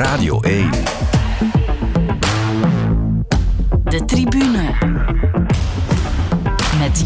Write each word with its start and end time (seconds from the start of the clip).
Radio 0.00 0.40
1. 0.40 1.19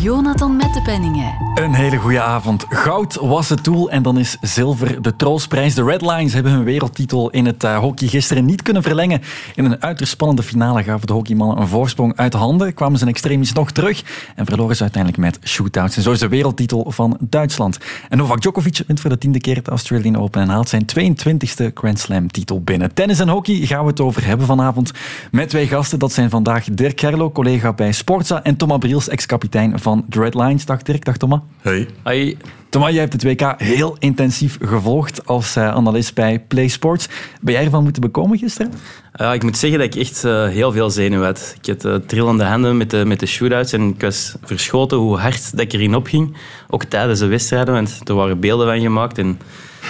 Jonathan 0.04 0.56
Mettepenningen. 0.56 1.34
Een 1.54 1.74
hele 1.74 1.96
goede 1.96 2.20
avond. 2.20 2.64
Goud 2.68 3.14
was 3.14 3.48
het 3.48 3.64
doel 3.64 3.90
en 3.90 4.02
dan 4.02 4.18
is 4.18 4.36
zilver 4.40 5.02
de 5.02 5.16
troostprijs. 5.16 5.74
De 5.74 5.84
Red 5.84 6.00
Lions 6.00 6.32
hebben 6.32 6.52
hun 6.52 6.64
wereldtitel 6.64 7.30
in 7.30 7.46
het 7.46 7.64
uh, 7.64 7.78
hockey 7.78 8.08
gisteren 8.08 8.44
niet 8.44 8.62
kunnen 8.62 8.82
verlengen. 8.82 9.22
In 9.54 9.64
een 9.64 9.82
uiterst 9.82 10.12
spannende 10.12 10.42
finale 10.42 10.82
gaven 10.82 11.06
de 11.06 11.12
hockeymannen 11.12 11.60
een 11.60 11.68
voorsprong 11.68 12.16
uit 12.16 12.32
handen. 12.32 12.74
Kwamen 12.74 12.98
ze 12.98 13.04
in 13.04 13.10
extremis 13.10 13.52
nog 13.52 13.70
terug 13.70 14.02
en 14.36 14.46
verloren 14.46 14.76
ze 14.76 14.82
uiteindelijk 14.82 15.22
met 15.22 15.38
shootouts. 15.48 15.96
En 15.96 16.02
zo 16.02 16.12
is 16.12 16.18
de 16.18 16.28
wereldtitel 16.28 16.90
van 16.90 17.16
Duitsland. 17.20 17.78
En 18.08 18.18
Novak 18.18 18.40
Djokovic 18.40 18.82
wint 18.86 19.00
voor 19.00 19.10
de 19.10 19.18
tiende 19.18 19.40
keer 19.40 19.56
het 19.56 19.68
Australian 19.68 20.16
Open 20.16 20.42
en 20.42 20.48
haalt 20.48 20.68
zijn 20.68 20.86
22e 20.98 21.72
Grand 21.74 21.98
Slam 21.98 22.30
titel 22.30 22.60
binnen. 22.60 22.94
Tennis 22.94 23.20
en 23.20 23.28
hockey 23.28 23.54
gaan 23.54 23.82
we 23.82 23.90
het 23.90 24.00
over 24.00 24.26
hebben 24.26 24.46
vanavond 24.46 24.92
met 25.30 25.48
twee 25.48 25.66
gasten. 25.66 25.98
Dat 25.98 26.12
zijn 26.12 26.30
vandaag 26.30 26.64
Dirk 26.64 27.00
Gerlo, 27.00 27.30
collega 27.30 27.72
bij 27.72 27.92
Sportza 27.92 28.42
en 28.42 28.56
Thomas 28.56 28.78
Briels, 28.78 29.08
ex-kapitein 29.08 29.78
van 29.78 29.93
de 30.06 30.20
Red 30.20 30.34
Lions. 30.34 30.64
Dag 30.64 30.82
Dirk, 30.82 31.04
dag 31.04 31.16
Thomas. 31.16 31.40
Hey. 31.60 31.88
Hoi. 32.02 32.36
Thomas, 32.74 32.90
jij 32.90 33.00
hebt 33.00 33.12
het 33.12 33.22
WK 33.22 33.54
heel 33.56 33.96
intensief 33.98 34.58
gevolgd 34.62 35.26
als 35.26 35.56
uh, 35.56 35.68
analist 35.68 36.14
bij 36.14 36.40
Play 36.40 36.68
Sports. 36.68 37.08
Ben 37.40 37.54
jij 37.54 37.64
ervan 37.64 37.82
moeten 37.82 38.02
bekomen 38.02 38.38
gisteren? 38.38 38.72
Ja, 39.12 39.32
ik 39.32 39.42
moet 39.42 39.56
zeggen 39.56 39.78
dat 39.78 39.94
ik 39.94 40.00
echt 40.00 40.24
uh, 40.24 40.48
heel 40.48 40.72
veel 40.72 40.90
zenuw 40.90 41.22
had. 41.22 41.56
Ik 41.60 41.66
had 41.66 41.84
uh, 41.84 41.94
trillende 41.94 42.44
handen 42.44 42.76
met 42.76 42.90
de, 42.90 43.04
met 43.04 43.20
de 43.20 43.26
shootouts 43.26 43.72
en 43.72 43.88
ik 43.88 44.00
was 44.00 44.34
verschoten 44.42 44.98
hoe 44.98 45.18
hard 45.18 45.50
dat 45.50 45.60
ik 45.60 45.72
erin 45.72 45.94
opging. 45.94 46.36
Ook 46.70 46.84
tijdens 46.84 47.18
de 47.18 47.26
wedstrijden, 47.26 47.74
want 47.74 48.00
er 48.08 48.14
waren 48.14 48.40
beelden 48.40 48.66
van 48.66 48.80
gemaakt. 48.80 49.18
En 49.18 49.38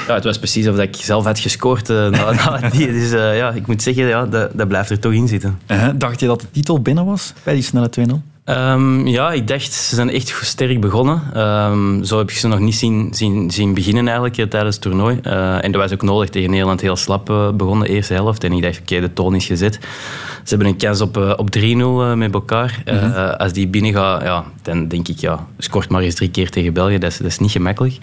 ja, 0.07 0.15
het 0.15 0.25
was 0.25 0.39
precies 0.39 0.69
of 0.69 0.79
ik 0.79 0.97
zelf 0.97 1.25
had 1.25 1.39
gescoord 1.39 1.91
uh, 1.91 2.09
na, 2.09 2.33
na 2.33 2.69
die. 2.69 2.87
Dus 2.87 3.11
ja, 3.11 3.51
ik 3.51 3.67
moet 3.67 3.83
zeggen, 3.83 4.07
ja, 4.07 4.27
dat, 4.27 4.51
dat 4.59 4.69
blijft 4.69 4.91
er 4.91 4.99
toch 4.99 5.13
in 5.13 5.29
zitten. 5.29 5.59
dacht 5.97 6.21
je 6.21 6.27
dat 6.27 6.41
de 6.41 6.51
titel 6.51 6.83
binnen 6.83 7.05
was 7.05 7.33
bij 7.45 7.55
die 7.55 7.63
snelle 7.63 7.91
2-0? 8.01 8.34
Um, 8.45 9.07
ja, 9.07 9.33
ik 9.33 9.49
dacht, 9.49 9.73
ze 9.73 9.95
zijn 9.95 10.11
echt 10.11 10.39
sterk 10.43 10.81
begonnen. 10.81 11.41
Um, 11.41 12.05
zo 12.05 12.19
heb 12.19 12.31
ik 12.31 12.37
ze 12.37 12.49
nog 12.49 12.59
niet 12.59 12.75
zien, 12.75 13.09
zien, 13.11 13.51
zien 13.51 13.75
beginnen 13.75 14.09
eigenlijk 14.09 14.51
tijdens 14.51 14.75
het 14.75 14.85
toernooi. 14.85 15.21
Uh, 15.23 15.65
en 15.65 15.73
dat 15.73 15.81
was 15.81 15.93
ook 15.93 16.03
nodig 16.03 16.29
tegen 16.29 16.51
Nederland 16.51 16.81
heel 16.81 16.97
slap 16.97 17.31
uh, 17.31 17.51
begonnen, 17.51 17.87
de 17.87 17.93
eerste 17.93 18.15
helft. 18.15 18.45
En 18.45 18.53
ik 18.53 18.63
dacht, 18.63 18.81
oké, 18.81 18.95
okay, 18.95 19.01
de 19.09 19.13
toon 19.13 19.35
is 19.35 19.47
gezet. 19.47 19.75
Ze 19.75 20.49
hebben 20.49 20.67
een 20.67 20.77
kans 20.77 21.01
op, 21.01 21.17
uh, 21.17 21.33
op 21.37 21.49
3-0 21.59 22.17
met 22.17 22.35
elkaar. 22.35 22.83
Mm 22.85 22.99
-hmm. 22.99 23.13
als 23.15 23.53
die 23.53 23.69
binnen 23.69 23.93
gaat, 23.93 24.23
ja, 24.23 24.45
dan 24.63 24.89
denk 24.89 25.09
ik, 25.09 25.19
ja, 25.19 25.47
scoort 25.59 25.89
maar 25.89 26.03
eens 26.03 26.15
drie 26.15 26.31
keer 26.31 26.51
tegen 26.51 26.73
België. 26.73 26.99
Dat 26.99 27.11
is, 27.11 27.19
dat 27.19 27.27
is 27.27 27.39
niet 27.39 27.51
gemakkelijk. 27.51 27.95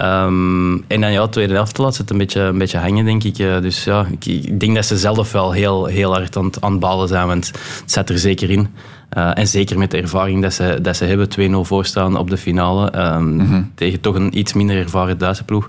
Um, 0.00 0.84
en 0.88 1.00
dan 1.00 1.12
ja, 1.12 1.22
de 1.22 1.28
tweede 1.28 1.54
helft 1.54 1.78
laat 1.78 1.94
ze 1.94 2.00
het 2.00 2.10
een 2.10 2.18
beetje, 2.18 2.40
een 2.40 2.58
beetje 2.58 2.78
hangen, 2.78 3.04
denk 3.04 3.24
ik. 3.24 3.36
dus 3.36 3.84
ja, 3.84 4.06
ik, 4.10 4.26
ik, 4.26 4.60
denk 4.60 4.74
dat 4.74 4.86
ze 4.86 4.98
zelf 4.98 5.32
wel 5.32 5.52
heel, 5.52 5.86
heel 5.86 6.12
hard 6.12 6.36
aan 6.36 6.44
het, 6.44 6.60
aan 6.60 6.70
het 6.70 6.80
balen 6.80 7.08
zijn, 7.08 7.26
want 7.26 7.46
het 7.46 7.92
zat 7.92 8.08
er 8.08 8.18
zeker 8.18 8.50
in. 8.50 8.68
Uh, 9.16 9.38
en 9.38 9.48
zeker 9.48 9.78
met 9.78 9.90
de 9.90 10.00
ervaring 10.00 10.42
dat 10.42 10.52
ze, 10.52 10.78
dat 10.82 10.96
ze 10.96 11.04
hebben, 11.04 11.28
2-0 11.64 11.66
voorstaan 11.66 12.16
op 12.16 12.30
de 12.30 12.36
finale, 12.36 13.14
um, 13.14 13.32
mm 13.32 13.40
-hmm. 13.40 13.72
tegen 13.74 14.00
toch 14.00 14.14
een 14.14 14.38
iets 14.38 14.52
minder 14.52 14.76
ervaren 14.76 15.18
Duitse 15.18 15.44
ploeg. 15.44 15.68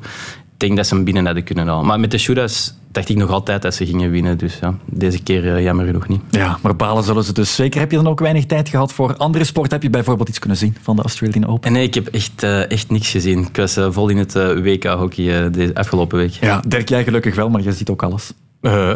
Ik 0.54 0.66
denk 0.66 0.76
dat 0.76 0.88
ze 0.88 0.96
hem 0.96 1.04
binnen 1.04 1.26
hadden 1.26 1.44
kunnen 1.44 1.68
halen. 1.68 1.86
Maar 1.86 2.00
met 2.00 2.12
de 2.12 2.18
shootouts 2.18 2.74
dacht 2.92 3.10
ik 3.10 3.18
nog 3.18 3.30
altijd 3.30 3.62
dat 3.62 3.76
ze 3.76 3.86
gingen 3.86 4.12
winnen. 4.12 4.38
Dus 4.38 4.58
ja, 4.62 4.78
deze 4.86 5.24
keer 5.24 5.46
uh, 5.46 5.64
jammer 5.64 5.86
genoeg 5.86 6.08
niet. 6.08 6.22
Ja, 6.30 6.58
maar 6.62 6.76
balen 6.76 7.04
zullen 7.04 7.24
ze 7.24 7.34
dus 7.34 7.56
zeker. 7.56 7.80
Heb 7.80 7.92
je 7.92 7.98
dan 7.98 8.08
ook 8.08 8.20
weinig 8.20 8.46
tijd 8.46 8.70
gehad 8.70 8.94
voor 8.94 9.16
andere 9.16 9.44
sport? 9.44 9.72
Heb 9.72 9.84
je 9.84 9.90
bijvoorbeeld 9.90 10.30
iets 10.30 10.40
kunnen 10.40 10.58
zien 10.58 10.76
van 10.82 10.96
de 10.96 11.02
Australian 11.02 11.46
Open? 11.46 11.72
Nee, 11.72 11.84
ik 11.84 11.94
heb 11.94 12.08
echt, 12.08 12.44
uh, 12.44 12.72
echt 12.72 12.90
niks 12.90 13.10
gezien. 13.10 13.40
Ik 13.40 13.56
was 13.56 13.78
uh, 13.78 13.88
vol 13.92 14.10
in 14.10 14.18
het 14.18 14.34
WK-hockey 14.34 15.50
de 15.50 15.72
afgelopen 15.74 16.18
week. 16.18 16.32
Ja, 16.32 16.62
Dirk, 16.68 16.90
jij 16.90 17.04
gelukkig 17.04 17.36
wel, 17.36 17.50
maar 17.50 17.62
je 17.62 17.72
ziet 17.72 17.90
ook 17.90 18.04
alles. 18.04 18.34
Uh, 18.62 18.90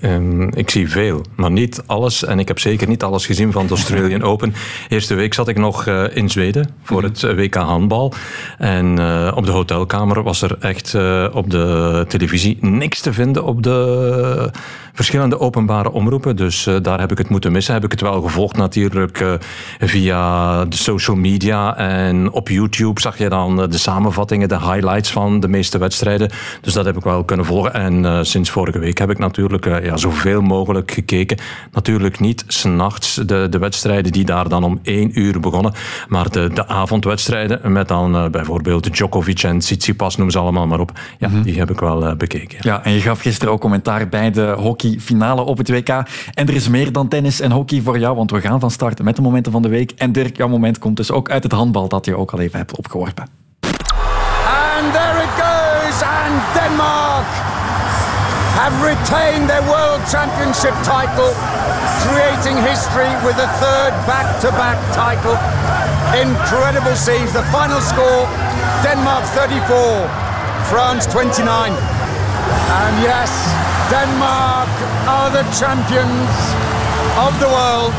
uh, 0.00 0.20
uh, 0.20 0.48
ik 0.50 0.70
zie 0.70 0.90
veel, 0.90 1.24
maar 1.36 1.50
niet 1.50 1.82
alles. 1.86 2.24
En 2.24 2.38
ik 2.38 2.48
heb 2.48 2.58
zeker 2.58 2.88
niet 2.88 3.02
alles 3.02 3.26
gezien 3.26 3.52
van 3.52 3.66
de 3.66 3.74
Australian 3.74 4.22
Open. 4.32 4.54
Eerste 4.88 5.14
week 5.14 5.34
zat 5.34 5.48
ik 5.48 5.56
nog 5.56 5.86
in 5.86 6.30
Zweden 6.30 6.70
voor 6.82 7.02
het 7.02 7.22
WK 7.22 7.54
handbal. 7.54 8.12
En 8.58 8.90
op 9.34 9.46
de 9.46 9.50
hotelkamer 9.50 10.22
was 10.22 10.42
er 10.42 10.56
echt 10.60 10.94
op 11.32 11.50
de 11.50 12.04
televisie 12.08 12.58
niks 12.60 13.00
te 13.00 13.12
vinden 13.12 13.44
op 13.44 13.62
de 13.62 14.50
verschillende 14.98 15.40
openbare 15.40 15.92
omroepen. 15.92 16.36
Dus 16.36 16.68
daar 16.82 17.00
heb 17.00 17.10
ik 17.10 17.18
het 17.18 17.28
moeten 17.28 17.52
missen. 17.52 17.74
Heb 17.74 17.84
ik 17.84 17.90
het 17.90 18.00
wel 18.00 18.22
gevolgd 18.22 18.56
natuurlijk 18.56 19.38
via 19.78 20.64
de 20.64 20.76
social 20.76 21.16
media. 21.16 21.76
En 21.76 22.32
op 22.32 22.48
YouTube 22.48 23.00
zag 23.00 23.18
je 23.18 23.28
dan 23.28 23.56
de 23.56 23.78
samenvattingen, 23.78 24.48
de 24.48 24.58
highlights 24.58 25.10
van 25.10 25.40
de 25.40 25.48
meeste 25.48 25.78
wedstrijden. 25.78 26.30
Dus 26.60 26.72
dat 26.72 26.84
heb 26.84 26.96
ik 26.96 27.02
wel 27.02 27.24
kunnen 27.24 27.46
volgen. 27.46 27.74
En 27.74 28.26
sinds 28.26 28.50
vorige 28.50 28.78
week 28.78 28.98
heb 28.98 29.10
ik 29.10 29.18
natuurlijk 29.18 29.64
ja, 29.64 29.96
zoveel 29.96 30.40
mogelijk 30.40 30.90
gekeken. 30.90 31.38
Natuurlijk 31.72 32.20
niet 32.20 32.44
s'nachts 32.46 33.14
de, 33.14 33.46
de 33.50 33.58
wedstrijden 33.58 34.12
die 34.12 34.24
daar 34.24 34.48
dan 34.48 34.64
om 34.64 34.78
één 34.82 35.20
uur 35.20 35.40
begonnen. 35.40 35.72
Maar 36.08 36.30
de, 36.30 36.50
de 36.54 36.66
avondwedstrijden 36.66 37.72
met 37.72 37.88
dan 37.88 38.30
bijvoorbeeld 38.30 38.92
Djokovic 38.92 39.42
en 39.42 39.58
Tsitsipas, 39.58 40.16
noem 40.16 40.30
ze 40.30 40.38
allemaal 40.38 40.66
maar 40.66 40.80
op. 40.80 40.92
Ja, 41.18 41.28
mm 41.28 41.34
-hmm. 41.34 41.42
die 41.42 41.58
heb 41.58 41.70
ik 41.70 41.80
wel 41.80 42.16
bekeken. 42.16 42.58
Ja, 42.60 42.84
en 42.84 42.92
je 42.92 43.00
gaf 43.00 43.20
gisteren 43.20 43.52
ook 43.52 43.60
commentaar 43.60 44.08
bij 44.08 44.30
de 44.30 44.54
hockeyfinale 44.88 45.40
op 45.40 45.58
het 45.58 45.68
WK. 45.68 45.88
En 46.34 46.48
er 46.48 46.54
is 46.54 46.68
meer 46.68 46.92
dan 46.92 47.08
tennis 47.08 47.40
en 47.40 47.50
hockey 47.50 47.80
voor 47.80 47.98
jou, 47.98 48.16
want 48.16 48.30
we 48.30 48.40
gaan 48.40 48.60
van 48.60 48.70
start 48.70 49.02
met 49.02 49.16
de 49.16 49.22
momenten 49.22 49.52
van 49.52 49.62
de 49.62 49.68
week. 49.68 49.92
En 49.96 50.12
Dirk, 50.12 50.36
jouw 50.36 50.48
moment 50.48 50.78
komt 50.78 50.96
dus 50.96 51.10
ook 51.10 51.30
uit 51.30 51.42
het 51.42 51.52
handbal 51.52 51.88
dat 51.88 52.04
je 52.04 52.16
ook 52.16 52.30
al 52.30 52.40
even 52.40 52.58
hebt 52.58 52.76
opgeworpen. 52.76 53.28
And 54.78 54.92
there 54.92 55.22
it 55.22 55.32
goes, 55.42 56.02
and 56.02 56.34
Denmark 56.54 57.26
have 58.60 58.74
retained 58.82 59.48
their 59.48 59.62
World 59.62 60.02
Championship 60.08 60.74
title, 60.82 61.32
creating 62.04 62.56
history 62.70 63.10
with 63.26 63.38
a 63.38 63.50
third 63.62 63.92
back-to-back 64.06 64.78
title. 64.92 65.36
Incredible 66.14 66.96
scenes. 66.96 67.32
The 67.32 67.44
final 67.52 67.80
score, 67.80 68.26
Denmark 68.82 69.24
34, 69.34 70.08
France 70.70 71.06
29. 71.06 71.72
And 72.68 73.02
yes, 73.02 73.30
Denmark 73.88 74.68
are 75.06 75.30
the 75.30 75.44
champions 75.52 76.30
of 77.16 77.38
the 77.38 77.48
world 77.48 77.92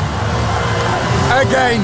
again. 1.30 1.82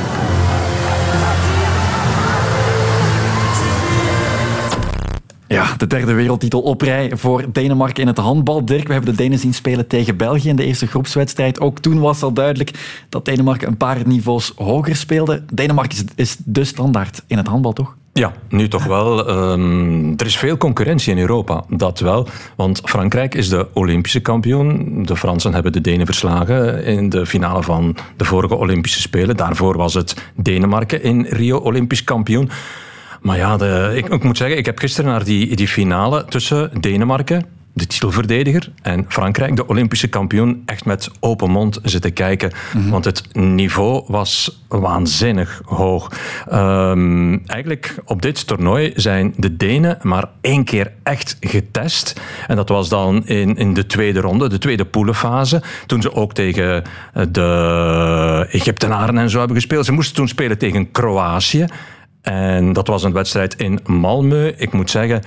Ja, 5.49 5.75
de 5.77 5.87
derde 5.87 6.12
wereldtitel 6.12 6.61
op 6.61 6.81
rij 6.81 7.16
voor 7.16 7.45
Denemarken 7.53 8.03
in 8.03 8.09
het 8.09 8.19
handbal. 8.19 8.65
Dirk, 8.65 8.87
we 8.87 8.93
hebben 8.93 9.11
de 9.11 9.16
Denen 9.16 9.39
zien 9.39 9.55
spelen 9.55 9.87
tegen 9.87 10.16
België 10.16 10.49
in 10.49 10.56
de 10.56 10.65
eerste 10.65 10.87
groepswedstrijd. 10.87 11.61
Ook 11.61 11.78
toen 11.78 12.00
was 12.00 12.22
al 12.22 12.33
duidelijk 12.33 12.71
dat 13.09 13.25
Denemarken 13.25 13.69
een 13.69 13.77
paar 13.77 13.99
niveaus 14.06 14.53
hoger 14.56 14.97
speelde. 14.97 15.43
Denemarken 15.53 15.99
is, 15.99 16.05
is 16.15 16.37
de 16.45 16.65
standaard 16.65 17.22
in 17.27 17.37
het 17.37 17.47
handbal, 17.47 17.72
toch? 17.72 17.97
Ja, 18.16 18.32
nu 18.49 18.69
toch 18.69 18.84
wel. 18.84 19.31
Um, 19.31 20.15
er 20.16 20.27
is 20.27 20.37
veel 20.37 20.56
concurrentie 20.56 21.12
in 21.12 21.19
Europa, 21.19 21.65
dat 21.69 21.99
wel. 21.99 22.28
Want 22.56 22.81
Frankrijk 22.84 23.34
is 23.34 23.49
de 23.49 23.66
Olympische 23.72 24.21
kampioen. 24.21 25.03
De 25.03 25.16
Fransen 25.16 25.54
hebben 25.54 25.72
de 25.72 25.81
Denen 25.81 26.06
verslagen 26.06 26.84
in 26.84 27.09
de 27.09 27.27
finale 27.27 27.62
van 27.62 27.97
de 28.16 28.25
vorige 28.25 28.54
Olympische 28.54 29.00
Spelen. 29.00 29.37
Daarvoor 29.37 29.77
was 29.77 29.94
het 29.94 30.16
Denemarken 30.34 31.03
in 31.03 31.27
Rio 31.28 31.59
Olympisch 31.59 32.04
kampioen. 32.04 32.50
Maar 33.21 33.37
ja, 33.37 33.56
de, 33.56 33.93
ik, 33.94 34.22
moet 34.22 34.37
zeggen, 34.37 34.59
ik 34.59 34.66
heb 34.66 34.78
gisteren 34.78 35.10
naar 35.10 35.25
die, 35.25 35.56
die 35.56 35.69
finale 35.69 36.25
tussen 36.25 36.71
Denemarken, 36.81 37.47
de 37.77 37.87
titelverdediger, 37.87 38.73
en 38.83 39.05
Frankrijk, 39.09 39.57
de 39.57 39.67
Olympische 39.67 40.09
kampioen, 40.09 40.63
echt 40.67 40.85
met 40.85 41.11
open 41.21 41.51
mond 41.51 41.79
zitten 41.83 42.13
kijken. 42.13 42.53
Mm 42.73 42.81
-hmm. 42.81 42.91
Want 42.91 43.05
het 43.05 43.23
niveau 43.33 44.05
was 44.07 44.63
waanzinnig 44.69 45.63
hoog. 45.65 46.13
Um, 46.53 47.47
eigenlijk 47.47 47.95
op 48.05 48.23
dit 48.23 48.47
toernooi 48.47 48.93
zijn 48.95 49.35
de 49.37 49.57
Denen 49.57 49.99
maar 50.03 50.25
één 50.41 50.65
keer 50.65 50.93
echt 51.03 51.37
getest. 51.41 52.21
En 52.47 52.57
dat 52.57 52.69
was 52.69 52.89
dan 52.89 53.27
in, 53.27 53.57
in 53.57 53.75
de 53.75 53.87
tweede 53.87 54.21
ronde, 54.21 54.49
de 54.49 54.59
tweede 54.59 54.84
poelenfase. 54.84 55.63
Toen 55.87 56.03
ze 56.03 56.15
ook 56.15 56.34
tegen 56.34 56.84
de 57.31 58.47
Egyptenaren 58.51 59.19
en 59.19 59.31
zo 59.31 59.39
hebben 59.39 59.57
gespeeld. 59.57 59.84
Ze 59.84 59.93
moesten 59.93 60.15
toen 60.15 60.29
spelen 60.29 60.59
tegen 60.59 60.91
Kroatië. 60.91 61.67
En 62.22 62.72
dat 62.72 62.87
was 62.87 63.03
een 63.03 63.13
wedstrijd 63.13 63.55
in 63.55 63.81
Malmö. 63.81 64.57
Ik 64.57 64.72
moet 64.72 64.91
zeggen, 64.91 65.22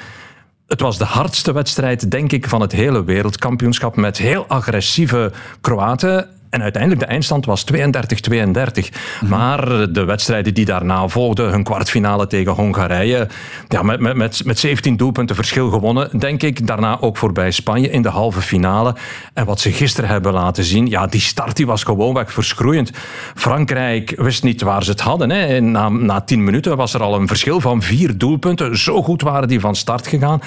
het 0.69 0.79
was 0.79 0.97
de 0.97 1.05
hardste 1.05 1.51
wedstrijd, 1.51 2.11
denk 2.11 2.31
ik, 2.31 2.47
van 2.47 2.61
het 2.61 2.71
hele 2.71 3.03
wereldkampioenschap. 3.03 3.95
Met 3.95 4.17
heel 4.17 4.45
agressieve 4.47 5.31
Kroaten. 5.61 6.38
En 6.49 6.61
uiteindelijk 6.61 7.01
de 7.01 7.07
eindstand 7.07 7.45
was 7.45 7.65
32-32. 7.73 7.75
Mm-hmm. 7.75 8.93
Maar 9.29 9.91
de 9.91 10.03
wedstrijden 10.03 10.53
die 10.53 10.65
daarna 10.65 11.07
volgden, 11.07 11.49
hun 11.49 11.63
kwartfinale 11.63 12.27
tegen 12.27 12.51
Hongarije, 12.51 13.27
ja, 13.67 13.83
met, 13.83 13.99
met, 13.99 14.15
met, 14.15 14.45
met 14.45 14.59
17 14.59 14.97
doelpunten 14.97 15.35
verschil 15.35 15.69
gewonnen, 15.69 16.19
denk 16.19 16.43
ik. 16.43 16.67
Daarna 16.67 16.97
ook 17.01 17.17
voorbij 17.17 17.51
Spanje 17.51 17.89
in 17.89 18.01
de 18.01 18.09
halve 18.09 18.41
finale. 18.41 18.95
En 19.33 19.45
wat 19.45 19.59
ze 19.59 19.71
gisteren 19.71 20.09
hebben 20.09 20.33
laten 20.33 20.63
zien, 20.63 20.87
ja, 20.87 21.07
die 21.07 21.21
start 21.21 21.55
die 21.55 21.65
was 21.65 21.83
gewoonweg 21.83 22.33
verschroeiend. 22.33 22.91
Frankrijk 23.35 24.13
wist 24.17 24.43
niet 24.43 24.61
waar 24.61 24.83
ze 24.83 24.91
het 24.91 25.01
hadden. 25.01 25.29
Hè. 25.29 25.59
Na, 25.59 25.89
na 25.89 26.21
10 26.21 26.43
minuten 26.43 26.77
was 26.77 26.93
er 26.93 27.01
al 27.01 27.15
een 27.15 27.27
verschil 27.27 27.61
van 27.61 27.81
vier 27.81 28.17
doelpunten. 28.17 28.77
Zo 28.77 29.03
goed 29.03 29.21
waren 29.21 29.47
die 29.47 29.59
van 29.59 29.75
start 29.75 30.07
gegaan. 30.07 30.41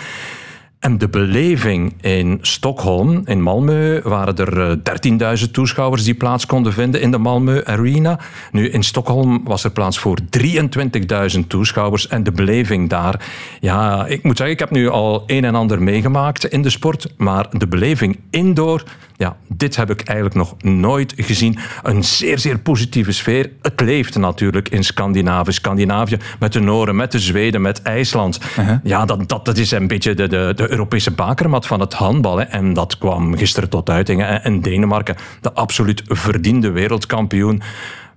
En 0.83 0.99
de 0.99 1.09
beleving 1.09 1.95
in 2.01 2.39
Stockholm, 2.41 3.23
in 3.25 3.41
Malmö, 3.41 4.03
waren 4.03 4.37
er 4.37 4.79
13.000 5.39 5.51
toeschouwers 5.51 6.05
die 6.05 6.15
plaats 6.15 6.47
konden 6.47 6.73
vinden 6.73 7.01
in 7.01 7.11
de 7.11 7.19
Malmö 7.19 7.65
Arena. 7.65 8.19
Nu, 8.53 8.69
in 8.69 8.83
Stockholm 8.83 9.45
was 9.45 9.65
er 9.65 9.71
plaats 9.71 9.99
voor 9.99 10.19
23.000 11.35 11.47
toeschouwers. 11.47 12.09
En 12.09 12.23
de 12.23 12.33
beleving 12.33 12.89
daar, 12.89 13.27
ja, 13.61 14.07
ik 14.07 14.23
moet 14.23 14.37
zeggen, 14.37 14.55
ik 14.55 14.61
heb 14.61 14.71
nu 14.71 14.89
al 14.89 15.23
een 15.27 15.45
en 15.45 15.55
ander 15.55 15.83
meegemaakt 15.83 16.45
in 16.45 16.63
de 16.63 16.71
sport. 16.71 17.15
Maar 17.17 17.47
de 17.51 17.67
beleving 17.67 18.19
indoor, 18.31 18.83
ja, 19.23 19.37
dit 19.49 19.77
heb 19.77 19.91
ik 19.91 20.01
eigenlijk 20.01 20.37
nog 20.37 20.55
nooit 20.63 21.13
gezien. 21.17 21.59
Een 21.83 22.05
zeer, 22.05 22.39
zeer 22.39 22.59
positieve 22.59 23.13
sfeer. 23.13 23.51
Het 23.61 23.81
leeft 23.81 24.19
natuurlijk 24.19 24.69
in 24.69 24.85
Scandinavië. 24.85 25.53
Scandinavië 25.53 26.19
met 26.39 26.53
de 26.53 26.61
Noren, 26.61 26.97
met 26.97 27.13
de 27.13 27.19
Zweden, 27.19 27.61
met 27.61 27.83
IJsland. 27.83 28.41
Ja, 28.83 29.05
dat, 29.05 29.29
dat, 29.29 29.45
dat 29.45 29.57
is 29.57 29.71
een 29.71 29.87
beetje 29.87 30.15
de, 30.15 30.29
de, 30.29 30.53
de 30.57 30.71
Europese 30.71 31.11
bakermat 31.11 31.67
van 31.67 31.81
het 31.81 31.93
handbal. 31.93 32.39
Hè. 32.39 32.45
En 32.45 32.73
dat 32.73 32.99
kwam 32.99 33.37
gisteren 33.37 33.69
tot 33.69 33.91
uiting. 33.91 34.23
En 34.25 34.61
Denemarken, 34.61 35.17
de 35.41 35.53
absoluut 35.53 36.03
verdiende 36.07 36.71
wereldkampioen 36.71 37.63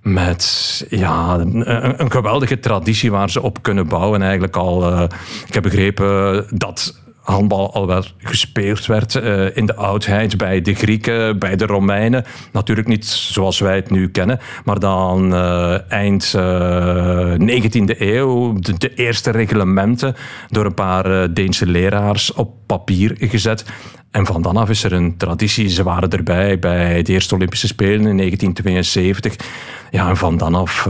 met 0.02 0.86
ja, 0.90 1.34
een, 1.38 1.72
een, 2.00 2.10
geweldige 2.10 2.58
traditie 2.58 3.10
waar 3.10 3.30
ze 3.30 3.42
op 3.42 3.62
kunnen 3.62 3.88
bouwen. 3.88 4.22
Eigenlijk 4.22 4.56
al, 4.56 4.92
uh, 4.92 5.02
ik 5.46 5.54
heb 5.54 5.62
begrepen 5.62 6.46
dat 6.50 7.04
handbal 7.26 7.74
al 7.74 7.86
wel 7.86 8.04
gespeeld 8.18 8.86
werd 8.86 9.14
uh, 9.14 9.56
in 9.56 9.66
de 9.66 9.74
oudheid 9.74 10.36
bij 10.36 10.60
de 10.60 10.74
Grieken, 10.74 11.38
bij 11.38 11.56
de 11.56 11.66
Romeinen. 11.66 12.24
Natuurlijk 12.52 12.86
niet 12.86 13.06
zoals 13.06 13.58
wij 13.58 13.76
het 13.76 13.90
nu 13.90 14.10
kennen, 14.10 14.38
maar 14.64 14.78
dan 14.78 15.32
uh, 15.32 15.92
eind 15.92 16.32
uh, 16.36 17.34
19e 17.34 17.98
eeuw 17.98 18.52
de, 18.52 18.78
de, 18.78 18.94
eerste 18.94 19.30
reglementen 19.30 20.16
door 20.48 20.64
een 20.64 20.74
paar 20.74 21.34
Deense 21.34 21.66
leraars 21.66 22.32
op 22.32 22.54
papier 22.66 23.16
gezet. 23.18 23.64
En 24.10 24.26
van 24.26 24.42
dan 24.42 24.56
af 24.56 24.68
is 24.68 24.84
er 24.84 24.92
een 24.92 25.16
traditie. 25.16 25.68
Ze 25.68 25.82
waren 25.82 26.10
erbij 26.10 26.58
bij 26.58 27.02
de 27.02 27.12
eerste 27.12 27.34
Olympische 27.34 27.66
Spelen 27.66 28.06
in 28.06 28.16
1972. 28.16 29.36
Ja, 29.90 30.08
en 30.08 30.16
van 30.16 30.36
dan 30.36 30.54
af 30.54 30.86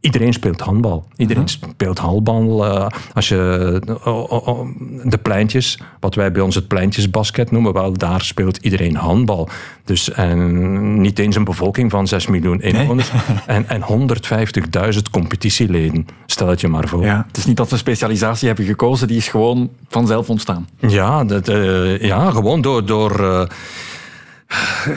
Iedereen 0.00 0.32
speelt 0.32 0.60
handbal. 0.60 1.04
Iedereen 1.16 1.42
mhm. 1.42 1.70
speelt 1.70 1.98
handbal. 1.98 2.66
Uh, 2.66 2.86
als 3.14 3.28
je 3.28 3.80
uh, 3.88 4.60
de 5.04 5.18
pleintjes, 5.18 5.78
wat 6.00 6.14
wij 6.14 6.32
bij 6.32 6.42
ons 6.42 6.54
het 6.54 6.68
pleintjesbasket 6.68 7.50
noemen, 7.50 7.72
wel, 7.72 7.92
daar 7.92 8.20
speelt 8.20 8.56
iedereen 8.56 8.96
handbal. 8.96 9.48
Dus 9.84 10.10
en 10.10 11.00
niet 11.00 11.18
eens 11.18 11.36
een 11.36 11.44
bevolking 11.44 11.90
van 11.90 12.06
6 12.06 12.26
miljoen 12.26 12.60
inwoners 12.60 13.10
en, 13.46 13.68
en 13.68 13.82
150.000 14.94 15.00
competitieleden. 15.10 16.06
Stel 16.26 16.48
het 16.48 16.60
je 16.60 16.68
maar 16.68 16.88
voor. 16.88 17.04
Ja, 17.04 17.24
het 17.26 17.36
is 17.36 17.46
niet 17.46 17.56
dat 17.56 17.68
ze 17.68 17.76
specialisatie 17.76 18.46
hebben 18.46 18.64
gekozen, 18.64 19.08
die 19.08 19.16
is 19.16 19.28
gewoon 19.28 19.70
vanzelf 19.88 20.30
ontstaan. 20.30 20.68
Ja, 20.76 21.24
dat, 21.24 21.48
uh, 21.48 22.00
ja 22.00 22.30
gewoon 22.30 22.60
door. 22.60 22.86
door 22.86 23.46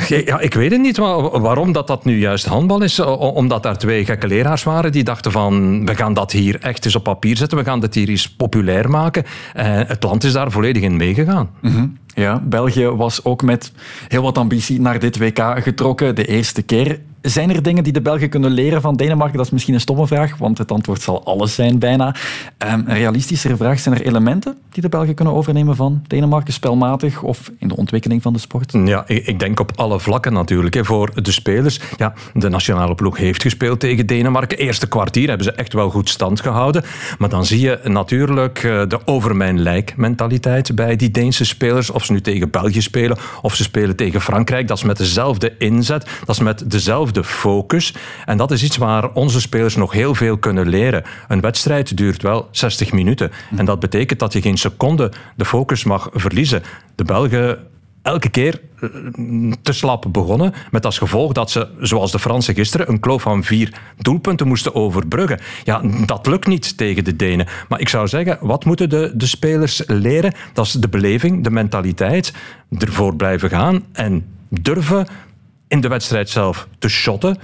ja, 0.08 0.40
ik 0.40 0.54
weet 0.54 0.72
het 0.72 0.82
niet 0.82 0.98
waarom 0.98 1.72
dat, 1.72 1.88
dat 1.88 2.06
nu 2.06 2.20
juist 2.20 2.46
handbal 2.46 2.82
is. 2.82 3.00
Omdat 3.00 3.64
daar 3.64 3.78
twee 3.78 4.06
gekke 4.06 4.28
leraars 4.28 4.64
waren 4.64 4.92
die 4.92 5.04
dachten 5.04 5.32
van 5.32 5.86
we 5.86 5.96
gaan 5.96 6.14
dat 6.14 6.32
hier 6.32 6.60
echt 6.60 6.86
eens 6.86 6.96
op 6.96 7.04
papier 7.04 7.38
zetten. 7.38 7.58
We 7.58 7.64
gaan 7.64 7.80
dit 7.80 7.96
hier 7.96 8.10
eens 8.10 8.30
populair 8.30 8.90
maken. 8.90 9.24
En 9.54 9.88
het 9.88 10.04
land 10.04 10.24
is 10.24 10.34
daar 10.34 10.52
volledig 10.52 10.84
in 10.84 10.98
meegegaan. 10.98 11.50
Mm 11.62 11.98
Ja, 12.14 12.42
België 12.44 12.88
was 12.88 13.26
ook 13.26 13.42
met 13.42 13.72
heel 14.08 14.22
wat 14.22 14.38
ambitie 14.38 14.82
naar 14.82 15.00
dit 15.00 15.18
WK 15.18 15.40
getrokken. 15.56 16.16
De 16.16 16.26
eerste 16.26 16.62
keer 16.62 17.00
zijn 17.22 17.50
er 17.56 17.64
dingen 17.64 17.84
die 17.84 17.94
de 17.94 18.02
Belgen 18.02 18.30
kunnen 18.30 18.52
leren 18.52 18.82
van 18.82 18.96
Denemarken? 18.96 19.38
Dat 19.38 19.46
is 19.46 19.52
misschien 19.52 19.74
een 19.74 19.80
stomme 19.80 20.08
vraag, 20.08 20.38
want 20.38 20.58
het 20.58 20.72
antwoord 20.72 21.02
zal 21.02 21.26
alles 21.26 21.56
zijn 21.56 21.80
bijna. 21.80 22.16
Um, 22.58 22.84
een 22.88 22.94
realistischere 22.94 23.56
vraag, 23.56 23.80
zijn 23.80 23.96
er 23.96 24.02
elementen 24.02 24.58
die 24.70 24.82
de 24.82 24.90
Belgen 24.90 25.14
kunnen 25.14 25.34
overnemen 25.34 25.76
van 25.76 26.04
Denemarken, 26.08 26.54
spelmatig 26.54 27.22
of 27.22 27.52
in 27.58 27.68
de 27.68 27.76
ontwikkeling 27.76 28.22
van 28.22 28.34
de 28.34 28.40
sport? 28.40 28.72
Ja, 28.72 29.08
ik 29.08 29.40
denk 29.40 29.60
op 29.60 29.72
alle 29.76 30.00
vlakken 30.00 30.34
natuurlijk. 30.34 30.86
Voor 30.86 31.24
de 31.24 31.32
spelers, 31.32 31.80
ja, 31.98 32.14
de 32.34 32.50
nationale 32.50 32.96
ploeg 32.96 33.18
heeft 33.18 33.42
gespeeld 33.42 33.80
tegen 33.80 34.06
Denemarken. 34.06 34.58
Eerste 34.58 34.88
kwartier 34.88 35.28
hebben 35.28 35.46
ze 35.46 35.52
echt 35.52 35.74
wel 35.74 35.90
goed 35.90 36.10
stand 36.10 36.42
gehouden. 36.42 36.84
Maar 37.18 37.30
dan 37.30 37.46
zie 37.46 37.60
je 37.60 37.80
natuurlijk 37.84 38.64
eh, 38.64 38.82
de 38.88 39.00
over 39.06 39.36
mijn 39.36 39.62
lijk 39.62 39.94
mentaliteit 39.98 40.76
bij 40.76 40.96
die 40.96 41.12
Deense 41.12 41.46
spelers. 41.46 41.90
Of 41.90 42.06
ze 42.06 42.12
nu 42.12 42.22
tegen 42.22 42.50
België 42.50 42.82
spelen, 42.82 43.18
of 43.42 43.56
ze 43.56 43.64
spelen 43.64 43.96
tegen 43.96 44.22
Frankrijk. 44.22 44.68
Dat 44.68 44.78
is 44.78 44.84
met 44.84 44.98
dezelfde 44.98 45.54
inzet, 45.58 46.08
dat 46.26 46.36
is 46.36 46.42
met 46.42 46.72
dezelfde 46.72 47.11
de 47.12 47.24
focus. 47.24 47.94
En 48.26 48.38
dat 48.38 48.52
is 48.52 48.64
iets 48.64 48.78
waar 48.78 49.12
onze 49.14 49.42
spelers 49.42 49.76
nog 49.76 49.92
heel 49.92 50.16
veel 50.16 50.38
kunnen 50.38 50.70
leren. 50.70 51.04
Een 51.28 51.42
wedstrijd 51.42 51.98
duurt 51.98 52.22
wel 52.22 52.48
60 52.52 52.92
minuten. 52.92 53.32
En 53.56 53.66
dat 53.66 53.80
betekent 53.80 54.20
dat 54.20 54.34
je 54.34 54.42
geen 54.42 54.58
seconde 54.58 55.12
de 55.36 55.46
focus 55.46 55.84
mag 55.84 56.10
verliezen. 56.14 56.64
De 56.96 57.04
Belgen 57.04 57.60
elke 58.02 58.30
keer 58.30 58.62
eh, 58.80 58.90
te 59.62 59.74
slap 59.74 60.06
begonnen. 60.12 60.54
Met 60.72 60.86
als 60.86 60.98
gevolg 60.98 61.32
dat 61.32 61.52
ze, 61.52 61.68
zoals 61.80 62.12
de 62.12 62.20
Fransen 62.20 62.54
gisteren, 62.54 62.90
een 62.90 63.00
kloof 63.00 63.22
van 63.22 63.44
vier 63.44 63.74
doelpunten 63.98 64.48
moesten 64.48 64.76
overbruggen. 64.76 65.40
Ja, 65.64 65.82
dat 66.06 66.28
lukt 66.28 66.48
niet 66.48 66.78
tegen 66.78 67.04
de 67.04 67.16
Denen. 67.16 67.48
Maar 67.70 67.80
ik 67.80 67.90
zou 67.90 68.08
zeggen, 68.08 68.38
wat 68.42 68.66
moeten 68.66 68.90
de, 68.90 69.12
de 69.14 69.26
spelers 69.26 69.84
leren? 69.88 70.34
Dat 70.54 70.66
is 70.66 70.72
de 70.72 70.90
beleving, 70.90 71.44
de 71.44 71.52
mentaliteit. 71.52 72.34
Ervoor 72.80 73.16
blijven 73.16 73.50
gaan 73.50 73.84
en 73.92 74.26
durven 74.50 75.08
in 75.72 75.82
de 75.82 75.88
wedstrijd 75.88 76.30
zelf 76.30 76.68
te 76.80 76.90
shotten. 76.90 77.38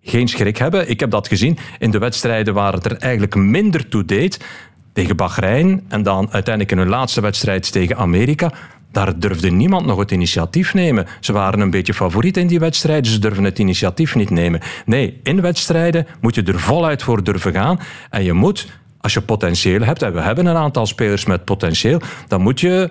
Geen 0.00 0.28
schrik 0.28 0.56
hebben. 0.56 0.88
Ik 0.90 1.00
heb 1.00 1.10
dat 1.10 1.28
gezien 1.28 1.58
in 1.78 1.90
de 1.90 1.98
wedstrijden 1.98 2.54
waar 2.54 2.72
het 2.72 2.84
er 2.84 2.96
eigenlijk 2.96 3.34
minder 3.34 3.88
toe 3.88 4.04
deed. 4.04 4.44
Tegen 4.92 5.16
Bahrein 5.16 5.84
en 5.88 6.02
dan 6.02 6.28
uiteindelijk 6.30 6.72
in 6.72 6.78
hun 6.78 6.88
laatste 6.88 7.20
wedstrijd 7.20 7.72
tegen 7.72 7.96
Amerika. 7.96 8.52
Daar 8.92 9.18
durfde 9.18 9.50
niemand 9.50 9.86
nog 9.86 9.98
het 9.98 10.10
initiatief 10.10 10.74
nemen. 10.74 11.06
Ze 11.20 11.32
waren 11.32 11.60
een 11.60 11.70
beetje 11.70 11.94
favoriet 11.94 12.36
in 12.36 12.46
die 12.46 12.58
wedstrijden, 12.58 13.10
ze 13.10 13.18
durven 13.18 13.44
het 13.44 13.58
initiatief 13.58 14.14
niet 14.14 14.30
nemen. 14.30 14.60
Nee, 14.86 15.20
in 15.22 15.40
wedstrijden 15.40 16.06
moet 16.20 16.34
je 16.34 16.42
er 16.42 16.60
voluit 16.60 17.02
voor 17.02 17.24
durven 17.24 17.52
gaan. 17.52 17.78
En 18.10 18.24
je 18.24 18.32
moet, 18.32 18.68
als 19.00 19.14
je 19.14 19.20
potentieel 19.20 19.82
hebt, 19.82 20.02
en 20.02 20.12
we 20.14 20.20
hebben 20.20 20.46
een 20.46 20.56
aantal 20.56 20.86
spelers 20.86 21.24
met 21.24 21.44
potentieel, 21.44 22.00
dan 22.28 22.40
moet 22.40 22.60
je 22.60 22.90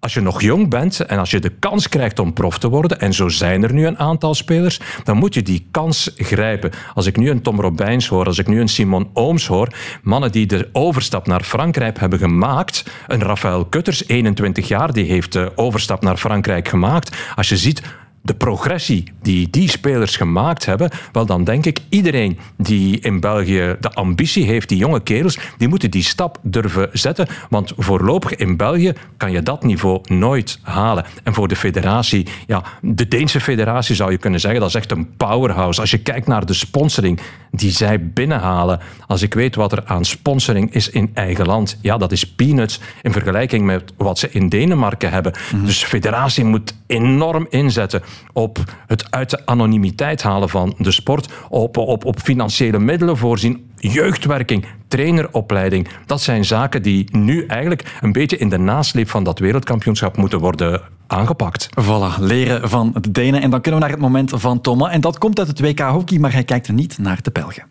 als 0.00 0.14
je 0.14 0.20
nog 0.20 0.42
jong 0.42 0.68
bent 0.68 1.00
en 1.00 1.18
als 1.18 1.30
je 1.30 1.38
de 1.38 1.52
kans 1.58 1.88
krijgt 1.88 2.18
om 2.18 2.32
prof 2.32 2.58
te 2.58 2.68
worden, 2.68 3.00
en 3.00 3.12
zo 3.12 3.28
zijn 3.28 3.62
er 3.62 3.72
nu 3.72 3.86
een 3.86 3.98
aantal 3.98 4.34
spelers, 4.34 4.80
dan 5.04 5.16
moet 5.16 5.34
je 5.34 5.42
die 5.42 5.66
kans 5.70 6.10
grijpen. 6.16 6.70
Als 6.94 7.06
ik 7.06 7.16
nu 7.16 7.30
een 7.30 7.42
Tom 7.42 7.60
Robijns 7.60 8.08
hoor, 8.08 8.26
als 8.26 8.38
ik 8.38 8.46
nu 8.46 8.60
een 8.60 8.68
Simon 8.68 9.10
Ooms 9.12 9.46
hoor, 9.46 9.68
mannen 10.02 10.32
die 10.32 10.46
de 10.46 10.68
overstap 10.72 11.26
naar 11.26 11.42
Frankrijk 11.42 11.98
hebben 11.98 12.18
gemaakt, 12.18 12.84
een 13.06 13.22
Rafael 13.22 13.64
Kutters, 13.64 14.08
21 14.08 14.68
jaar, 14.68 14.92
die 14.92 15.04
heeft 15.04 15.32
de 15.32 15.52
overstap 15.54 16.02
naar 16.02 16.16
Frankrijk 16.16 16.68
gemaakt. 16.68 17.16
Als 17.36 17.48
je 17.48 17.56
ziet 17.56 17.82
de 18.22 18.34
progressie 18.34 19.12
die 19.22 19.50
die 19.50 19.70
spelers 19.70 20.16
gemaakt 20.16 20.66
hebben, 20.66 20.90
wel 21.12 21.26
dan 21.26 21.44
denk 21.44 21.66
ik 21.66 21.78
iedereen 21.88 22.38
die 22.56 23.00
in 23.00 23.20
België 23.20 23.76
de 23.80 23.90
ambitie 23.92 24.44
heeft, 24.44 24.68
die 24.68 24.78
jonge 24.78 25.02
kerels, 25.02 25.38
die 25.58 25.68
moeten 25.68 25.90
die 25.90 26.02
stap 26.02 26.38
durven 26.42 26.88
zetten. 26.92 27.26
Want 27.48 27.72
voorlopig 27.76 28.34
in 28.34 28.56
België 28.56 28.92
kan 29.16 29.32
je 29.32 29.42
dat 29.42 29.62
niveau 29.62 30.00
nooit 30.04 30.58
halen. 30.62 31.04
En 31.22 31.34
voor 31.34 31.48
de 31.48 31.56
federatie, 31.56 32.26
ja, 32.46 32.62
de 32.82 33.08
Deense 33.08 33.40
federatie 33.40 33.94
zou 33.94 34.10
je 34.10 34.18
kunnen 34.18 34.40
zeggen, 34.40 34.60
dat 34.60 34.68
is 34.68 34.74
echt 34.74 34.90
een 34.90 35.16
powerhouse. 35.16 35.80
Als 35.80 35.90
je 35.90 35.98
kijkt 35.98 36.26
naar 36.26 36.46
de 36.46 36.54
sponsoring 36.54 37.20
die 37.50 37.70
zij 37.70 38.10
binnenhalen, 38.12 38.80
als 39.06 39.22
ik 39.22 39.34
weet 39.34 39.54
wat 39.54 39.72
er 39.72 39.82
aan 39.84 40.04
sponsoring 40.04 40.74
is 40.74 40.90
in 40.90 41.10
eigen 41.14 41.46
land, 41.46 41.78
ja, 41.80 41.96
dat 41.96 42.12
is 42.12 42.26
peanuts 42.26 42.80
in 43.02 43.12
vergelijking 43.12 43.64
met 43.64 43.92
wat 43.96 44.18
ze 44.18 44.30
in 44.30 44.48
Denemarken 44.48 45.10
hebben. 45.10 45.32
Mhm. 45.52 45.64
Dus 45.64 45.80
de 45.80 45.86
federatie 45.86 46.44
moet 46.44 46.74
enorm 46.86 47.46
inzetten 47.50 48.02
op 48.32 48.58
het 48.86 49.10
uit 49.10 49.30
de 49.30 49.46
anonimiteit 49.46 50.22
halen 50.22 50.48
van 50.48 50.74
de 50.78 50.90
sport, 50.90 51.28
op, 51.48 51.76
op, 51.76 52.04
op 52.04 52.20
financiële 52.20 52.78
middelen 52.78 53.16
voorzien, 53.16 53.70
jeugdwerking, 53.76 54.66
traineropleiding. 54.88 55.88
Dat 56.06 56.20
zijn 56.20 56.44
zaken 56.44 56.82
die 56.82 57.16
nu 57.16 57.46
eigenlijk 57.46 57.98
een 58.00 58.12
beetje 58.12 58.36
in 58.36 58.48
de 58.48 58.58
nasleep 58.58 59.10
van 59.10 59.24
dat 59.24 59.38
wereldkampioenschap 59.38 60.16
moeten 60.16 60.38
worden 60.38 60.80
aangepakt. 61.06 61.68
Voilà, 61.80 62.20
leren 62.20 62.68
van 62.68 62.94
de 63.00 63.10
Denen. 63.10 63.42
En 63.42 63.50
dan 63.50 63.60
kunnen 63.60 63.80
we 63.80 63.86
naar 63.86 63.96
het 63.96 64.04
moment 64.04 64.32
van 64.34 64.60
Thomas. 64.60 64.90
En 64.90 65.00
dat 65.00 65.18
komt 65.18 65.38
uit 65.38 65.48
het 65.48 65.60
WK 65.60 65.80
hockey, 65.80 66.18
maar 66.18 66.32
hij 66.32 66.44
kijkt 66.44 66.72
niet 66.72 66.98
naar 66.98 67.18
de 67.22 67.30
Belgen. 67.30 67.64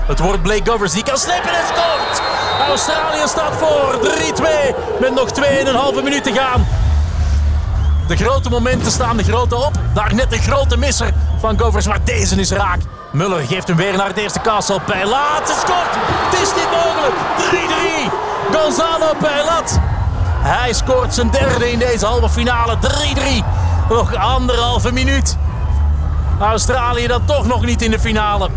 Het 0.00 0.20
wordt 0.20 0.42
Blake 0.42 0.70
Govers, 0.70 0.92
die 0.92 1.02
kan 1.02 1.16
slippen 1.16 1.50
en 1.50 1.66
scoort! 1.66 2.22
Australië 2.68 3.26
staat 3.26 3.56
voor 3.56 3.98
3-2 4.96 5.00
met 5.00 5.14
nog 5.14 5.28
2,5 5.94 6.04
minuten 6.04 6.32
te 6.32 6.38
gaan. 6.38 6.89
De 8.10 8.16
grote 8.16 8.50
momenten 8.50 8.92
staan 8.92 9.16
de 9.16 9.24
grote 9.24 9.56
op. 9.56 9.72
Daar 9.94 10.14
net 10.14 10.32
een 10.32 10.42
grote 10.42 10.76
misser 10.76 11.12
van 11.38 11.58
Govers, 11.58 11.86
maar 11.86 12.04
deze 12.04 12.36
is 12.36 12.50
raak. 12.50 12.78
Muller 13.12 13.46
geeft 13.46 13.68
hem 13.68 13.76
weer 13.76 13.96
naar 13.96 14.06
het 14.06 14.16
eerste 14.16 14.40
kassel. 14.40 14.80
Pijlaat 14.80 15.48
scoort. 15.48 15.94
Het 15.94 16.40
is 16.40 16.54
niet 16.54 16.70
mogelijk. 16.70 17.14
3-3. 18.52 18.56
Gonzalo 18.56 19.12
Pijlat. 19.20 19.78
Hij 20.42 20.72
scoort 20.72 21.14
zijn 21.14 21.30
derde 21.30 21.70
in 21.70 21.78
deze 21.78 22.06
halve 22.06 22.28
finale. 22.28 22.76
3-3. 22.76 23.44
Nog 23.88 24.14
anderhalve 24.14 24.92
minuut. 24.92 25.36
Australië 26.40 27.06
dan 27.06 27.24
toch 27.24 27.46
nog 27.46 27.64
niet 27.64 27.82
in 27.82 27.90
de 27.90 27.98
finale. 27.98 28.48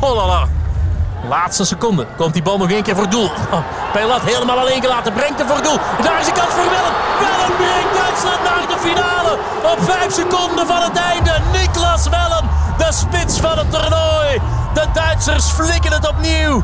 Hollala. 0.00 0.46
Laatste 1.28 1.64
seconde. 1.64 2.06
Komt 2.16 2.32
die 2.32 2.42
bal 2.42 2.58
nog 2.58 2.70
één 2.70 2.82
keer 2.82 2.96
voor 2.96 3.10
doel. 3.10 3.24
Oh, 3.24 3.58
Pijlat 3.92 4.22
helemaal 4.22 4.58
alleen 4.58 4.82
gelaten. 4.82 5.12
Brengt 5.12 5.38
hem 5.38 5.48
voor 5.48 5.62
doel. 5.62 5.78
Daar 6.02 6.20
is 6.20 6.26
de 6.26 6.32
kans 6.32 6.48
voor 6.48 6.68
Willem. 6.74 6.94
Willem 7.18 7.56
brengt 7.56 7.94
Duitsland 7.94 8.42
naar 8.42 8.66
de 8.68 8.78
finale. 8.88 9.38
Op 9.72 9.78
vijf 9.80 10.12
seconden 10.12 10.66
van 10.66 10.82
het 10.82 10.96
einde. 10.96 11.32
Niklas 11.52 12.04
Willem. 12.08 12.48
De 12.78 12.88
spits 12.92 13.40
van 13.40 13.58
het 13.58 13.70
toernooi. 13.70 14.40
De 14.74 14.84
Duitsers 14.92 15.44
flikken 15.44 15.92
het 15.92 16.08
opnieuw. 16.08 16.62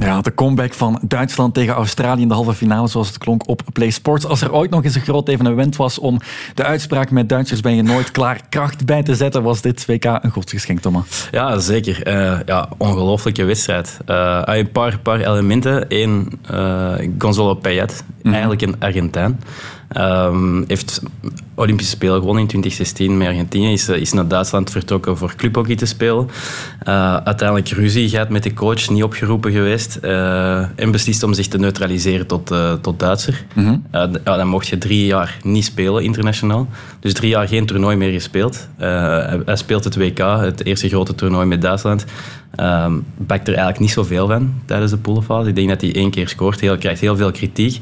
Ja, 0.00 0.20
de 0.20 0.34
comeback 0.34 0.74
van 0.74 1.00
Duitsland 1.02 1.54
tegen 1.54 1.74
Australië 1.74 2.22
in 2.22 2.28
de 2.28 2.34
halve 2.34 2.54
finale, 2.54 2.88
zoals 2.88 3.08
het 3.08 3.18
klonk 3.18 3.48
op 3.48 3.62
Play 3.72 3.90
Sports. 3.90 4.26
Als 4.26 4.40
er 4.40 4.52
ooit 4.52 4.70
nog 4.70 4.84
eens 4.84 4.94
een 4.94 5.00
groot 5.00 5.28
evenement 5.28 5.76
was 5.76 5.98
om 5.98 6.20
de 6.54 6.64
uitspraak 6.64 7.10
met 7.10 7.28
Duitsers 7.28 7.60
ben 7.60 7.74
je 7.76 7.82
nooit 7.82 8.10
klaar 8.10 8.40
kracht 8.48 8.84
bij 8.86 9.02
te 9.02 9.14
zetten, 9.14 9.42
was 9.42 9.60
dit 9.60 9.86
WK 9.86 10.04
een 10.04 10.30
godsgeschenk, 10.30 10.80
Thomas. 10.80 11.28
Ja, 11.30 11.58
zeker. 11.58 12.08
Uh, 12.08 12.38
ja, 12.46 12.68
ongelooflijke 12.76 13.44
wedstrijd. 13.44 13.98
Uh, 14.06 14.42
een 14.44 14.70
paar, 14.70 14.98
paar 14.98 15.20
elementen. 15.20 15.84
Eén, 15.88 16.40
uh, 16.50 16.94
Gonzalo 17.18 17.54
Payet, 17.54 18.04
mm. 18.22 18.32
eigenlijk 18.32 18.62
een 18.62 18.74
Argentijn. 18.78 19.40
Um, 19.94 20.64
heeft 20.66 21.02
Olympische 21.54 21.92
Spelen 21.92 22.18
gewonnen 22.18 22.42
in 22.42 22.48
2016 22.48 23.16
met 23.16 23.28
Argentinië. 23.28 23.72
Is, 23.72 23.88
is 23.88 24.12
naar 24.12 24.28
Duitsland 24.28 24.70
vertrokken 24.70 25.16
voor 25.16 25.34
clubhockey 25.36 25.76
te 25.76 25.86
spelen. 25.86 26.28
Uh, 26.88 27.16
uiteindelijk 27.16 27.68
ruzie 27.68 28.08
gehad 28.08 28.28
met 28.28 28.42
de 28.42 28.54
coach, 28.54 28.88
niet 28.88 29.02
opgeroepen 29.02 29.52
geweest. 29.52 29.98
Uh, 30.02 30.80
en 30.80 30.90
beslist 30.90 31.22
om 31.22 31.34
zich 31.34 31.48
te 31.48 31.58
neutraliseren 31.58 32.26
tot, 32.26 32.50
uh, 32.52 32.72
tot 32.72 32.98
Duitser. 32.98 33.44
Mm 33.54 33.64
-hmm. 33.64 33.82
ja, 34.24 34.36
dan 34.36 34.48
mocht 34.48 34.66
je 34.66 34.78
drie 34.78 35.06
jaar 35.06 35.38
niet 35.42 35.64
spelen 35.64 36.04
internationaal. 36.04 36.68
Dus 37.00 37.12
drie 37.12 37.30
jaar 37.30 37.48
geen 37.48 37.66
toernooi 37.66 37.96
meer 37.96 38.12
gespeeld. 38.12 38.68
Hij, 38.76 39.40
hij, 39.44 39.56
speelt 39.56 39.84
het 39.84 39.96
WK, 39.96 40.18
het 40.18 40.64
eerste 40.64 40.88
grote 40.88 41.14
toernooi 41.14 41.46
met 41.46 41.62
Duitsland. 41.62 42.04
Um, 42.60 43.04
bakt 43.16 43.48
er 43.48 43.54
eigenlijk 43.54 43.80
niet 43.80 43.90
zoveel 43.90 44.26
van 44.26 44.54
tijdens 44.64 44.90
de 44.90 44.98
poolfase. 44.98 45.48
Ik 45.48 45.54
denk 45.54 45.68
dat 45.68 45.80
hij 45.80 45.94
één 45.94 46.10
keer 46.10 46.28
scoort. 46.28 46.60
Hij 46.60 46.78
krijgt 46.78 47.00
heel 47.00 47.16
veel 47.16 47.30
kritiek. 47.30 47.80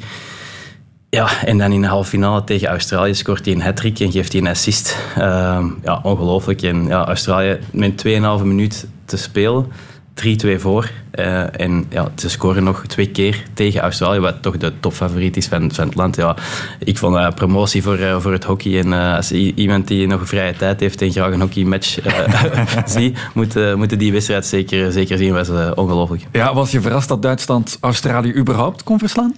Ja, 1.14 1.44
en 1.44 1.58
dan 1.58 1.72
in 1.72 1.80
de 1.80 1.86
halve 1.86 2.08
finale 2.08 2.44
tegen 2.44 2.68
Australië 2.68 3.14
scoort 3.14 3.44
hij 3.44 3.54
een 3.54 3.62
hat-trick 3.62 4.00
en 4.00 4.12
geeft 4.12 4.32
hij 4.32 4.40
een 4.40 4.48
assist. 4.48 4.98
Uh, 5.18 5.64
ja, 5.82 6.00
ongelooflijk. 6.02 6.62
En 6.62 6.86
ja, 6.86 7.06
Australië 7.06 7.58
met 7.72 8.04
2,5 8.06 8.44
minuut 8.44 8.86
te 9.04 9.16
spelen, 9.16 9.72
3-2 10.14 10.48
voor. 10.56 10.90
Uh, 11.14 11.60
en 11.60 11.86
ja, 11.88 12.08
ze 12.16 12.30
scoren 12.30 12.64
nog 12.64 12.86
twee 12.86 13.08
keer 13.08 13.42
tegen 13.52 13.80
Australië, 13.80 14.18
wat 14.18 14.42
toch 14.42 14.56
de 14.56 14.72
topfavoriet 14.80 15.36
is 15.36 15.46
van, 15.46 15.72
van 15.72 15.86
het 15.86 15.94
land. 15.94 16.16
Ja, 16.16 16.36
ik 16.78 16.98
vond 16.98 17.16
uh, 17.16 17.30
promotie 17.30 17.82
voor, 17.82 17.98
uh, 17.98 18.20
voor 18.20 18.32
het 18.32 18.44
hockey. 18.44 18.78
En 18.78 18.92
als 18.92 19.32
iemand 19.32 19.88
die 19.88 20.06
nog 20.06 20.28
vrije 20.28 20.56
tijd 20.56 20.80
heeft 20.80 21.02
en 21.02 21.10
graag 21.10 21.32
een 21.32 21.40
hockeymatch 21.40 21.98
ziet, 22.84 23.18
moet, 23.34 23.76
moeten 23.76 23.98
die 23.98 24.12
wedstrijd 24.12 24.46
zeker, 24.46 24.92
zeker 24.92 25.18
zien. 25.18 25.32
was 25.32 25.48
ongelooflijk. 25.74 26.22
Ja, 26.32 26.54
was 26.54 26.70
je 26.70 26.80
verrast 26.80 27.08
dat 27.08 27.22
Duitsland 27.22 27.78
Australië 27.80 28.34
überhaupt 28.34 28.82
kon 28.82 28.98
verslaan? 28.98 29.34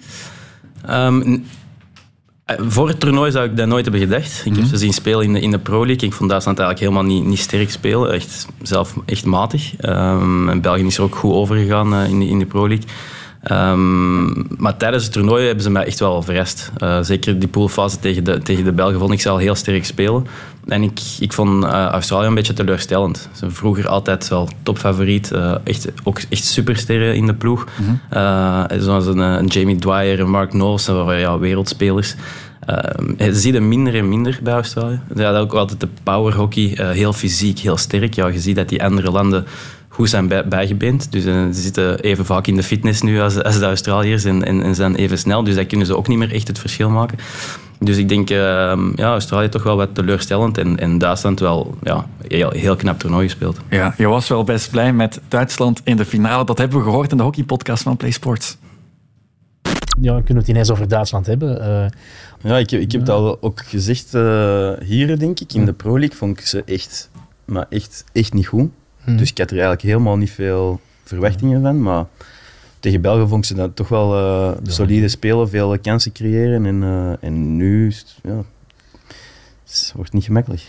Um, 0.90 1.44
voor 2.46 2.88
het 2.88 3.00
toernooi 3.00 3.30
zou 3.30 3.44
ik 3.44 3.56
dat 3.56 3.66
nooit 3.66 3.84
hebben 3.84 4.02
gedacht. 4.02 4.42
Ik 4.44 4.56
heb 4.56 4.64
ze 4.64 4.76
zien 4.76 4.92
spelen 4.92 5.24
in 5.24 5.32
de, 5.32 5.40
in 5.40 5.50
de 5.50 5.58
Pro 5.58 5.86
League. 5.86 6.08
Ik 6.08 6.14
vond 6.14 6.30
Duitsland 6.30 6.58
eigenlijk 6.58 6.90
helemaal 6.90 7.14
niet, 7.14 7.24
niet 7.24 7.38
sterk 7.38 7.70
spelen. 7.70 8.12
Echt, 8.12 8.46
zelf 8.62 8.94
echt 9.04 9.24
matig. 9.24 9.72
Um, 9.80 10.48
en 10.48 10.60
België 10.60 10.86
is 10.86 10.96
er 10.96 11.02
ook 11.02 11.14
goed 11.14 11.32
overgegaan 11.32 11.94
uh, 11.94 12.08
in, 12.08 12.18
de, 12.18 12.26
in 12.26 12.38
de 12.38 12.46
Pro 12.46 12.68
League. 12.68 12.86
Um, 13.52 14.46
maar 14.58 14.76
tijdens 14.76 15.04
het 15.04 15.12
toernooi 15.12 15.46
hebben 15.46 15.62
ze 15.62 15.70
mij 15.70 15.84
echt 15.84 15.98
wel 15.98 16.22
verrast. 16.22 16.72
Uh, 16.78 16.98
zeker 17.02 17.38
die 17.38 17.48
poolfase 17.48 17.98
tegen 17.98 18.24
de, 18.24 18.38
tegen 18.38 18.64
de 18.64 18.72
Belgen 18.72 18.98
vond 18.98 19.12
ik 19.12 19.20
ze 19.20 19.28
al 19.28 19.36
heel 19.36 19.54
sterk 19.54 19.84
spelen. 19.84 20.26
En 20.66 20.82
ik, 20.82 21.00
ik 21.18 21.32
vond 21.32 21.64
uh, 21.64 21.70
Australië 21.70 22.26
een 22.26 22.34
beetje 22.34 22.52
teleurstellend. 22.52 23.28
Ze 23.32 23.50
vroeger 23.50 23.88
altijd 23.88 24.28
wel 24.28 24.48
topfavoriet. 24.62 25.30
Uh, 25.32 25.54
echt, 25.64 25.88
ook 26.02 26.20
echt 26.28 26.44
supersterren 26.44 27.14
in 27.14 27.26
de 27.26 27.34
ploeg. 27.34 27.66
Mm 27.76 28.00
-hmm. 28.10 28.80
zoals 28.80 29.06
een, 29.06 29.18
een, 29.18 29.46
Jamie 29.46 29.76
Dwyer, 29.76 30.20
een 30.20 30.30
Mark 30.30 30.50
Knowles, 30.50 30.86
ja, 30.86 31.38
wereldspelers. 31.38 32.14
je 33.18 33.34
ziet 33.34 33.54
er 33.54 33.62
minder 33.62 33.94
en 33.94 34.08
minder 34.08 34.38
bij 34.42 34.52
Australië. 34.52 35.00
Ja, 35.14 35.32
dat 35.32 35.42
ook 35.42 35.52
altijd 35.52 35.80
de 35.80 35.88
powerhockey, 36.02 36.78
heel 36.92 37.12
fysiek, 37.12 37.58
heel 37.58 37.76
sterk. 37.76 38.14
Ja, 38.14 38.26
je 38.26 38.40
ziet 38.40 38.56
dat 38.56 38.68
die 38.68 38.84
andere 38.84 39.10
landen 39.10 39.46
goed 39.96 40.10
zijn 40.10 40.28
bij, 40.28 40.48
bijgebeend. 40.48 41.12
Dus 41.12 41.24
uh, 41.24 41.34
ze 41.34 41.60
zitten 41.60 42.00
even 42.00 42.24
vaak 42.24 42.46
in 42.46 42.56
de 42.56 42.62
fitness 42.62 43.02
nu 43.02 43.20
als, 43.20 43.42
als 43.42 43.58
de 43.58 43.64
Australiërs 43.64 44.24
en, 44.24 44.44
en, 44.44 44.62
en, 44.62 44.74
zijn 44.74 44.94
even 44.94 45.18
snel. 45.18 45.44
Dus 45.44 45.54
dat 45.54 45.66
kunnen 45.66 45.86
ze 45.86 45.96
ook 45.96 46.08
niet 46.08 46.18
meer 46.18 46.32
echt 46.32 46.48
het 46.48 46.58
verschil 46.58 46.90
maken. 46.90 47.18
Dus 47.78 47.96
ik 47.96 48.08
denk, 48.08 48.30
uh, 48.30 48.36
ja, 48.94 49.10
Australië 49.10 49.48
toch 49.48 49.62
wel 49.62 49.76
wat 49.76 49.94
teleurstellend 49.94 50.58
en, 50.58 50.78
en 50.78 50.98
Duitsland 50.98 51.40
wel 51.40 51.74
ja, 51.82 52.06
heel, 52.28 52.50
heel 52.50 52.76
knap 52.76 52.98
toernooi 52.98 53.28
gespeeld. 53.28 53.60
Ja, 53.70 53.94
je 53.96 54.06
was 54.06 54.28
wel 54.28 54.44
best 54.44 54.70
blij 54.70 54.92
met 54.92 55.20
Duitsland 55.28 55.80
in 55.84 55.96
de 55.96 56.04
finale. 56.04 56.44
Dat 56.44 56.58
hebben 56.58 56.78
we 56.78 56.84
gehoord 56.84 57.10
in 57.10 57.16
de 57.16 57.22
hockeypodcast 57.22 57.82
van 57.82 57.96
Play 57.96 58.10
Sports. 58.10 58.56
Ja, 60.00 60.12
kunnen 60.12 60.26
we 60.26 60.38
het 60.38 60.48
ineens 60.48 60.70
over 60.70 60.88
Duitsland 60.88 61.26
hebben? 61.26 61.58
Uh, 61.60 62.50
ja, 62.50 62.58
ik, 62.58 62.70
ik 62.72 62.92
heb 62.92 63.00
het 63.00 63.10
al 63.10 63.38
ook 63.40 63.62
gezegd 63.66 64.14
uh, 64.14 64.70
hier, 64.84 65.18
denk 65.18 65.40
ik. 65.40 65.52
In 65.52 65.64
de 65.64 65.72
Pro 65.72 65.98
League 65.98 66.16
vond 66.16 66.38
ik 66.38 66.46
ze 66.46 66.62
echt, 66.64 67.10
maar 67.44 67.66
echt, 67.68 68.04
echt 68.12 68.32
niet 68.32 68.46
goed. 68.46 68.70
Hmm. 69.06 69.16
Dus 69.16 69.30
ik 69.30 69.38
had 69.38 69.46
er 69.50 69.52
eigenlijk 69.52 69.82
helemaal 69.82 70.16
niet 70.16 70.30
veel 70.30 70.80
verwachtingen 71.04 71.62
van. 71.62 71.82
Maar 71.82 72.04
tegen 72.80 73.00
België 73.00 73.28
vond 73.28 73.42
ik 73.42 73.44
ze 73.44 73.54
dan 73.54 73.74
toch 73.74 73.88
wel 73.88 74.18
uh, 74.18 74.50
solide 74.62 75.08
spelen, 75.08 75.48
veel 75.48 75.78
kansen 75.78 76.12
creëren. 76.12 76.66
En, 76.66 76.82
uh, 76.82 77.12
en 77.20 77.56
nu 77.56 77.92
ja, 78.22 78.42
het 79.64 79.92
wordt 79.94 80.12
niet 80.12 80.24
gemakkelijk. 80.24 80.62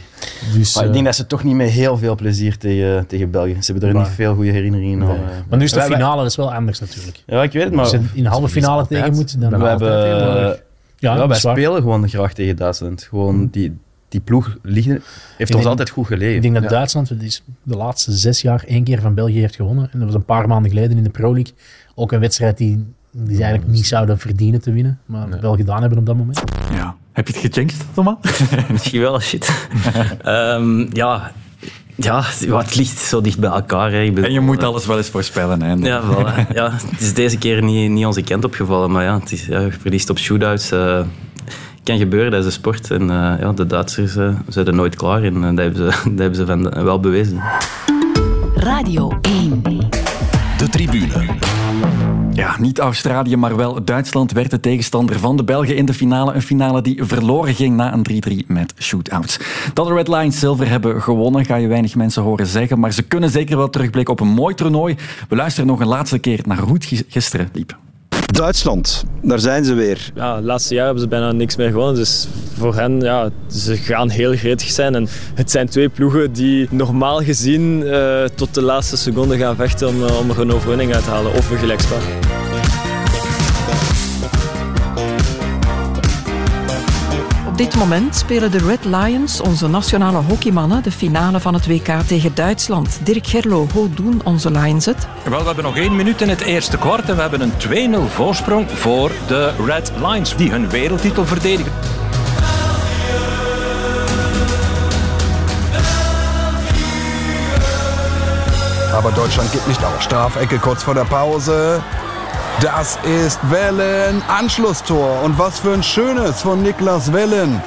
Dus, 0.53 0.75
maar 0.75 0.86
ik 0.86 0.94
denk 0.94 1.06
dat 1.06 1.15
ze 1.15 1.27
toch 1.27 1.44
niet 1.44 1.56
met 1.56 1.70
heel 1.70 1.98
veel 1.98 2.15
plezier 2.15 2.58
tegen, 2.58 3.08
tegen 3.08 3.32
België. 3.32 3.58
Ze 3.62 3.72
hebben 3.72 3.89
er 3.89 3.96
niet 3.96 4.08
veel 4.08 4.36
goede 4.36 4.51
herinneringen 4.51 5.01
aan. 5.01 5.08
Nee. 5.08 5.17
Maar 5.50 5.58
nu 5.58 5.63
is 5.65 5.72
de 5.72 5.82
finale, 5.82 6.22
dat 6.22 6.32
is 6.32 6.36
wel 6.36 6.53
anders 6.53 6.79
natuurlijk. 6.79 7.24
Ja, 7.25 7.44
ik 7.44 7.51
weet 7.51 7.63
het, 7.63 7.74
maar... 7.74 7.84
Als 7.84 7.91
je 7.91 8.01
in 8.13 8.24
de 8.24 8.29
halve 8.29 8.50
finale 8.50 8.88
tegen 8.88 9.13
moet, 9.13 9.41
dan... 9.41 9.60
We 9.60 9.67
hebben... 9.67 9.89
Ja, 11.00 11.15
ja 11.15 11.27
wij 11.27 11.38
spelen 11.38 11.82
gewoon 11.82 12.10
graag 12.10 12.34
tegen 12.34 12.56
Duitsland. 12.56 13.03
Gewoon 13.03 13.36
hmm. 13.36 13.48
die, 13.51 13.77
die 14.10 14.20
ploeg 14.20 14.58
liggen, 14.62 15.04
heeft 15.38 15.56
ons 15.56 15.66
altijd 15.66 15.90
goed 15.90 16.08
gelegen. 16.08 16.36
Ik 16.36 16.42
denk 16.42 16.54
dat 16.54 16.70
Duitsland 16.70 17.14
de 17.64 17.76
laatste 17.76 18.12
zes 18.12 18.42
jaar 18.42 18.64
één 18.68 18.84
keer 18.84 19.02
van 19.02 19.14
België 19.14 19.40
heeft 19.40 19.56
gewonnen. 19.56 19.90
En 19.92 20.00
dat 20.00 20.08
was 20.08 20.18
een 20.18 20.26
paar 20.26 20.48
maanden 20.48 20.72
geleden 20.72 20.98
in 20.98 21.04
de 21.04 21.10
Pro 21.10 21.34
League. 21.34 21.54
Ook 21.96 22.12
een 22.12 22.20
wedstrijd 22.20 22.58
die, 22.58 22.86
die 23.12 23.36
ze 23.36 23.44
eigenlijk 23.44 23.74
niet 23.74 23.88
zouden 23.88 24.20
verdienen 24.20 24.62
te 24.62 24.72
winnen. 24.72 25.00
Maar 25.06 25.28
nee. 25.28 25.40
wel 25.40 25.56
gedaan 25.56 25.82
hebben 25.82 26.00
op 26.00 26.06
dat 26.06 26.16
moment. 26.16 26.44
Ja. 26.72 26.96
Heb 27.12 27.28
je 27.28 27.34
het 27.34 27.54
gejinxed, 27.54 27.86
Thomas? 27.94 28.16
Misschien 28.72 29.02
wel, 29.02 29.20
shit. 29.20 29.68
um, 30.26 30.88
ja, 30.94 31.32
ja, 31.96 32.24
het 32.58 32.76
ligt 32.76 32.98
zo 32.98 33.22
dicht 33.22 33.40
bij 33.40 33.50
elkaar. 33.50 33.92
Hè. 33.92 34.06
Bedoel, 34.06 34.24
en 34.24 34.32
je 34.32 34.40
moet 34.40 34.64
alles 34.64 34.86
wel 34.86 34.98
eens 34.98 35.10
voorspellen. 35.10 35.62
Hè. 35.62 35.74
Ja, 35.74 36.02
voilà. 36.04 36.54
ja, 36.54 36.72
het 36.72 37.02
is 37.02 37.14
deze 37.14 37.38
keer 37.38 37.64
niet, 37.64 37.92
niet 37.92 38.06
onze 38.06 38.22
kent 38.22 38.46
opgevallen, 38.46 38.92
maar 38.92 39.04
ja, 39.04 39.20
het 39.20 39.32
is, 39.32 39.46
ja, 39.46 39.60
je 39.60 39.72
verliest 39.72 40.10
op 40.10 40.18
shootouts. 40.18 40.72
Uh, 40.72 41.02
kan 41.88 41.98
gebeuren, 41.98 42.32
dat 42.32 42.39
is 42.39 42.46
een 42.46 42.51
sport. 42.51 42.91
En 42.91 43.01
uh, 43.01 43.34
ja, 43.39 43.51
de 43.51 43.65
Duitsers 43.65 44.15
uh, 44.15 44.29
zijn 44.48 44.67
er 44.67 44.74
nooit 44.74 44.96
klaar 44.96 45.24
en 45.24 45.36
uh, 45.36 45.41
dat 45.41 45.58
hebben 45.58 45.75
ze, 45.75 45.84
dat 46.10 46.20
hebben 46.20 46.36
ze 46.36 46.46
van, 46.46 46.84
wel 46.84 47.00
bewezen. 47.00 47.41
Radio 48.56 49.17
1. 49.22 49.62
De 50.58 50.70
tribune. 50.70 51.25
Ja, 52.34 52.56
niet 52.60 52.79
Australië, 52.79 53.36
maar 53.36 53.56
wel 53.56 53.84
Duitsland 53.84 54.32
werd 54.32 54.51
de 54.51 54.60
tegenstander 54.60 55.20
van 55.20 55.38
de 55.38 55.44
Belgen 55.44 55.75
in 55.75 55.86
de 55.86 55.94
finale. 55.94 56.34
Een 56.34 56.41
finale 56.41 56.82
die 56.82 57.03
verloren 57.03 57.53
ging 57.53 57.75
na 57.75 57.94
een 57.94 58.44
3-3 58.44 58.46
met 58.48 58.74
shootouts. 58.79 59.39
Dat 59.74 59.88
de 59.88 59.94
Red 59.94 60.08
Lions 60.08 60.39
zilver 60.39 60.70
hebben 60.70 61.01
gewonnen, 61.01 61.46
ga 61.46 61.56
je 61.56 61.67
weinig 61.67 61.96
mensen 61.96 62.24
horen 62.24 62.48
zeggen. 62.48 62.79
Maar 62.79 62.91
ze 62.91 63.03
kunnen 63.03 63.29
zeker 63.29 63.58
wel 63.58 63.70
terugblikken 63.70 64.13
op 64.13 64.20
een 64.20 64.27
mooi 64.34 64.56
toernooi. 64.56 64.96
We 65.29 65.36
luisteren 65.36 65.67
nog 65.67 65.79
een 65.79 65.88
laatste 65.88 66.20
keer 66.20 66.39
naar 66.46 66.60
hoe 66.60 66.74
het 66.74 67.03
gisteren 67.08 67.50
liep. 67.53 67.77
Duitsland, 68.34 69.03
daar 69.22 69.39
zijn 69.39 69.65
ze 69.65 69.74
weer. 69.74 70.12
Ja, 70.15 70.36
het 70.36 70.43
laatste 70.43 70.74
jaar 70.74 70.86
hebben 70.86 71.03
ze 71.03 71.10
bijna 71.10 71.31
niks 71.31 71.55
meer 71.55 71.69
gewonnen. 71.69 71.96
Dus 71.96 72.27
voor 72.57 72.75
hen, 72.75 73.01
ja, 73.01 73.29
ze 73.51 73.77
gaan 73.77 74.10
heel 74.10 74.36
gretig 74.36 74.69
zijn. 74.69 74.96
En 74.96 75.07
het 75.34 75.51
zijn 75.51 75.69
twee 75.69 75.89
ploegen 75.89 76.34
die 76.34 76.67
normaal 76.72 77.22
gezien 77.22 77.81
uh, 77.81 78.24
tot 78.24 78.53
de 78.53 78.62
laatste 78.62 78.98
seconde 78.98 79.38
gaan 79.38 79.55
vechten 79.55 79.88
om, 79.88 80.03
uh, 80.03 80.19
om 80.19 80.29
er 80.29 80.39
een 80.39 80.51
overwinning 80.51 80.93
uit 80.93 81.03
te 81.03 81.10
halen. 81.10 81.34
Of 81.34 81.50
een 81.50 81.57
gelijkspel. 81.57 81.98
Op 87.58 87.64
dit 87.64 87.76
moment 87.76 88.16
spelen 88.16 88.52
de 88.52 88.58
Red 88.58 88.86
Lions, 88.86 89.42
onze 89.42 89.68
nationale 89.68 90.18
hockeymannen, 90.18 90.84
de 90.84 90.92
finale 90.92 91.40
van 91.40 91.54
het 91.54 91.68
WK 91.68 91.88
tegen 92.08 92.36
Duitsland. 92.36 93.00
Dirk 93.04 93.28
Gerlo, 93.28 93.68
hoe 93.74 93.90
doen 93.90 94.22
onze 94.24 94.52
Lions 94.52 94.86
het? 94.86 95.08
Wel, 95.30 95.40
we 95.40 95.46
hebben 95.46 95.64
nog 95.64 95.78
één 95.78 95.96
minuut 95.96 96.22
in 96.22 96.30
het 96.30 96.42
eerste 96.42 96.78
kwart 96.78 97.10
en 97.10 97.16
we 97.16 97.22
hebben 97.22 97.42
een 97.42 97.52
2-0 98.10 98.12
voorsprong 98.12 98.72
voor 98.72 99.12
de 99.28 99.52
Red 99.66 99.92
Lions, 100.02 100.36
die 100.36 100.50
hun 100.50 100.70
wereldtitel 100.70 101.26
verdedigen. 101.26 101.72
Aber 108.94 109.14
Deutschland 109.14 109.50
geht 109.50 109.68
nicht 109.68 109.84
auf. 109.84 110.02
Strafecke 110.02 110.60
kurz 110.60 110.84
vor 110.84 110.94
der 110.94 111.06
Pause. 111.06 111.82
Das 112.62 112.98
ist 113.04 113.40
Wellen 113.52 114.24
Anschlusstor. 114.28 115.22
Und 115.22 115.38
was 115.38 115.60
für 115.60 115.74
ein 115.74 115.84
schönes 115.84 116.42
von 116.42 116.64
Niklas 116.64 117.14
Wellen. 117.14 117.62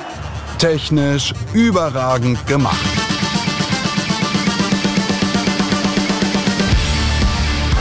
Technisch 0.59 1.33
überragend 1.53 2.45
gemacht. 2.49 2.77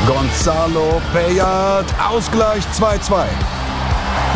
Gonzalo 0.06 1.02
Payat, 1.12 1.86
Ausgleich 2.12 2.64
2-2. 2.80 3.26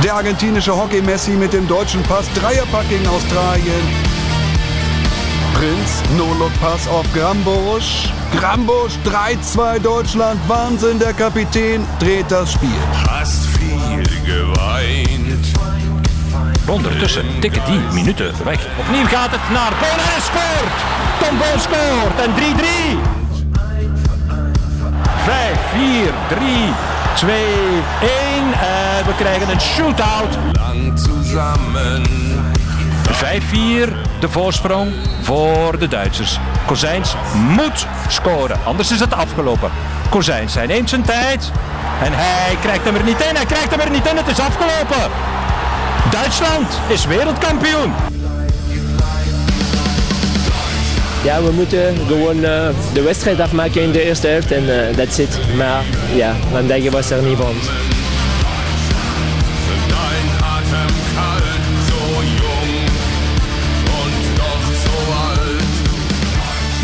Der 0.03 0.15
argentinische 0.15 0.75
Hockey-Messi 0.75 1.31
mit 1.31 1.53
dem 1.53 1.67
deutschen 1.67 2.01
Pass, 2.03 2.25
Dreierpack 2.33 2.89
gegen 2.89 3.07
Australien. 3.07 4.12
Prinz, 5.53 6.01
No-Look-Pass 6.17 6.87
auf 6.87 7.05
Grambusch. 7.13 8.09
Grambusch, 8.35 8.93
3-2 9.05 9.79
Deutschland, 9.79 10.39
Wahnsinn, 10.47 10.99
der 10.99 11.13
Kapitän 11.13 11.85
dreht 11.99 12.29
das 12.29 12.53
Spiel. 12.53 12.69
Hast 13.07 13.45
viel 13.57 14.03
geweint. 14.25 15.45
Ondertussen 16.67 17.25
tikken 17.41 17.61
die 17.65 17.79
minuten 17.93 18.33
weg. 18.43 18.59
Opnieuw 18.79 19.05
gaat 19.05 19.31
het 19.31 19.49
naar 19.51 19.73
Polen 19.73 20.07
en 20.15 20.21
scoort. 20.21 20.77
Tom 21.19 21.37
Boon 21.37 21.59
scoort 21.59 22.19
en 22.25 22.33
3-3. 22.35 23.21
5, 25.23 25.57
4, 25.73 26.13
3, 26.29 26.73
2, 27.15 27.35
1. 28.01 28.53
En 28.53 29.05
we 29.05 29.15
krijgen 29.17 29.49
een 29.49 29.61
shootout. 29.61 30.37
Lang 30.53 30.99
zusammen. 30.99 32.01
5-4 33.09 33.13
de 34.19 34.29
voorsprong 34.29 34.91
voor 35.21 35.79
de 35.79 35.87
Duitsers. 35.87 36.39
Kozijns 36.65 37.15
moet 37.35 37.87
scoren, 38.07 38.59
anders 38.63 38.91
is 38.91 38.99
het 38.99 39.13
afgelopen. 39.13 39.71
Kozijns, 40.09 40.53
hij 40.53 40.65
neemt 40.65 40.89
zijn 40.89 41.03
tijd 41.03 41.51
en 42.03 42.11
hij 42.13 42.55
krijgt 42.61 42.85
hem 42.85 42.95
er 42.95 43.03
niet 43.03 43.21
in. 43.29 43.35
Hij 43.35 43.45
krijgt 43.45 43.71
hem 43.71 43.79
er 43.79 43.89
niet 43.89 44.07
in, 44.07 44.17
het 44.17 44.27
is 44.27 44.39
afgelopen. 44.39 45.11
Duitsland 46.11 46.79
is 46.87 47.05
wereldkampioen. 47.05 47.93
Ja, 51.23 51.43
we 51.43 51.51
moeten 51.51 51.97
gewoon 52.07 52.43
eh, 52.43 52.69
de 52.93 53.01
wedstrijd 53.01 53.39
afmaken 53.39 53.81
in 53.81 53.91
de 53.91 54.03
eerste 54.03 54.27
helft 54.27 54.51
en 54.51 54.87
eh, 54.87 54.95
that's 54.95 55.17
it. 55.17 55.39
Maar 55.55 55.83
ja, 56.15 56.33
vandaag 56.51 56.89
was 56.89 57.09
er 57.09 57.23
niet 57.23 57.39
ons. 57.39 57.92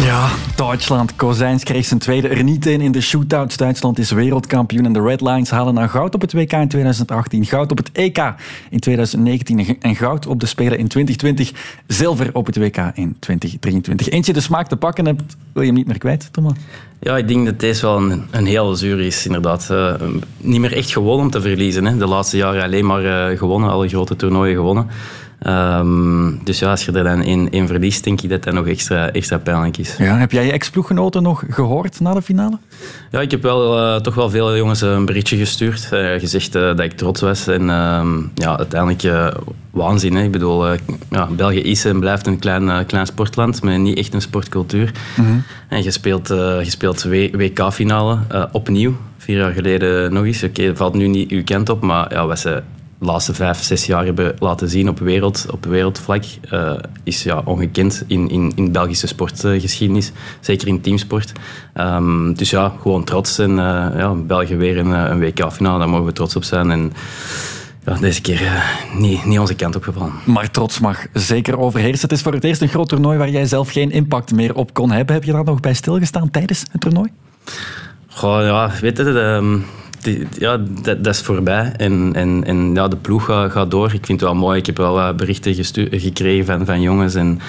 Ja, 0.10 0.30
Duitsland. 0.56 1.16
Kozijns 1.16 1.64
kreeg 1.64 1.86
zijn 1.86 2.00
tweede 2.00 2.28
er 2.28 2.44
niet 2.44 2.66
in 2.66 2.82
in 2.82 2.92
de 2.92 3.02
shootouts. 3.02 3.58
Duitsland 3.58 4.00
is 4.00 4.12
wereldkampioen 4.12 4.86
en 4.86 4.94
de 4.94 5.02
Red 5.02 5.22
Lions 5.22 5.50
halen 5.50 5.76
dan 5.76 5.90
goud 5.90 6.16
op 6.16 6.22
het 6.22 6.34
WK 6.34 6.52
in 6.52 6.68
2018, 6.68 7.46
goud 7.46 7.72
op 7.72 7.78
het 7.78 7.92
EK 7.92 8.34
in 8.70 8.80
2019 8.80 9.78
en 9.82 9.96
goud 9.96 10.28
op 10.28 10.40
de 10.40 10.46
Spelen 10.46 10.78
in 10.78 10.88
2020, 10.88 11.52
zilver 11.88 12.30
op 12.34 12.46
het 12.46 12.58
WK 12.58 12.78
in 12.94 13.16
2023. 13.20 14.10
Eentje 14.10 14.34
de 14.34 14.42
smaak 14.42 14.68
te 14.68 14.78
pakken 14.78 15.06
hebt, 15.06 15.38
wil 15.54 15.62
je 15.62 15.68
hem 15.68 15.78
niet 15.78 15.88
meer 15.88 15.98
kwijt, 15.98 16.30
Thomas? 16.32 16.54
Ja, 17.00 17.18
ik 17.18 17.28
denk 17.28 17.46
dat 17.46 17.60
deze 17.60 17.86
wel 17.86 17.98
een, 17.98 18.24
een 18.32 18.46
heel 18.46 18.76
zuur 18.76 19.00
is, 19.00 19.26
inderdaad. 19.26 19.70
Eh, 19.70 19.94
niet 20.38 20.60
meer 20.60 20.74
echt 20.74 20.92
gewoon 20.92 21.20
om 21.20 21.30
te 21.30 21.42
verliezen. 21.42 21.86
Hè. 21.86 21.98
De 21.98 22.08
laatste 22.08 22.38
jaren 22.38 22.64
alleen 22.64 22.86
maar 22.86 23.30
eh, 23.30 23.38
gewonnen, 23.38 23.70
alle 23.70 23.88
grote 23.88 24.16
toernooien 24.16 24.56
gewonnen. 24.56 24.88
Ehm, 25.40 26.32
dus 26.44 26.60
ja, 26.60 26.70
als 26.70 26.86
je 26.86 26.92
er 26.92 27.04
dan 27.04 27.22
in, 27.24 27.50
in 27.52 27.68
verliest, 27.68 28.04
denk 28.04 28.22
ik 28.22 28.30
dat 28.30 28.44
dat 28.44 28.54
nog 28.54 28.68
extra, 28.68 29.12
extra 29.12 29.38
pijnlijk 29.38 29.78
is. 29.78 29.96
Ja, 29.98 30.18
heb 30.18 30.32
jij 30.32 30.46
je 30.46 30.52
ex-ploeggenoten 30.52 31.24
nog 31.24 31.44
gehoord 31.50 32.00
na 32.00 32.14
de 32.14 32.22
finale? 32.22 32.58
Ja, 33.12 33.22
ik 33.22 33.32
heb 33.32 33.42
wel, 33.42 33.78
eh, 33.78 34.02
toch 34.02 34.16
wel 34.16 34.30
veel 34.30 34.58
jongens 34.58 34.82
een 34.82 35.06
berichtje 35.06 35.38
gestuurd. 35.38 35.88
eh, 35.92 36.20
gezegd 36.20 36.56
eh, 36.56 36.62
dat 36.62 36.80
ik 36.80 36.92
trots 36.92 37.22
was. 37.22 37.48
En 37.48 37.70
ehm, 37.70 38.18
ja, 38.36 38.58
uiteindelijk 38.58 39.34
waanzin. 39.72 40.16
Hè. 40.16 40.24
Ik 40.24 40.32
bedoel, 40.32 40.68
ja, 41.10 41.28
België 41.32 41.62
is 41.62 41.86
en 41.86 42.00
blijft 42.00 42.28
een 42.28 42.40
klein, 42.40 42.86
klein 42.86 43.06
sportland 43.06 43.64
met 43.64 43.78
niet 43.78 43.98
echt 43.98 44.14
een 44.14 44.22
sportcultuur. 44.22 44.92
En 45.68 45.84
je 45.84 45.92
speelt, 45.92 46.28
je 46.28 46.70
speelt 46.70 47.04
WK-finale 47.32 48.18
opnieuw. 48.52 48.96
Vier 49.18 49.38
jaar 49.38 49.52
geleden 49.52 50.14
nog 50.14 50.26
eens. 50.26 50.44
Oké, 50.44 50.76
valt 50.76 50.94
nu 50.94 51.08
niet 51.08 51.32
uw 51.32 51.44
kant 51.44 51.70
op, 51.70 51.82
maar 51.82 52.14
ja, 52.14 52.26
wat 52.28 52.40
ze 52.40 52.64
de 53.00 53.06
laatste 53.06 53.34
vijf, 53.34 53.64
zes 53.64 53.86
jaar 53.86 54.06
hebben 54.06 54.36
laten 54.40 54.70
zien 54.70 54.90
op, 54.90 55.00
wereld, 55.00 55.46
op 55.52 55.66
wereldvlak, 55.66 56.24
eh, 56.50 56.74
is 57.04 57.24
ja, 57.24 57.42
ongekend 57.46 58.04
in, 58.08 58.30
in, 58.30 58.52
in 58.56 58.72
Belgische 58.72 59.08
sportgeschiedenis. 59.08 60.12
Zeker 60.40 60.68
in 60.68 60.82
teamsport. 60.82 61.32
Ehm, 61.74 62.34
dus 62.34 62.50
ja, 62.50 62.74
gewoon 62.82 63.04
trots. 63.04 63.40
En 63.40 63.50
eh, 63.50 64.00
ja, 64.00 64.14
België 64.14 64.56
weer 64.56 64.78
een, 64.78 64.94
eh, 64.94 65.10
een 65.10 65.20
WK-finale, 65.20 65.80
daar 65.80 65.90
mogen 65.90 66.06
we 66.06 66.12
trots 66.12 66.36
op 66.36 66.44
zijn. 66.44 66.72
En 66.72 66.94
ja, 67.86 67.94
deze 67.94 68.22
keer 68.22 68.64
niet, 68.94 69.26
niet 69.26 69.40
onze 69.40 69.56
kant 69.56 69.76
opgevallen. 69.76 70.14
Maar 70.26 70.52
trots 70.52 70.80
mag 70.80 71.06
zeker 71.14 71.60
overheersen. 71.60 72.10
Het 72.10 72.18
is 72.18 72.22
voor 72.24 72.34
het 72.34 72.44
eerst 72.44 72.62
een 72.62 72.68
groot 72.68 72.90
toernooi 72.90 73.18
waar 73.18 73.30
jij 73.30 73.46
zelf 73.46 73.72
geen 73.72 73.92
impact 73.92 74.34
meer 74.34 74.56
op 74.56 74.74
kon 74.74 74.92
hebben. 74.92 75.16
Heb 75.16 75.24
je 75.24 75.32
daar 75.32 75.44
nog 75.44 75.60
bij 75.60 75.74
stilgestaan 75.74 76.32
tijdens 76.32 76.64
het 76.72 76.82
toernooi? 76.82 77.10
Goh, 78.08 78.42
ja, 78.42 78.72
weet 78.82 78.98
je, 78.98 79.20
ehm, 79.20 79.58
die- 80.02 80.28
ja, 80.38 80.58
dat, 80.82 81.04
dat 81.04 81.14
is 81.14 81.22
voorbij. 81.22 81.74
En, 81.78 82.12
en, 82.16 82.44
en 82.46 82.74
ja, 82.76 82.88
de 82.88 82.96
ploeg 82.96 83.26
gaat, 83.26 83.52
gaat 83.52 83.72
door. 83.72 83.86
Ik 83.86 84.06
vind 84.06 84.20
het 84.20 84.30
wel 84.30 84.36
mooi. 84.36 84.60
Ik 84.60 84.66
heb 84.66 84.78
wel 84.78 84.94
wat 84.94 85.18
berichten 85.18 85.54
gekregen 85.92 86.46
van, 86.46 86.66
van 86.66 86.82
jongens. 86.82 87.16
En 87.16 87.40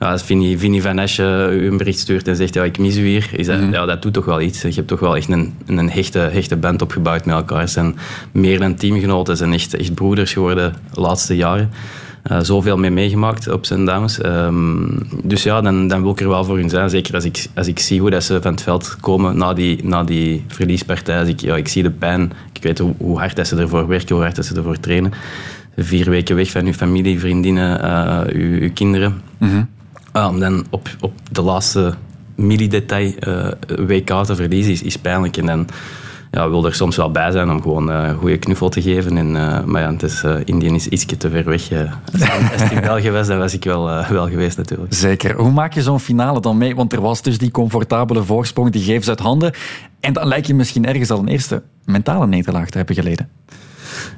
ja, 0.00 0.10
als 0.10 0.22
Vinnie, 0.22 0.58
Vinnie 0.58 0.82
van 0.82 0.98
Esche 0.98 1.48
u 1.52 1.66
een 1.66 1.76
bericht 1.76 1.98
stuurt 1.98 2.28
en 2.28 2.36
zegt, 2.36 2.54
ja, 2.54 2.64
ik 2.64 2.78
mis 2.78 2.96
u 2.96 3.06
hier. 3.06 3.28
Is 3.32 3.46
dat, 3.46 3.58
ja, 3.70 3.86
dat 3.86 4.02
doet 4.02 4.12
toch 4.12 4.24
wel 4.24 4.40
iets. 4.40 4.62
Je 4.62 4.72
hebt 4.74 4.88
toch 4.88 5.00
wel 5.00 5.16
echt 5.16 5.28
een, 5.28 5.54
een 5.66 5.90
hechte, 5.90 6.18
hechte 6.18 6.56
band 6.56 6.82
opgebouwd 6.82 7.24
met 7.24 7.34
elkaar. 7.34 7.66
Ze 7.66 7.72
zijn 7.72 7.96
meer 8.32 8.58
dan 8.58 8.74
teamgenoten. 8.74 9.36
Ze 9.36 9.42
zijn 9.42 9.54
echt, 9.54 9.76
echt 9.76 9.94
broeders 9.94 10.32
geworden 10.32 10.74
de 10.94 11.00
laatste 11.00 11.36
jaren. 11.36 11.70
Eh, 12.22 12.38
zoveel 12.40 12.76
mee 12.76 12.90
meegemaakt 12.90 13.48
op 13.48 13.66
zijn 13.66 13.84
dames. 13.84 14.20
Ehm, 14.20 14.86
dus 15.24 15.42
ja, 15.42 15.60
dan, 15.60 15.88
dan 15.88 16.02
wil 16.02 16.10
ik 16.10 16.20
er 16.20 16.28
wel 16.28 16.44
voor 16.44 16.56
hun 16.56 16.68
zijn. 16.68 16.90
Zeker 16.90 17.14
als 17.14 17.24
ik, 17.24 17.46
als 17.54 17.66
ik 17.66 17.78
zie 17.78 18.00
hoe 18.00 18.10
dat 18.10 18.24
ze 18.24 18.42
van 18.42 18.52
het 18.52 18.62
veld 18.62 18.96
komen 19.00 19.36
na 19.36 19.52
die, 19.52 19.84
na 19.84 20.04
die 20.04 20.44
verliespartij. 20.48 21.18
Als 21.18 21.28
ik, 21.28 21.40
ja, 21.40 21.56
ik 21.56 21.68
zie 21.68 21.82
de 21.82 21.90
pijn. 21.90 22.32
Ik 22.52 22.62
weet 22.62 22.78
hoe, 22.78 22.94
hoe 22.98 23.18
hard 23.18 23.36
dat 23.36 23.46
ze 23.46 23.56
ervoor 23.56 23.86
werken, 23.86 24.14
hoe 24.14 24.24
hard 24.24 24.36
dat 24.36 24.44
ze 24.44 24.54
ervoor 24.54 24.80
trainen. 24.80 25.12
Vier 25.76 26.10
weken 26.10 26.36
weg 26.36 26.50
van 26.50 26.66
uw 26.66 26.72
familie, 26.72 27.20
vriendinnen, 27.20 27.82
eh, 27.82 28.20
uw, 28.32 28.60
uw 28.60 28.72
kinderen. 28.72 29.20
Om 30.12 30.40
dan 30.40 30.66
op, 30.70 30.88
op 31.00 31.12
de 31.32 31.42
laatste 31.42 31.94
millidetail 32.34 33.14
eh 33.18 33.48
WK 33.86 34.24
te 34.24 34.34
verliezen 34.34 34.72
is, 34.72 34.82
is 34.82 34.96
pijnlijk. 34.96 35.36
En 35.36 35.46
dan 35.46 35.66
ja, 36.30 36.50
wil 36.50 36.64
er 36.64 36.74
soms 36.74 36.96
wel 36.96 37.10
bij 37.10 37.30
zijn 37.30 37.50
om 37.50 37.62
gewoon 37.62 37.90
eh, 37.90 38.08
een 38.08 38.14
goede 38.14 38.38
knuffel 38.38 38.68
te 38.68 38.82
geven. 38.82 39.16
En, 39.16 39.36
eh, 39.36 39.64
maar 39.64 39.82
ja, 39.82 39.92
het 39.92 40.02
is, 40.02 40.22
eh, 40.22 40.34
Indië 40.44 40.74
is 40.74 40.88
ietsje 40.88 41.16
te 41.16 41.30
ver 41.30 41.44
weg. 41.44 41.70
als, 41.72 41.88
het, 42.22 42.70
in 42.70 42.80
België 42.80 43.10
was, 43.10 43.26
dan 43.26 43.38
was 43.38 43.54
ik 43.54 43.64
wel, 43.64 43.84
wel 44.10 44.28
geweest 44.28 44.56
natuurlijk. 44.56 44.94
Zeker. 44.94 45.36
Hoe 45.36 45.50
maak 45.50 45.72
je 45.74 45.82
zo'n 45.82 46.00
finale 46.00 46.40
dan 46.40 46.58
mee? 46.58 46.74
Want 46.74 46.92
er 46.92 47.00
was 47.00 47.22
dus 47.22 47.38
die 47.38 47.50
comfortabele 47.50 48.22
voorsprong, 48.22 48.70
die 48.70 48.82
geeft 48.82 49.04
ze 49.04 49.10
uit 49.10 49.20
handen. 49.20 49.52
En 50.00 50.12
dan 50.12 50.26
lijkt 50.26 50.46
je 50.46 50.54
misschien 50.54 50.86
ergens 50.86 51.10
al 51.10 51.18
een 51.18 51.28
eerste 51.28 51.62
mentale 51.84 52.26
nederlaag 52.26 52.70
te 52.70 52.76
hebben 52.76 52.94
geleden. 52.94 53.28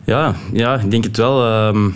Ja, 0.05 0.35
ja, 0.53 0.75
ik 0.75 0.90
denk 0.90 1.05
het 1.05 1.16
wel. 1.16 1.46
ehm, 1.46 1.88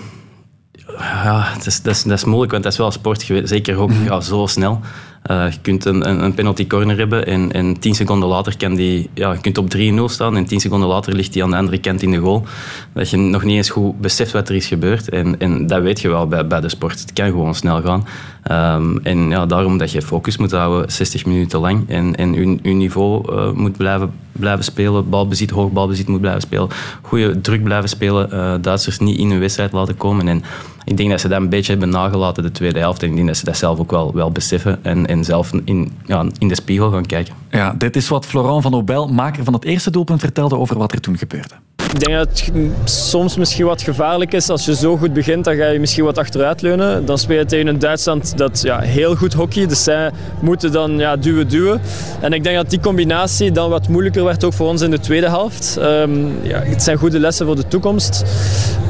ja, 0.99 1.43
het 1.45 1.67
is, 1.67 1.83
dat, 1.83 1.95
is, 1.95 2.03
dat 2.03 2.13
is 2.13 2.25
moeilijk, 2.25 2.51
want 2.51 2.63
dat 2.63 2.73
is 2.73 2.79
wel 2.79 2.91
sport. 2.91 3.23
geweest. 3.23 3.49
Zeker 3.49 3.75
hockey 3.75 3.97
gaat 4.07 4.25
zo 4.25 4.47
snel. 4.47 4.81
Eh, 5.27 5.51
je 5.51 5.59
kunt 5.63 5.85
een, 5.85 6.25
een, 6.25 6.35
penalty 6.35 6.67
corner 6.67 6.99
hebben 6.99 7.27
en, 7.27 7.53
en 7.53 7.79
tien 7.79 7.95
seconden 7.95 8.29
later 8.29 8.57
kan 8.57 8.75
die... 8.75 9.11
Ja, 9.15 9.33
je 9.33 9.41
kunt 9.41 9.59
op 9.59 9.77
3-0 9.77 9.79
staan 10.05 10.37
en 10.37 10.45
tien 10.45 10.61
seconden 10.61 10.89
later 10.89 11.15
ligt 11.15 11.33
die 11.33 11.43
aan 11.43 11.51
de 11.51 11.57
andere 11.57 11.79
kant 11.79 12.03
in 12.03 12.11
de 12.11 12.17
goal. 12.17 12.45
Dat 12.93 13.11
je 13.11 13.17
nog 13.17 13.45
niet 13.45 13.57
eens 13.57 13.71
goed 13.71 14.01
beseft 14.01 14.33
wat 14.33 14.49
er 14.49 14.55
is 14.55 14.67
gebeurd. 14.67 15.09
En, 15.09 15.39
en 15.39 15.67
dat 15.67 15.83
weet 15.83 16.01
je 16.01 16.09
wel 16.09 16.27
bij, 16.27 16.47
bij 16.47 16.61
de 16.61 16.69
sport. 16.69 17.01
Het 17.01 17.13
kan 17.13 17.27
gewoon 17.27 17.55
snel 17.55 17.83
gaan. 17.83 18.07
Ehm, 18.43 18.97
en 19.03 19.31
ja, 19.31 19.47
daarom 19.47 19.79
dat 19.79 19.93
je 19.93 20.03
focus 20.03 20.37
moet 20.37 20.51
houden 20.51 20.93
60 20.93 21.27
minuten 21.27 21.61
lang 21.61 21.89
en, 21.89 22.33
je, 22.63 22.75
niveau 22.75 23.33
eh, 23.33 23.51
moet 23.53 23.77
blijven, 23.77 24.13
blijven 24.33 24.65
spelen. 24.65 25.09
Balbezit, 25.09 25.51
hoog 25.51 25.71
balbezit 25.71 26.09
moet 26.09 26.21
blijven 26.21 26.43
spelen. 26.43 26.69
Goede 27.03 27.41
druk 27.41 27.63
blijven 27.63 27.89
spelen. 27.89 28.31
eh, 28.33 28.55
Duitsers 28.61 28.99
niet 28.99 29.19
in 29.19 29.31
hun 29.31 29.41
wedstrijd 29.41 29.73
laten 29.73 29.97
komen. 29.97 30.29
En 30.29 30.43
ik 30.87 30.97
denk 30.97 31.11
dat 31.11 31.21
ze 31.21 31.29
dat 31.29 31.41
een 31.41 31.49
beetje 31.49 31.71
hebben 31.71 31.89
nagelaten 31.89 32.43
de 32.43 32.51
tweede 32.51 32.79
helft. 32.79 33.03
En 33.03 33.09
ik 33.09 33.15
denk 33.15 33.27
dat 33.27 33.37
ze 33.37 33.45
dat 33.45 33.57
zelf 33.57 33.79
ook 33.79 33.91
wel, 33.91 34.15
wel 34.15 34.31
beseffen 34.31 34.79
en, 34.85 35.07
en 35.07 35.25
zelf 35.25 35.53
in, 35.65 35.93
ja, 36.07 36.25
in 36.39 36.49
de 36.49 36.55
spiegel 36.55 36.91
gaan 36.91 37.07
kijken. 37.07 37.35
Ja, 37.51 37.75
dit 37.79 37.97
is 37.97 38.09
wat 38.09 38.27
Florent 38.27 38.63
van 38.63 38.75
Obel, 38.75 39.09
maker 39.09 39.45
van 39.45 39.53
het 39.53 39.65
eerste 39.65 39.91
doelpunt, 39.91 40.21
vertelde 40.21 40.57
over 40.57 40.79
wat 40.79 40.93
er 40.93 41.01
toen 41.01 41.19
gebeurde. 41.19 41.55
Ik 41.93 42.05
denk 42.05 42.19
dat 42.19 42.29
het 42.29 42.53
soms 42.85 43.37
misschien 43.37 43.67
wat 43.67 43.83
gevaarlijk 43.83 44.33
is. 44.33 44.49
Als 44.49 44.65
je 44.65 44.75
zo 44.75 44.97
goed 44.97 45.13
begint, 45.13 45.45
dan 45.45 45.57
ga 45.57 45.67
je 45.67 45.79
misschien 45.79 46.05
wat 46.05 46.19
achteruit 46.19 46.63
leunen. 46.63 47.05
Dan 47.05 47.19
speel 47.19 47.39
je 47.39 47.45
tegen 47.45 47.67
een 47.67 47.79
Duitsland 47.79 48.39
dat 48.39 48.61
ja, 48.63 48.81
heel 48.81 49.17
goed 49.17 49.33
hockey. 49.33 49.67
Dus 49.67 49.83
zij 49.83 50.11
moeten 50.41 50.73
dan 50.73 50.99
ja, 50.99 51.17
duwen, 51.17 51.49
duwen. 51.49 51.81
En 52.21 52.33
ik 52.33 52.45
denk 52.45 52.57
dat 52.57 52.71
die 52.71 52.81
combinatie 52.81 53.53
dan 53.53 53.71
wat 53.71 53.89
moeilijker 53.89 54.25
werd 54.25 54.45
ook 54.45 54.53
voor 54.53 54.69
ons 54.69 54.83
in 54.83 54.91
de 54.91 55.01
tweede 55.01 55.29
helft. 55.29 55.77
Ehm, 55.77 56.27
ja, 56.43 56.59
het 56.59 56.83
zijn 56.83 56.99
goede 56.99 57.19
lessen 57.19 57.47
voor 57.47 57.57
de 57.57 57.69
toekomst. 57.69 58.25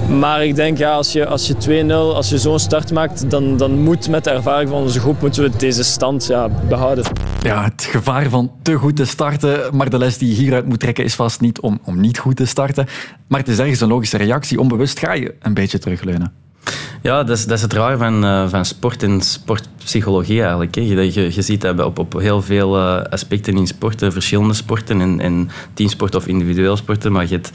Maar 0.09 0.45
ik 0.45 0.55
denk, 0.55 0.79
ja, 0.79 0.93
als 0.93 1.13
je, 1.13 1.27
als 1.27 1.47
je 1.47 1.85
2-0, 1.86 1.86
als 1.93 2.29
je 2.29 2.39
zo'n 2.39 2.59
start 2.59 2.93
maakt, 2.93 3.31
dan, 3.31 3.57
dan 3.57 3.79
moet 3.79 4.09
met 4.09 4.25
de 4.25 4.31
ervaring 4.31 4.71
van 4.71 4.83
onze 4.83 5.01
groep 5.01 5.21
moeten 5.21 5.43
we 5.43 5.51
deze 5.57 5.85
stand 5.85 6.27
ja, 6.27 6.49
behouden. 6.69 7.05
Ja, 7.43 7.65
het 7.65 7.89
gevaar 7.91 8.29
van 8.29 8.53
te 8.63 8.75
goed 8.75 8.97
te 8.97 9.05
starten, 9.05 9.77
maar 9.77 9.91
de 9.91 9.99
les 9.99 10.19
die 10.19 10.29
je 10.29 10.35
hieruit 10.35 10.67
moet 10.67 10.81
trekken 10.81 11.05
is 11.05 11.15
vast 11.15 11.41
niet 11.41 11.61
om, 11.61 11.81
om 11.85 12.01
niet 12.01 12.19
goed 12.19 12.37
te 12.37 12.47
starten. 12.47 12.87
Maar 13.29 13.41
het 13.41 13.49
is 13.49 13.59
ergens 13.59 13.81
een 13.81 13.89
logische 13.89 14.17
reactie. 14.17 14.61
Onbewust 14.61 14.99
ga 14.99 15.13
je 15.13 15.35
een 15.41 15.55
beetje 15.55 15.79
terugleunen. 15.79 16.33
Ja, 17.03 17.25
dat 17.25 17.37
is, 17.39 17.47
dat 17.47 17.57
is 17.57 17.63
het 17.63 17.73
raar 17.73 17.99
van, 17.99 18.25
uh, 18.25 18.49
van 18.49 18.65
sport 18.65 19.03
en 19.03 19.21
sportpsychologie 19.21 20.41
eigenlijk. 20.41 20.75
Hè. 20.75 20.81
Je, 20.81 21.13
je, 21.13 21.35
je 21.35 21.43
ziet 21.43 21.61
dat 21.61 21.85
op, 21.85 21.99
op 21.99 22.13
heel 22.13 22.43
veel 22.43 22.79
uh, 22.79 23.03
aspecten 23.03 23.57
in 23.57 23.67
sporten, 23.67 24.13
verschillende 24.13 24.55
sporten, 24.55 25.01
en, 25.01 25.21
en 25.21 25.51
teamsport 25.75 26.15
of 26.15 26.27
individueel 26.27 26.77
sporten, 26.77 27.13
maar 27.13 27.23
je 27.23 27.35
hebt, 27.35 27.51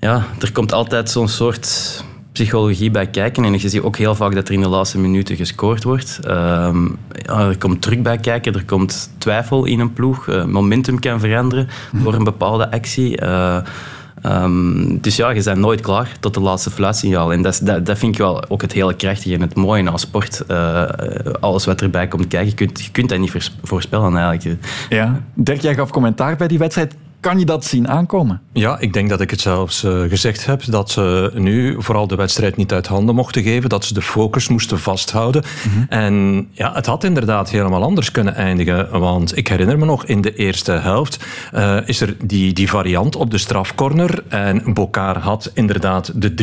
ja, 0.00 0.26
er 0.40 0.52
komt 0.52 0.72
altijd 0.72 1.10
zo'n 1.10 1.28
soort 1.28 2.04
psychologie 2.32 2.90
bij 2.90 3.06
kijken. 3.06 3.44
En 3.44 3.52
je 3.52 3.68
ziet 3.68 3.80
ook 3.80 3.96
heel 3.96 4.14
vaak 4.14 4.34
dat 4.34 4.48
er 4.48 4.54
in 4.54 4.60
de 4.60 4.68
laatste 4.68 4.98
minuten 4.98 5.36
gescoord 5.36 5.84
wordt. 5.84 6.18
Ehm, 6.22 6.88
er 7.26 7.58
komt 7.58 7.82
druk 7.82 8.02
bij 8.02 8.18
kijken, 8.18 8.54
er 8.54 8.64
komt 8.64 9.10
twijfel 9.18 9.64
in 9.64 9.80
een 9.80 9.92
ploeg. 9.92 10.26
Uh, 10.26 10.44
momentum 10.44 10.98
kan 10.98 11.20
veranderen 11.20 11.68
voor 12.02 12.14
een 12.14 12.24
bepaalde 12.24 12.70
actie. 12.70 13.22
Uh, 13.22 13.58
um, 14.26 15.00
dus 15.00 15.16
ja, 15.16 15.30
je 15.30 15.42
bent 15.42 15.58
nooit 15.58 15.80
klaar 15.80 16.16
tot 16.20 16.34
de 16.34 16.40
laatste 16.40 16.70
fluitsignaal. 16.70 17.32
En 17.32 17.42
dat, 17.42 17.60
dat, 17.62 17.86
dat 17.86 17.98
vind 17.98 18.12
ik 18.12 18.18
wel 18.18 18.48
ook 18.48 18.62
het 18.62 18.72
hele 18.72 18.94
krachtige 18.94 19.34
en 19.34 19.40
het 19.40 19.54
mooie 19.54 19.90
aan 19.90 19.98
sport. 19.98 20.42
Uh, 20.48 20.82
alles 21.40 21.64
wat 21.64 21.82
erbij 21.82 22.08
komt 22.08 22.26
kijken, 22.28 22.48
je 22.48 22.54
kunt, 22.54 22.84
je 22.84 22.90
kunt 22.90 23.08
dat 23.08 23.18
niet 23.18 23.50
voorspellen 23.62 24.16
eigenlijk. 24.16 24.64
Ja, 24.88 25.22
Dirk, 25.34 25.60
jij 25.60 25.74
gaf 25.74 25.90
commentaar 25.90 26.36
bij 26.36 26.48
die 26.48 26.58
wedstrijd. 26.58 26.94
Kan 27.20 27.38
je 27.38 27.44
dat 27.44 27.64
zien 27.64 27.88
aankomen? 27.88 28.40
Ja, 28.52 28.78
ik 28.78 28.92
denk 28.92 29.08
dat 29.08 29.20
ik 29.20 29.30
het 29.30 29.40
zelfs 29.40 29.84
uh, 29.84 30.02
gezegd 30.08 30.46
heb. 30.46 30.62
Dat 30.64 30.90
ze 30.90 31.30
nu 31.34 31.82
vooral 31.82 32.06
de 32.06 32.14
wedstrijd 32.14 32.56
niet 32.56 32.72
uit 32.72 32.86
handen 32.86 33.14
mochten 33.14 33.42
geven. 33.42 33.68
Dat 33.68 33.84
ze 33.84 33.94
de 33.94 34.02
focus 34.02 34.48
moesten 34.48 34.78
vasthouden. 34.78 35.42
Mm 35.64 35.72
-hmm. 35.72 35.86
En 35.88 36.48
ja, 36.52 36.72
het 36.74 36.86
had 36.86 37.04
inderdaad 37.04 37.50
helemaal 37.50 37.82
anders 37.82 38.10
kunnen 38.10 38.34
eindigen. 38.34 39.00
Want 39.00 39.36
ik 39.36 39.48
herinner 39.48 39.78
me 39.78 39.84
nog, 39.84 40.04
in 40.04 40.20
de 40.20 40.34
eerste 40.34 40.72
helft 40.72 41.24
uh, 41.54 41.76
is 41.84 42.00
er 42.00 42.16
die, 42.24 42.52
die 42.52 42.68
variant 42.68 43.16
op 43.16 43.30
de 43.30 43.38
strafcorner. 43.38 44.24
En 44.28 44.74
Bokar 44.74 45.18
had 45.18 45.50
inderdaad 45.54 46.12
de 46.14 46.34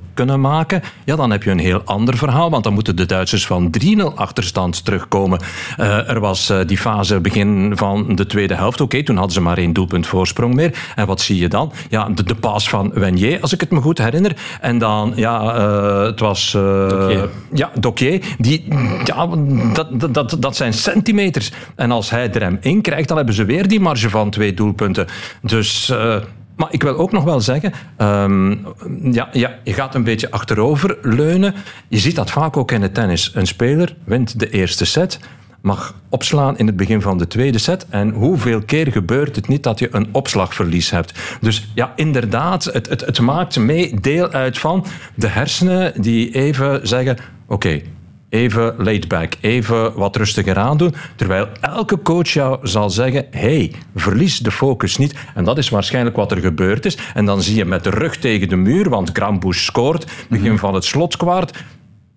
3-0 0.00 0.14
kunnen 0.14 0.40
maken. 0.40 0.82
Ja, 1.04 1.16
dan 1.16 1.30
heb 1.30 1.42
je 1.42 1.50
een 1.50 1.58
heel 1.58 1.82
ander 1.84 2.16
verhaal. 2.16 2.50
Want 2.50 2.64
dan 2.64 2.74
moeten 2.74 2.96
de 2.96 3.06
Duitsers 3.06 3.46
van 3.46 3.74
3-0 3.84 4.14
achterstand 4.14 4.84
terugkomen. 4.84 5.40
Uh, 5.80 6.10
er 6.10 6.20
was 6.20 6.52
die 6.66 6.78
fase 6.78 7.20
begin 7.20 7.72
van 7.76 8.16
de 8.16 8.26
tweede 8.26 8.54
helft. 8.54 8.80
Oké, 8.80 8.82
okay, 8.82 9.02
toen 9.02 9.16
hadden 9.16 9.34
ze 9.34 9.40
maar 9.40 9.58
één 9.58 9.72
doelpunt 9.72 10.06
voorsprong 10.16 10.54
meer. 10.54 10.78
En 10.94 11.06
wat 11.06 11.20
zie 11.20 11.38
je 11.38 11.48
dan? 11.48 11.72
Ja, 11.88 12.08
de, 12.08 12.22
de 12.22 12.34
paas 12.34 12.68
van 12.68 12.90
Wenier, 12.94 13.40
als 13.40 13.52
ik 13.52 13.60
het 13.60 13.70
me 13.70 13.80
goed 13.80 13.98
herinner. 13.98 14.36
En 14.60 14.78
dan, 14.78 15.12
ja, 15.16 15.58
uh, 15.58 16.02
het 16.02 16.20
was... 16.20 16.54
Uh, 16.56 17.22
ja, 17.52 17.70
Dokier. 17.78 18.24
Die, 18.38 18.64
ja, 19.04 19.28
dat, 19.72 20.14
dat, 20.14 20.36
dat 20.38 20.56
zijn 20.56 20.72
centimeters. 20.72 21.50
En 21.74 21.90
als 21.90 22.10
hij 22.10 22.32
er 22.32 22.42
hem 22.42 22.58
in 22.60 22.80
krijgt, 22.80 23.08
dan 23.08 23.16
hebben 23.16 23.34
ze 23.34 23.44
weer 23.44 23.68
die 23.68 23.80
marge 23.80 24.10
van 24.10 24.30
twee 24.30 24.54
doelpunten. 24.54 25.06
Dus... 25.42 25.90
Uh, 25.90 26.16
maar 26.56 26.68
ik 26.70 26.82
wil 26.82 26.96
ook 26.96 27.12
nog 27.12 27.24
wel 27.24 27.40
zeggen, 27.40 27.72
um, 27.98 28.66
ja, 29.12 29.28
ja, 29.32 29.54
je 29.64 29.72
gaat 29.72 29.94
een 29.94 30.04
beetje 30.04 30.30
achterover 30.30 30.98
leunen. 31.02 31.54
Je 31.88 31.98
ziet 31.98 32.16
dat 32.16 32.30
vaak 32.30 32.56
ook 32.56 32.72
in 32.72 32.82
het 32.82 32.94
tennis. 32.94 33.30
Een 33.34 33.46
speler 33.46 33.96
wint 34.04 34.40
de 34.40 34.50
eerste 34.50 34.84
set, 34.84 35.20
mag 35.66 35.94
opslaan 36.08 36.58
in 36.58 36.66
het 36.66 36.76
begin 36.76 37.02
van 37.02 37.18
de 37.18 37.26
tweede 37.26 37.58
set. 37.58 37.86
En 37.88 38.10
hoeveel 38.10 38.62
keer 38.62 38.92
gebeurt 38.92 39.36
het 39.36 39.48
niet 39.48 39.62
dat 39.62 39.78
je 39.78 39.88
een 39.90 40.08
opslagverlies 40.12 40.90
hebt? 40.90 41.38
Dus 41.40 41.68
ja, 41.74 41.92
inderdaad, 41.96 42.64
het, 42.64 42.88
het, 42.88 43.00
het 43.00 43.20
maakt 43.20 43.58
mee 43.58 44.00
deel 44.00 44.30
uit 44.30 44.58
van 44.58 44.84
de 45.14 45.28
hersenen 45.28 46.02
die 46.02 46.34
even 46.34 46.88
zeggen: 46.88 47.16
oké. 47.46 47.54
Okay, 47.54 47.84
Even 48.28 48.74
laid 48.78 49.08
back, 49.08 49.32
even 49.40 49.94
wat 49.94 50.16
rustiger 50.16 50.56
aandoen. 50.58 50.94
Terwijl 51.16 51.48
elke 51.60 52.02
coach 52.02 52.28
jou 52.28 52.58
zal 52.68 52.90
zeggen: 52.90 53.26
hey, 53.30 53.72
verlies 53.94 54.38
de 54.38 54.50
focus 54.50 54.96
niet. 54.96 55.14
En 55.34 55.44
dat 55.44 55.58
is 55.58 55.68
waarschijnlijk 55.68 56.16
wat 56.16 56.30
er 56.30 56.38
gebeurd 56.38 56.84
is. 56.84 56.98
En 57.14 57.24
dan 57.24 57.42
zie 57.42 57.56
je 57.56 57.64
met 57.64 57.84
de 57.84 57.90
rug 57.90 58.16
tegen 58.16 58.48
de 58.48 58.56
muur, 58.56 58.88
want 58.88 59.10
Grambusch 59.12 59.64
scoort, 59.64 60.06
begin 60.28 60.44
mm-hmm. 60.44 60.58
van 60.58 60.74
het 60.74 60.84
slotskwart. 60.84 61.64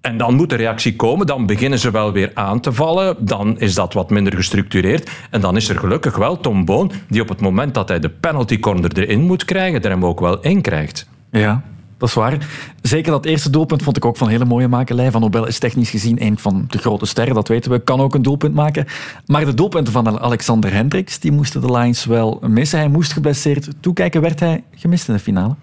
En 0.01 0.17
dan 0.17 0.35
moet 0.35 0.49
de 0.49 0.55
reactie 0.55 0.95
komen, 0.95 1.25
dan 1.25 1.45
beginnen 1.45 1.79
ze 1.79 1.91
wel 1.91 2.12
weer 2.12 2.31
aan 2.33 2.59
te 2.59 2.73
vallen, 2.73 3.15
dan 3.19 3.59
is 3.59 3.73
dat 3.73 3.93
wat 3.93 4.09
minder 4.09 4.35
gestructureerd. 4.35 5.09
En 5.29 5.41
dan 5.41 5.55
is 5.55 5.69
er 5.69 5.79
gelukkig 5.79 6.17
wel 6.17 6.39
Tom 6.39 6.65
Boon, 6.65 6.91
die 7.07 7.21
op 7.21 7.29
het 7.29 7.41
moment 7.41 7.73
dat 7.73 7.89
hij 7.89 7.99
de 7.99 8.09
penalty 8.09 8.59
corner 8.59 8.97
erin 8.97 9.21
moet 9.21 9.45
krijgen, 9.45 9.81
er 9.81 9.89
hem 9.89 10.05
ook 10.05 10.19
wel 10.19 10.39
in 10.41 10.62
krijgt. 10.62 11.07
Ja, 11.31 11.63
dat 11.97 12.09
is 12.09 12.15
waar. 12.15 12.47
Zeker 12.81 13.12
dat 13.12 13.25
eerste 13.25 13.49
doelpunt 13.49 13.83
vond 13.83 13.97
ik 13.97 14.05
ook 14.05 14.17
van 14.17 14.27
hele 14.27 14.45
mooie 14.45 14.67
makelij. 14.67 15.12
Van 15.12 15.21
Nobel 15.21 15.47
is 15.47 15.59
technisch 15.59 15.89
gezien 15.89 16.23
een 16.23 16.38
van 16.38 16.65
de 16.67 16.77
grote 16.77 17.05
sterren, 17.05 17.35
dat 17.35 17.47
weten 17.47 17.71
we. 17.71 17.79
Kan 17.79 17.99
ook 17.99 18.15
een 18.15 18.21
doelpunt 18.21 18.55
maken. 18.55 18.85
Maar 19.25 19.45
de 19.45 19.53
doelpunten 19.53 19.93
van 19.93 20.19
Alexander 20.19 20.73
Hendricks, 20.73 21.19
die 21.19 21.31
moesten 21.31 21.62
de 21.62 21.71
Lions 21.71 22.05
wel 22.05 22.41
missen. 22.47 22.79
Hij 22.79 22.88
moest 22.88 23.13
geblesseerd 23.13 23.69
toekijken. 23.79 24.21
Werd 24.21 24.39
hij 24.39 24.63
gemist 24.75 25.07
in 25.07 25.13
de 25.13 25.19
finale? 25.19 25.55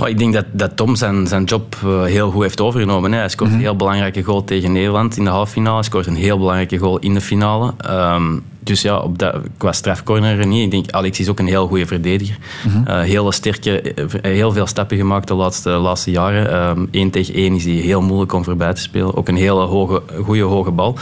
Oh, 0.00 0.08
ik 0.08 0.18
denk 0.18 0.32
dat, 0.32 0.44
dat 0.52 0.76
Tom 0.76 0.96
zijn, 0.96 1.26
zijn 1.26 1.44
job 1.44 1.76
uh, 1.84 2.02
heel 2.02 2.30
goed 2.30 2.42
heeft 2.42 2.60
overgenomen. 2.60 3.12
Hè. 3.12 3.18
Hij 3.18 3.28
scoort 3.28 3.50
mm-hmm. 3.50 3.64
een 3.64 3.70
heel 3.70 3.78
belangrijke 3.78 4.22
goal 4.22 4.44
tegen 4.44 4.72
Nederland 4.72 5.16
in 5.16 5.24
de 5.24 5.30
halve 5.30 5.52
finale. 5.52 5.74
Hij 5.74 5.84
scoort 5.84 6.06
een 6.06 6.16
heel 6.16 6.38
belangrijke 6.38 6.78
goal 6.78 6.98
in 6.98 7.14
de 7.14 7.20
finale. 7.20 7.74
Um, 7.90 8.44
dus 8.68 8.82
ja, 8.82 8.98
op 8.98 9.18
dat, 9.18 9.36
qua 9.56 9.72
strafcorner 9.72 10.46
niet. 10.46 10.64
Ik 10.64 10.70
denk, 10.70 10.90
Alex 10.90 11.20
is 11.20 11.28
ook 11.28 11.38
een 11.38 11.46
heel 11.46 11.66
goede 11.66 11.86
verdediger. 11.86 12.38
Mm-hmm. 12.66 12.84
Uh, 12.88 13.00
hele 13.00 13.32
sterke, 13.32 13.94
heel 14.22 14.52
veel 14.52 14.66
stappen 14.66 14.96
gemaakt 14.96 15.28
de 15.28 15.34
laatste, 15.34 15.70
laatste 15.70 16.10
jaren. 16.10 16.68
Um, 16.68 16.88
één 16.90 17.10
tegen 17.10 17.34
één 17.34 17.54
is 17.54 17.64
hij 17.64 17.74
heel 17.74 18.00
moeilijk 18.00 18.32
om 18.32 18.44
voorbij 18.44 18.74
te 18.74 18.80
spelen. 18.80 19.16
Ook 19.16 19.28
een 19.28 19.36
hele 19.36 19.60
hoge, 19.60 20.02
goede 20.22 20.42
hoge 20.42 20.70
bal. 20.70 20.96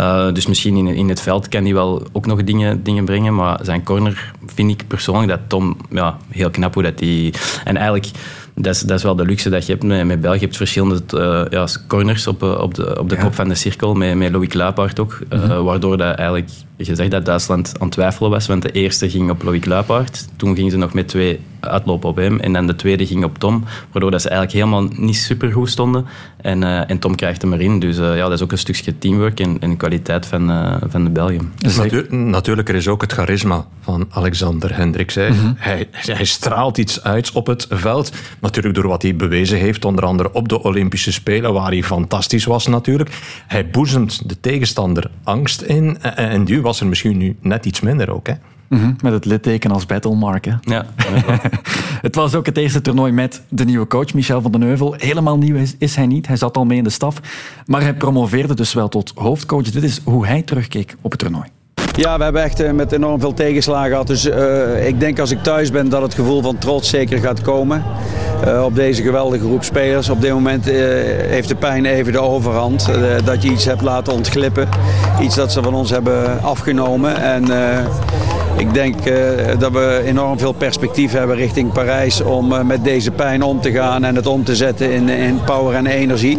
Uh, 0.00 0.32
dus 0.32 0.46
misschien 0.46 0.76
in, 0.76 0.86
in 0.86 1.08
het 1.08 1.20
veld 1.20 1.48
kan 1.48 1.64
hij 1.64 1.74
wel 1.74 2.02
ook 2.12 2.26
nog 2.26 2.44
dingen, 2.44 2.82
dingen 2.82 3.04
brengen. 3.04 3.34
Maar 3.34 3.58
zijn 3.62 3.82
corner 3.82 4.32
vind 4.54 4.70
ik 4.70 4.86
persoonlijk 4.86 5.28
dat 5.28 5.40
Tom 5.46 5.76
ja, 5.90 6.16
heel 6.28 6.50
knap 6.50 6.74
hoe 6.74 6.82
dat 6.82 7.00
hij... 7.00 7.34
En 7.64 7.76
eigenlijk 7.76 8.08
dat 8.58 8.74
is, 8.74 8.80
dat 8.80 8.96
is 8.96 9.02
wel 9.02 9.16
de 9.16 9.24
luxe 9.24 9.50
dat 9.50 9.66
je 9.66 9.72
hebt 9.72 9.84
met, 9.84 10.04
met 10.04 10.20
België. 10.20 10.38
Je 10.38 10.44
hebt 10.44 10.56
verschillende 10.56 11.02
uh, 11.14 11.42
ja, 11.50 11.66
corners 11.88 12.26
op, 12.26 12.42
op 12.42 12.74
de, 12.74 13.00
op 13.00 13.08
de 13.08 13.14
ja. 13.14 13.22
kop 13.22 13.34
van 13.34 13.48
de 13.48 13.54
cirkel, 13.54 13.94
met, 13.94 14.14
met 14.14 14.32
Louis 14.32 14.48
Kluipaert 14.48 15.00
ook. 15.00 15.18
Uh, 15.32 15.42
mm-hmm. 15.42 15.64
Waardoor 15.64 15.96
dat 15.96 16.16
eigenlijk 16.16 16.50
gezegd 16.78 17.10
dat 17.10 17.24
Duitsland 17.24 17.72
aan 17.74 17.86
het 17.86 17.92
twijfelen 17.92 18.30
was, 18.30 18.46
want 18.46 18.62
de 18.62 18.70
eerste 18.70 19.10
ging 19.10 19.30
op 19.30 19.42
Louis 19.42 19.60
Kluipaert. 19.60 20.28
Toen 20.36 20.54
gingen 20.54 20.70
ze 20.70 20.76
nog 20.76 20.92
met 20.92 21.08
twee 21.08 21.40
uitlopen 21.60 22.08
op 22.08 22.16
hem. 22.16 22.40
En 22.40 22.52
dan 22.52 22.66
de 22.66 22.76
tweede 22.76 23.06
ging 23.06 23.24
op 23.24 23.38
Tom, 23.38 23.64
waardoor 23.92 24.10
dat 24.10 24.22
ze 24.22 24.28
eigenlijk 24.28 24.58
helemaal 24.58 24.88
niet 24.96 25.16
super 25.16 25.52
goed 25.52 25.70
stonden. 25.70 26.06
En, 26.40 26.62
uh, 26.62 26.90
en 26.90 26.98
Tom 26.98 27.14
krijgt 27.14 27.42
hem 27.42 27.52
erin. 27.52 27.78
Dus 27.78 27.98
uh, 27.98 28.16
ja, 28.16 28.22
dat 28.22 28.32
is 28.32 28.42
ook 28.42 28.52
een 28.52 28.58
stukje 28.58 28.98
teamwork 28.98 29.40
en, 29.40 29.56
en 29.60 29.76
kwaliteit 29.76 30.26
van, 30.26 30.50
uh, 30.50 30.76
van 30.88 31.04
de 31.04 31.10
Belgen. 31.10 31.52
Natu 31.62 32.08
natuurlijk, 32.10 32.68
er 32.68 32.74
is 32.74 32.88
ook 32.88 33.00
het 33.00 33.12
charisma 33.12 33.66
van 33.80 34.06
Alexander 34.10 34.76
Hendricks. 34.76 35.16
Mm 35.16 35.22
-hmm. 35.22 35.54
hij, 35.58 35.88
hij 35.90 36.24
straalt 36.24 36.78
iets 36.78 37.02
uit 37.02 37.32
op 37.32 37.46
het 37.46 37.66
veld. 37.70 38.12
Natuurlijk 38.40 38.74
door 38.74 38.88
wat 38.88 39.02
hij 39.02 39.16
bewezen 39.16 39.58
heeft, 39.58 39.84
onder 39.84 40.04
andere 40.04 40.32
op 40.32 40.48
de 40.48 40.62
Olympische 40.62 41.12
Spelen, 41.12 41.52
waar 41.52 41.70
hij 41.70 41.82
fantastisch 41.82 42.44
was 42.44 42.66
natuurlijk. 42.66 43.10
Hij 43.46 43.70
boezemt 43.70 44.28
de 44.28 44.40
tegenstander 44.40 45.10
angst 45.24 45.60
in. 45.60 46.02
En 46.02 46.44
nu 46.44 46.60
was 46.66 46.80
er 46.80 46.86
misschien 46.86 47.16
nu 47.16 47.36
net 47.40 47.66
iets 47.66 47.80
minder 47.80 48.10
ook. 48.14 48.26
Hè? 48.26 48.34
Mm 48.68 48.78
-hmm, 48.78 48.96
met 49.02 49.12
het 49.12 49.24
litteken 49.24 49.70
als 49.70 49.86
battlemark. 49.86 50.44
Hè? 50.44 50.52
Ja. 50.60 50.86
het 52.06 52.14
was 52.14 52.34
ook 52.34 52.46
het 52.46 52.56
eerste 52.56 52.80
toernooi 52.80 53.12
met 53.12 53.42
de 53.48 53.64
nieuwe 53.64 53.86
coach, 53.86 54.14
Michel 54.14 54.42
van 54.42 54.52
den 54.52 54.60
Heuvel. 54.60 54.94
Helemaal 54.98 55.38
nieuw 55.38 55.56
is, 55.56 55.74
is, 55.78 55.96
hij 55.96 56.06
niet. 56.06 56.26
Hij 56.26 56.36
zat 56.36 56.56
al 56.56 56.64
mee 56.64 56.78
in 56.78 56.84
de 56.84 56.90
staf. 56.90 57.20
Maar 57.66 57.80
hij 57.80 57.94
promoveerde 57.94 58.54
dus 58.54 58.72
wel 58.72 58.88
tot 58.88 59.12
hoofdcoach. 59.14 59.70
Dit 59.70 59.82
is 59.82 60.00
hoe 60.04 60.26
hij 60.26 60.42
terugkeek 60.42 60.96
op 61.00 61.10
het 61.10 61.20
toernooi. 61.20 61.48
Ja, 61.96 62.16
we 62.16 62.24
hebben 62.24 62.42
echt 62.42 62.60
uh, 62.60 62.70
met 62.70 62.92
enorm 62.92 63.20
veel 63.20 63.34
tegenslagen 63.34 63.90
gehad. 63.90 64.06
Dus 64.06 64.26
uh, 64.26 64.86
ik 64.86 65.00
denk 65.00 65.18
als 65.18 65.30
ik 65.30 65.42
thuis 65.42 65.70
ben 65.70 65.88
dat 65.88 66.02
het 66.02 66.14
gevoel 66.14 66.42
van 66.42 66.58
trots 66.58 66.88
zeker 66.88 67.18
gaat 67.18 67.42
komen. 67.42 67.84
Uh, 68.46 68.64
op 68.64 68.74
deze 68.74 69.02
geweldige 69.02 69.44
groep 69.44 69.64
spelers. 69.64 70.08
Op 70.08 70.20
dit 70.20 70.32
moment 70.32 70.64
heeft 70.64 71.48
de 71.48 71.54
pijn 71.54 71.84
even 71.84 72.12
de 72.12 72.20
overhand. 72.20 72.88
dat 73.24 73.42
je 73.42 73.50
iets 73.50 73.64
hebt 73.64 73.82
laten 73.82 74.12
ontglippen. 74.12 74.68
Iets 75.20 75.34
dat 75.34 75.52
ze 75.52 75.62
van 75.62 75.74
ons 75.74 75.90
hebben 75.90 76.42
afgenomen. 76.42 77.16
En 77.16 77.44
ik 78.58 78.74
denk 78.74 79.06
uh, 79.06 79.58
dat 79.58 79.72
we 79.72 80.02
enorm 80.04 80.38
veel 80.38 80.52
perspectief 80.52 81.12
hebben 81.12 81.36
richting 81.36 81.72
Parijs 81.72 82.20
om 82.20 82.52
uh, 82.52 82.62
met 82.62 82.84
deze 82.84 83.10
pijn 83.10 83.42
om 83.42 83.60
te 83.60 83.72
gaan 83.72 84.04
en 84.04 84.14
het 84.14 84.26
om 84.26 84.44
te 84.44 84.56
zetten 84.56 84.92
in, 84.92 85.08
in 85.08 85.40
power 85.44 85.74
en 85.74 85.86
energie. 85.86 86.38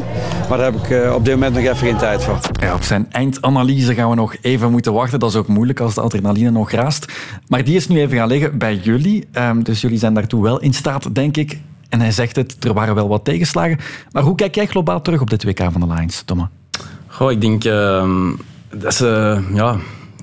Maar 0.49 0.57
daar 0.57 0.71
heb 0.71 0.83
ik 0.83 0.89
uh, 0.89 1.13
op 1.13 1.25
dit 1.25 1.33
moment 1.33 1.53
nog 1.53 1.63
even 1.63 1.87
geen 1.87 1.97
tijd 1.97 2.23
voor. 2.23 2.39
Ja, 2.51 2.73
op 2.73 2.83
zijn 2.83 3.11
eindanalyse 3.11 3.93
gaan 3.93 4.09
we 4.09 4.15
nog 4.15 4.35
even 4.41 4.71
moeten 4.71 4.93
wachten. 4.93 5.19
Dat 5.19 5.29
is 5.29 5.35
ook 5.35 5.47
moeilijk 5.47 5.79
als 5.79 5.93
de 5.93 6.01
adrenaline 6.01 6.51
nog 6.51 6.71
raast. 6.71 7.13
Maar 7.47 7.63
die 7.63 7.75
is 7.75 7.87
nu 7.87 7.99
even 7.99 8.17
gaan 8.17 8.27
liggen 8.27 8.57
bij 8.57 8.75
jullie. 8.75 9.27
Um, 9.33 9.63
dus 9.63 9.81
jullie 9.81 9.99
zijn 9.99 10.13
daartoe 10.13 10.43
wel 10.43 10.59
in 10.59 10.73
staat, 10.73 11.15
denk 11.15 11.37
ik. 11.37 11.59
En 11.89 11.99
hij 11.99 12.11
zegt 12.11 12.35
het, 12.35 12.63
er 12.63 12.73
waren 12.73 12.95
wel 12.95 13.07
wat 13.07 13.25
tegenslagen. 13.25 13.79
Maar 14.11 14.23
hoe 14.23 14.35
kijk 14.35 14.55
jij 14.55 14.65
globaal 14.65 15.01
terug 15.01 15.21
op 15.21 15.29
dit 15.29 15.43
WK 15.43 15.59
van 15.71 15.81
de 15.81 15.93
Lions, 15.93 16.21
Thomas? 16.21 16.47
Goh, 17.07 17.31
ik 17.31 17.41
denk 17.41 17.63
dat 18.73 18.93
ze... 18.93 19.39
ja, 19.53 19.77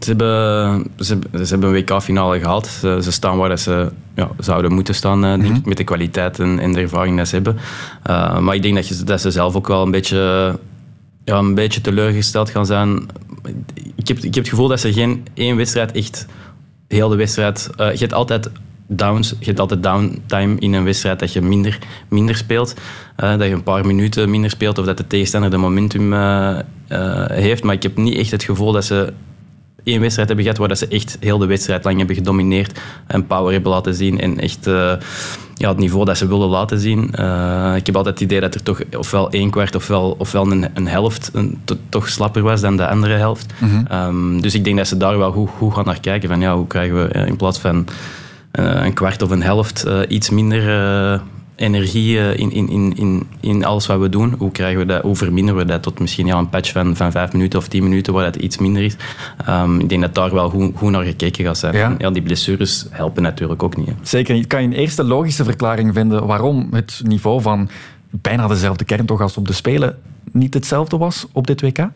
ze 0.05 0.09
hebben, 0.09 0.87
ze, 0.99 1.19
ze 1.33 1.51
hebben 1.51 1.69
een 1.69 1.75
WK-finale 1.75 2.39
gehaald. 2.39 2.67
Ze, 2.67 2.99
ze, 3.03 3.13
staan 3.13 3.37
waar 3.39 3.59
ze 3.59 3.91
ja, 4.15 4.31
zouden 4.39 4.73
moeten 4.73 4.95
staan, 4.95 5.21
denk 5.21 5.37
mm 5.37 5.47
-hmm. 5.47 5.57
ik, 5.57 5.65
met 5.65 5.77
de 5.77 5.85
kwaliteit 5.85 6.39
en, 6.39 6.59
en, 6.59 6.73
de 6.73 6.81
ervaring 6.81 7.17
die 7.17 7.27
ze 7.27 7.35
hebben. 7.35 7.57
Uh, 8.07 8.39
maar 8.39 8.55
ik 8.55 8.63
denk 8.63 8.75
dat, 8.75 8.89
je, 8.89 9.05
dat 9.05 9.21
ze 9.21 9.31
zelf 9.31 9.55
ook 9.55 9.69
wel 9.69 9.83
een 9.83 9.91
beetje, 9.91 10.19
ja, 11.25 11.39
een 11.39 11.55
beetje 11.55 11.81
teleurgesteld 11.81 12.51
gaan 12.51 12.67
zijn. 12.67 13.07
Ik 13.95 14.09
heb, 14.09 14.17
ik 14.17 14.35
heb 14.35 14.45
het 14.45 14.49
gevoel 14.49 14.69
dat 14.69 14.81
ze 14.81 14.93
geen 14.93 15.27
één 15.35 15.57
wedstrijd 15.57 15.93
echt 15.93 16.27
heel 16.89 17.09
de 17.09 17.17
wedstrijd. 17.17 17.71
Uh, 17.81 17.93
je 17.93 17.99
hebt 17.99 18.15
altijd 18.15 18.51
downs. 18.87 19.35
Je 19.39 19.47
hebt 19.47 19.61
altijd 19.61 19.83
downtime 19.83 20.59
in 20.59 20.73
een 20.73 20.85
wedstrijd 20.85 21.19
dat 21.19 21.33
je 21.33 21.41
minder, 21.41 21.79
minder 22.09 22.37
speelt. 22.37 22.75
Eh, 23.17 23.31
dat 23.31 23.47
je 23.47 23.53
een 23.53 23.63
paar 23.63 23.87
minuten 23.87 24.31
minder 24.31 24.51
speelt 24.51 24.79
of 24.79 24.87
dat 24.87 24.97
de 24.97 25.07
tegenstander 25.07 25.51
de 25.51 25.57
momentum 25.57 26.13
eh, 26.13 26.59
eh, 26.59 27.27
heeft. 27.27 27.63
Maar 27.63 27.75
ik 27.75 27.83
heb 27.83 27.97
niet 27.97 28.17
echt 28.17 28.31
het 28.31 28.43
gevoel 28.43 28.73
dat 28.73 28.85
ze 28.85 29.13
één 29.85 30.01
wedstrijd 30.01 30.29
hebben 30.29 30.45
gehad 30.47 30.59
waar 30.61 30.69
dat 30.69 30.79
ze 30.79 30.89
echt 30.89 31.17
heel 31.21 31.39
de 31.39 31.47
wedstrijd 31.47 31.85
lang 31.85 31.99
hebben 31.99 32.17
gedomineerd 32.17 32.81
en 33.07 33.27
power 33.27 33.53
hebben 33.53 33.71
laten 33.71 33.95
zien 33.95 34.21
en 34.21 34.39
echt 34.41 34.67
eh, 34.67 34.93
ja, 35.55 35.69
het 35.69 35.79
niveau 35.79 36.05
dat 36.05 36.19
ze 36.19 36.27
wilden 36.27 36.49
laten 36.49 36.79
zien. 36.81 37.15
Eh, 37.15 37.73
ik 37.77 37.87
heb 37.87 37.97
altijd 37.97 38.15
het 38.15 38.25
idee 38.25 38.41
dat 38.41 38.55
er 38.55 38.63
toch 38.63 38.81
ofwel 38.99 39.31
één 39.31 39.51
kwart 39.51 39.75
ofwel, 39.75 40.15
ofwel 40.19 40.51
een, 40.51 40.67
een 40.75 40.87
helft 40.89 41.31
een, 41.33 41.61
to- 41.65 41.77
toch 41.89 42.09
slapper 42.09 42.43
was 42.43 42.61
dan 42.61 42.77
de 42.77 42.89
andere 42.89 43.15
helft. 43.15 43.53
Mhm. 43.59 43.87
Ehm, 43.89 44.41
dus 44.41 44.55
ik 44.55 44.65
denk 44.65 44.77
dat 44.77 44.89
ze 44.89 44.97
daar 44.97 45.19
wel 45.19 45.33
goed, 45.33 45.51
goed 45.57 45.75
gaan 45.75 45.85
naar 45.85 46.01
kijken. 46.01 46.29
Van, 46.29 46.41
ja, 46.41 46.57
hoe 46.57 46.67
krijgen 46.67 46.97
we 47.03 47.09
eh, 47.09 47.27
in 47.27 47.37
plaats 47.37 47.59
van 47.59 47.87
een 48.53 48.93
kwart 48.93 49.23
of 49.23 49.31
een 49.31 49.43
helft 49.43 49.87
iets 50.09 50.31
minder 50.31 50.63
energie 51.57 52.19
eh, 52.19 52.39
in, 52.39 52.53
in, 52.53 52.69
in, 52.69 52.97
in, 52.97 53.27
in 53.41 53.65
alles 53.65 53.87
wat 53.87 54.01
we 54.01 54.09
doen. 54.09 54.35
Hoe, 54.39 54.51
krijgen 54.51 54.79
we 54.79 54.87
dat, 54.87 55.03
hoe 55.03 55.17
verminderen 55.17 55.61
we 55.61 55.67
dat 55.67 55.83
tot 55.83 56.01
misschien 56.01 56.27
ja, 56.27 56.39
een 56.39 56.49
patch 56.49 56.73
van, 56.73 56.97
van 56.97 57.11
vijf 57.11 57.33
minuten 57.33 57.59
of 57.59 57.69
tien 57.69 57.83
minuten 57.83 58.13
waar 58.13 58.25
dat 58.25 58.37
iets 58.43 58.59
minder 58.59 58.83
is. 58.83 58.97
Ehm, 59.47 59.81
ik 59.81 59.89
denk 59.89 60.01
dat 60.01 60.15
daar 60.15 60.35
wel 60.35 60.51
goed, 60.51 60.73
goed 60.77 60.91
naar 60.91 61.05
gekeken 61.05 61.45
gaat 61.45 61.59
zijn. 61.59 61.77
Ja. 61.77 61.95
Ja. 61.99 62.11
die 62.11 62.23
blessures 62.23 62.87
helpen 62.91 63.23
natuurlijk 63.23 63.63
ook 63.63 63.77
niet. 63.77 63.87
hè. 63.87 63.93
Zeker 64.03 64.35
niet. 64.35 64.47
Kan 64.47 64.63
je 64.63 64.67
een 64.69 64.75
eerste 64.75 65.05
logische 65.05 65.45
verklaring 65.45 65.95
vinden 65.95 66.27
waarom 66.27 66.69
het 66.71 67.01
niveau 67.05 67.41
van 67.41 67.69
bijna 68.11 68.47
dezelfde 68.47 68.85
kern 68.85 69.07
toch 69.07 69.21
als 69.21 69.37
op 69.37 69.47
de 69.47 69.53
Spelen 69.53 69.99
niet 70.33 70.55
hetzelfde 70.55 70.97
was 70.97 71.27
op 71.33 71.47
dit 71.47 71.61
WK? 71.61 71.89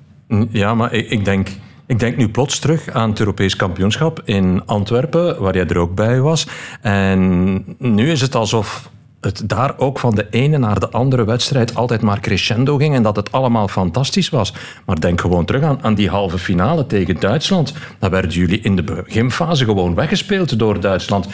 Ja, 0.50 0.74
maar 0.74 0.92
ik, 0.92 1.10
ik 1.10 1.24
denk... 1.24 1.48
Ik 1.86 1.98
denk 1.98 2.16
nu 2.16 2.28
plots 2.28 2.58
terug 2.58 2.90
aan 2.90 3.10
het 3.10 3.18
Europees 3.18 3.56
kampioenschap 3.56 4.22
in 4.24 4.62
Antwerpen, 4.66 5.40
waar 5.42 5.54
jij 5.54 5.66
er 5.66 5.78
ook 5.78 5.94
bij 5.94 6.20
was. 6.20 6.46
En 6.80 7.64
nu 7.78 8.10
is 8.10 8.20
het 8.20 8.34
alsof 8.34 8.90
het 9.20 9.42
daar 9.44 9.78
ook 9.78 9.98
van 9.98 10.14
de 10.14 10.26
ene 10.30 10.58
naar 10.58 10.80
de 10.80 10.90
andere 10.90 11.24
wedstrijd 11.24 11.74
altijd 11.74 12.00
maar 12.00 12.20
crescendo 12.20 12.76
ging 12.76 12.94
en 12.94 13.02
dat 13.02 13.16
het 13.16 13.32
allemaal 13.32 13.68
fantastisch 13.68 14.28
was. 14.28 14.52
Maar 14.86 15.00
denk 15.00 15.20
gewoon 15.20 15.44
terug 15.44 15.62
aan, 15.62 15.78
aan 15.82 15.94
die 15.94 16.08
halve 16.08 16.38
finale 16.38 16.86
tegen 16.86 17.20
Duitsland. 17.20 17.72
Dan 17.98 18.10
werden 18.10 18.30
jullie 18.30 18.60
in 18.60 18.76
de 18.76 18.82
beginfase 18.82 19.64
gewoon 19.64 19.94
weggespeeld 19.94 20.58
door 20.58 20.80
Duitsland. 20.80 21.28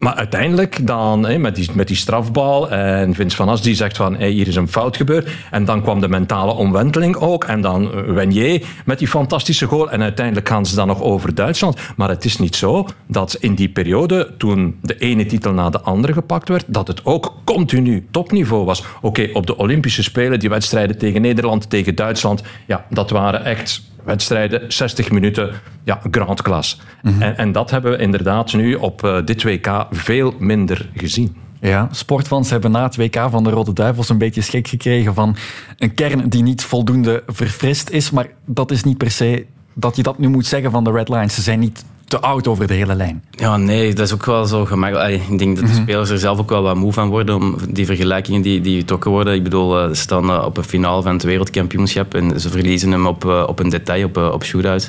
Maar 0.00 0.14
uiteindelijk 0.14 0.86
dan 0.86 1.40
met, 1.40 1.54
die, 1.54 1.70
met 1.72 1.88
die 1.88 1.96
strafbal 1.96 2.70
en 2.70 3.14
Vince 3.14 3.36
van 3.36 3.48
As 3.48 3.62
die 3.62 3.74
zegt 3.74 3.96
van 3.96 4.16
hey, 4.16 4.30
hier 4.30 4.48
is 4.48 4.56
een 4.56 4.68
fout 4.68 4.96
gebeurd. 4.96 5.30
En 5.50 5.64
dan 5.64 5.82
kwam 5.82 6.00
de 6.00 6.08
mentale 6.08 6.52
omwenteling 6.52 7.16
ook. 7.16 7.44
En 7.44 7.60
dan 7.60 7.92
eh, 7.92 8.12
Wenier 8.12 8.66
met 8.84 8.98
die 8.98 9.08
fantastische 9.08 9.66
goal. 9.66 9.90
En 9.90 10.02
uiteindelijk 10.02 10.48
gaan 10.48 10.66
ze 10.66 10.74
dan 10.74 10.86
nog 10.86 11.00
over 11.00 11.34
Duitsland. 11.34 11.80
Maar 11.96 12.08
het 12.08 12.24
is 12.24 12.38
niet 12.38 12.56
zo 12.56 12.86
dat 13.06 13.36
in 13.40 13.54
die 13.54 13.68
periode, 13.68 14.34
toen 14.38 14.78
de 14.82 14.98
ene 14.98 15.26
titel 15.26 15.52
na 15.52 15.70
de 15.70 15.80
andere 15.80 16.12
gepakt 16.12 16.48
werd, 16.48 16.64
dat 16.66 16.88
het 16.88 17.04
ook 17.04 17.34
continu 17.44 18.06
topniveau 18.10 18.64
was. 18.64 18.84
Oké, 19.00 19.28
op 19.32 19.46
de 19.46 19.56
Olympische 19.56 20.02
Spelen, 20.02 20.38
die 20.38 20.48
wedstrijden 20.48 20.98
tegen 20.98 21.20
Nederland, 21.20 21.70
tegen 21.70 21.94
Duitsland, 21.94 22.42
ja, 22.66 22.86
dat 22.90 23.10
waren 23.10 23.44
echt 23.44 23.82
wedstrijden, 24.04 24.72
60 24.72 25.10
minuten, 25.10 25.50
ja, 25.84 26.00
grand 26.10 26.42
klas. 26.42 26.80
en, 27.02 27.36
en 27.36 27.52
dat 27.52 27.70
hebben 27.70 27.90
we 27.90 27.98
inderdaad 27.98 28.52
nu 28.52 28.74
op 28.74 29.04
eh, 29.04 29.24
dit 29.24 29.42
WK 29.42 29.86
veel 29.90 30.34
minder 30.38 30.88
gezien. 30.94 31.36
Ja, 31.60 31.88
sportfans 31.90 32.50
hebben 32.50 32.70
na 32.70 32.82
het 32.82 32.96
WK 32.96 33.26
van 33.30 33.44
de 33.44 33.50
Rode 33.50 33.72
Duivels 33.72 34.08
een 34.08 34.18
beetje 34.18 34.40
schrik 34.40 34.68
gekregen 34.68 35.14
van 35.14 35.36
een 35.78 35.94
kern 35.94 36.28
die 36.28 36.42
niet 36.42 36.64
voldoende 36.64 37.22
verfrist 37.26 37.90
is. 37.90 38.10
Maar 38.10 38.28
dat 38.44 38.70
is 38.70 38.84
niet 38.84 38.98
per 38.98 39.10
se 39.10 39.46
dat 39.74 39.96
je 39.96 40.02
dat 40.02 40.18
nu 40.18 40.28
moet 40.28 40.46
zeggen 40.46 40.70
van 40.70 40.84
de 40.84 40.90
Red 40.90 41.08
Lions. 41.08 41.34
Ze 41.34 41.42
zijn 41.42 41.58
niet 41.58 41.84
te 42.10 42.20
oud 42.20 42.48
over 42.48 42.66
de 42.66 42.74
hele 42.74 42.94
lijn. 42.94 43.22
Ja, 43.30 43.56
nee, 43.56 43.94
dat 43.94 44.06
is 44.06 44.12
ook 44.12 44.24
wel 44.24 44.46
zo 44.46 44.64
gemakkelijk. 44.64 45.22
Ik 45.28 45.38
denk 45.38 45.56
dat 45.56 45.66
de 45.66 45.74
spelers 45.74 46.10
er 46.10 46.18
zelf 46.18 46.38
ook 46.38 46.50
wel 46.50 46.62
wat 46.62 46.76
moe 46.76 46.92
van 46.92 47.08
worden 47.08 47.34
om 47.34 47.56
die 47.68 47.86
vergelijkingen 47.86 48.42
die, 48.42 48.60
die 48.60 48.78
getrokken 48.78 49.10
worden. 49.10 49.34
Ik 49.34 49.42
bedoel, 49.42 49.78
eh, 49.78 49.88
ze 49.88 49.94
staan 49.94 50.30
eh, 50.30 50.44
op 50.44 50.56
een 50.56 50.64
finale 50.64 51.02
van 51.02 51.12
het 51.12 51.22
wereldkampioenschap 51.22 52.14
en 52.14 52.40
ze 52.40 52.50
verliezen 52.50 52.90
hem 52.90 53.06
op, 53.06 53.24
eh, 53.24 53.44
op 53.46 53.58
een 53.58 53.68
detail, 53.68 54.06
op, 54.06 54.16
op 54.16 54.44
shootouts. 54.44 54.88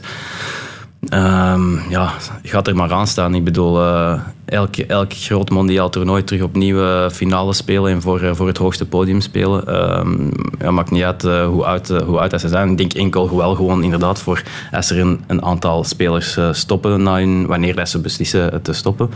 Ehm, 1.09 1.89
ja, 1.89 2.13
gaat 2.43 2.67
er 2.67 2.75
maar 2.75 2.91
aan 2.91 3.07
staan. 3.07 3.35
Ik 3.35 3.43
bedoel, 3.43 3.81
eh, 3.81 4.19
elk, 4.45 4.75
elk 4.75 5.13
groot 5.13 5.49
mondiaal 5.49 5.89
toernooi 5.89 6.23
terug 6.23 6.41
opnieuw 6.41 6.83
eh, 6.83 7.09
finale 7.09 7.53
spelen 7.53 7.91
en 7.91 8.01
voor, 8.01 8.21
eh, 8.21 8.35
voor 8.35 8.47
het 8.47 8.57
hoogste 8.57 8.85
podium 8.85 9.21
spelen. 9.21 9.67
Ehm 9.67 10.29
ja, 10.59 10.71
maakt 10.71 10.91
niet 10.91 11.03
uit 11.03 11.21
hoe, 11.21 11.65
oud, 11.65 11.87
hoe 11.87 12.27
dat 12.27 12.41
ze 12.41 12.47
zijn. 12.47 12.69
Ik 12.69 12.77
denk 12.77 12.93
enkel 12.93 13.37
wel 13.37 13.55
gewoon 13.55 13.83
inderdaad 13.83 14.19
voor 14.19 14.43
als 14.71 14.89
er 14.89 14.99
een, 14.99 15.19
een 15.27 15.43
aantal 15.43 15.83
spelers 15.83 16.37
stoppen 16.51 17.03
na 17.03 17.17
hun, 17.17 17.45
wanneer 17.45 17.75
dat 17.75 17.89
ze 17.89 17.99
beslissen 17.99 18.61
te 18.61 18.73
stoppen. 18.73 19.09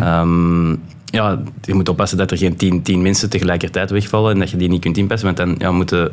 Ehm, 0.00 0.70
ja, 1.04 1.42
je 1.62 1.74
moet 1.74 1.88
oppassen 1.88 2.18
dat 2.18 2.30
er 2.30 2.36
geen 2.36 2.56
tien, 2.56 2.82
tien 2.82 3.02
mensen 3.02 3.30
tegelijkertijd 3.30 3.90
wegvallen 3.90 4.32
en 4.32 4.38
dat 4.38 4.50
je 4.50 4.56
die 4.56 4.68
niet 4.68 4.80
kunt 4.80 4.96
inpassen, 4.96 5.26
want 5.26 5.38
dan 5.38 5.54
ja, 5.58 5.72
moeten 5.72 6.12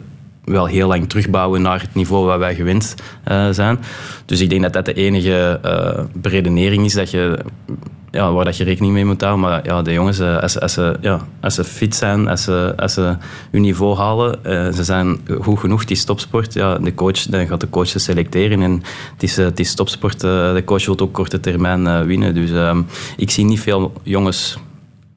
wel 0.50 0.66
heel 0.66 0.88
lang 0.88 1.10
terugbouwen 1.10 1.62
naar 1.62 1.82
het 1.82 1.96
niveau 1.96 2.26
waar 2.26 2.40
wij 2.40 2.56
gewend 2.56 2.96
eh, 3.24 3.48
zijn. 3.52 3.80
Dus 4.26 4.40
ik 4.40 4.50
denk 4.50 4.62
dat 4.62 4.74
dat 4.74 4.86
de 4.86 4.94
enige 4.94 5.60
eh, 5.62 6.04
beredenering 6.14 6.86
is 6.86 6.94
dat 6.94 7.12
je, 7.12 7.40
ja, 8.12 8.32
waar 8.34 8.46
dat 8.46 8.58
je 8.58 8.64
rekening 8.64 8.94
mee 8.94 9.06
moet 9.06 9.22
houden. 9.22 9.50
Maar 9.50 9.66
ja, 9.66 9.82
de 9.82 9.94
jongens, 9.94 10.20
eh, 10.20 10.38
als, 10.38 10.60
als, 10.60 10.74
ze, 10.74 10.96
ja, 11.02 11.20
als 11.42 11.56
ze 11.56 11.64
fit 11.64 11.96
zijn, 11.96 12.28
als 12.28 12.44
ze, 12.44 12.74
als 12.78 12.94
ze 12.94 13.16
hun 13.52 13.62
niveau 13.62 13.98
halen, 13.98 14.40
ze 14.74 14.84
zijn 14.84 15.20
goed 15.42 15.60
genoeg, 15.60 15.80
het 15.80 15.92
is 15.92 16.06
topsport. 16.06 16.54
Ja, 16.54 16.78
de 16.78 16.94
coach, 16.94 17.22
dan 17.22 17.48
gaat 17.48 17.62
de 17.62 17.70
coach 17.70 17.88
ze 17.88 18.00
selecteren 18.00 18.62
en 18.62 18.72
het 19.14 19.24
is, 19.24 19.38
het 19.38 19.60
is 19.60 19.76
topsport. 19.76 20.24
eh, 20.24 20.54
de 20.54 20.64
coach 20.66 20.86
wil 20.86 21.00
ook 21.00 21.14
korte 21.14 21.40
termijn 21.40 22.06
winnen. 22.06 22.34
Dus 22.34 22.52
ehm, 22.52 22.82
ik 23.18 23.32
zie 23.32 23.46
niet 23.46 23.60
veel 23.60 23.94
jongens 24.04 24.58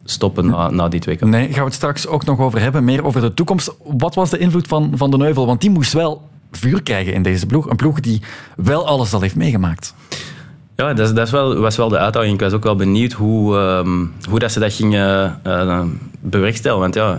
stoppen 0.05 0.47
na, 0.47 0.71
na 0.71 0.89
die 0.89 1.01
twee 1.01 1.19
Nee, 1.21 1.47
gaan 1.47 1.59
we 1.59 1.65
het 1.65 1.75
straks 1.75 2.07
ook 2.07 2.25
nog 2.25 2.39
over 2.39 2.61
hebben. 2.61 2.85
Meer 2.85 3.05
over 3.05 3.21
de 3.21 3.35
toekomst. 3.35 3.75
Wat 3.85 4.15
was 4.15 4.31
de 4.31 4.39
invloed 4.39 4.67
van 4.67 4.93
Van 4.95 5.11
den 5.11 5.21
Heuvel? 5.21 5.47
Want 5.47 5.61
die 5.61 5.71
moest 5.71 5.93
wel 5.93 6.23
vuur 6.51 6.83
krijgen 6.83 7.15
in 7.15 7.23
deze 7.23 7.47
ploeg. 7.47 7.71
Een 7.71 7.77
ploeg 7.77 8.01
die 8.01 8.23
wel 8.57 8.87
alles 8.87 9.13
al 9.13 9.21
heeft 9.21 9.37
meegemaakt. 9.37 9.95
Ja, 10.77 10.95
dat, 10.95 11.09
is, 11.09 11.15
dat 11.15 11.27
is 11.27 11.33
wel, 11.33 11.57
was 11.57 11.77
wel 11.77 11.89
de 11.89 11.99
uitdaging. 11.99 12.35
Ik 12.35 12.41
was 12.41 12.53
ook 12.53 12.65
wel 12.65 12.77
benieuwd 12.77 13.13
hoe, 13.13 13.57
ehm, 13.57 14.07
hoe 14.29 14.39
dat 14.39 14.53
ze 14.53 14.61
dat 14.61 14.73
gingen 14.73 15.41
uh, 15.47 15.85
bewerkstelligen. 16.21 16.83
Want 16.83 16.95
ja, 16.95 17.19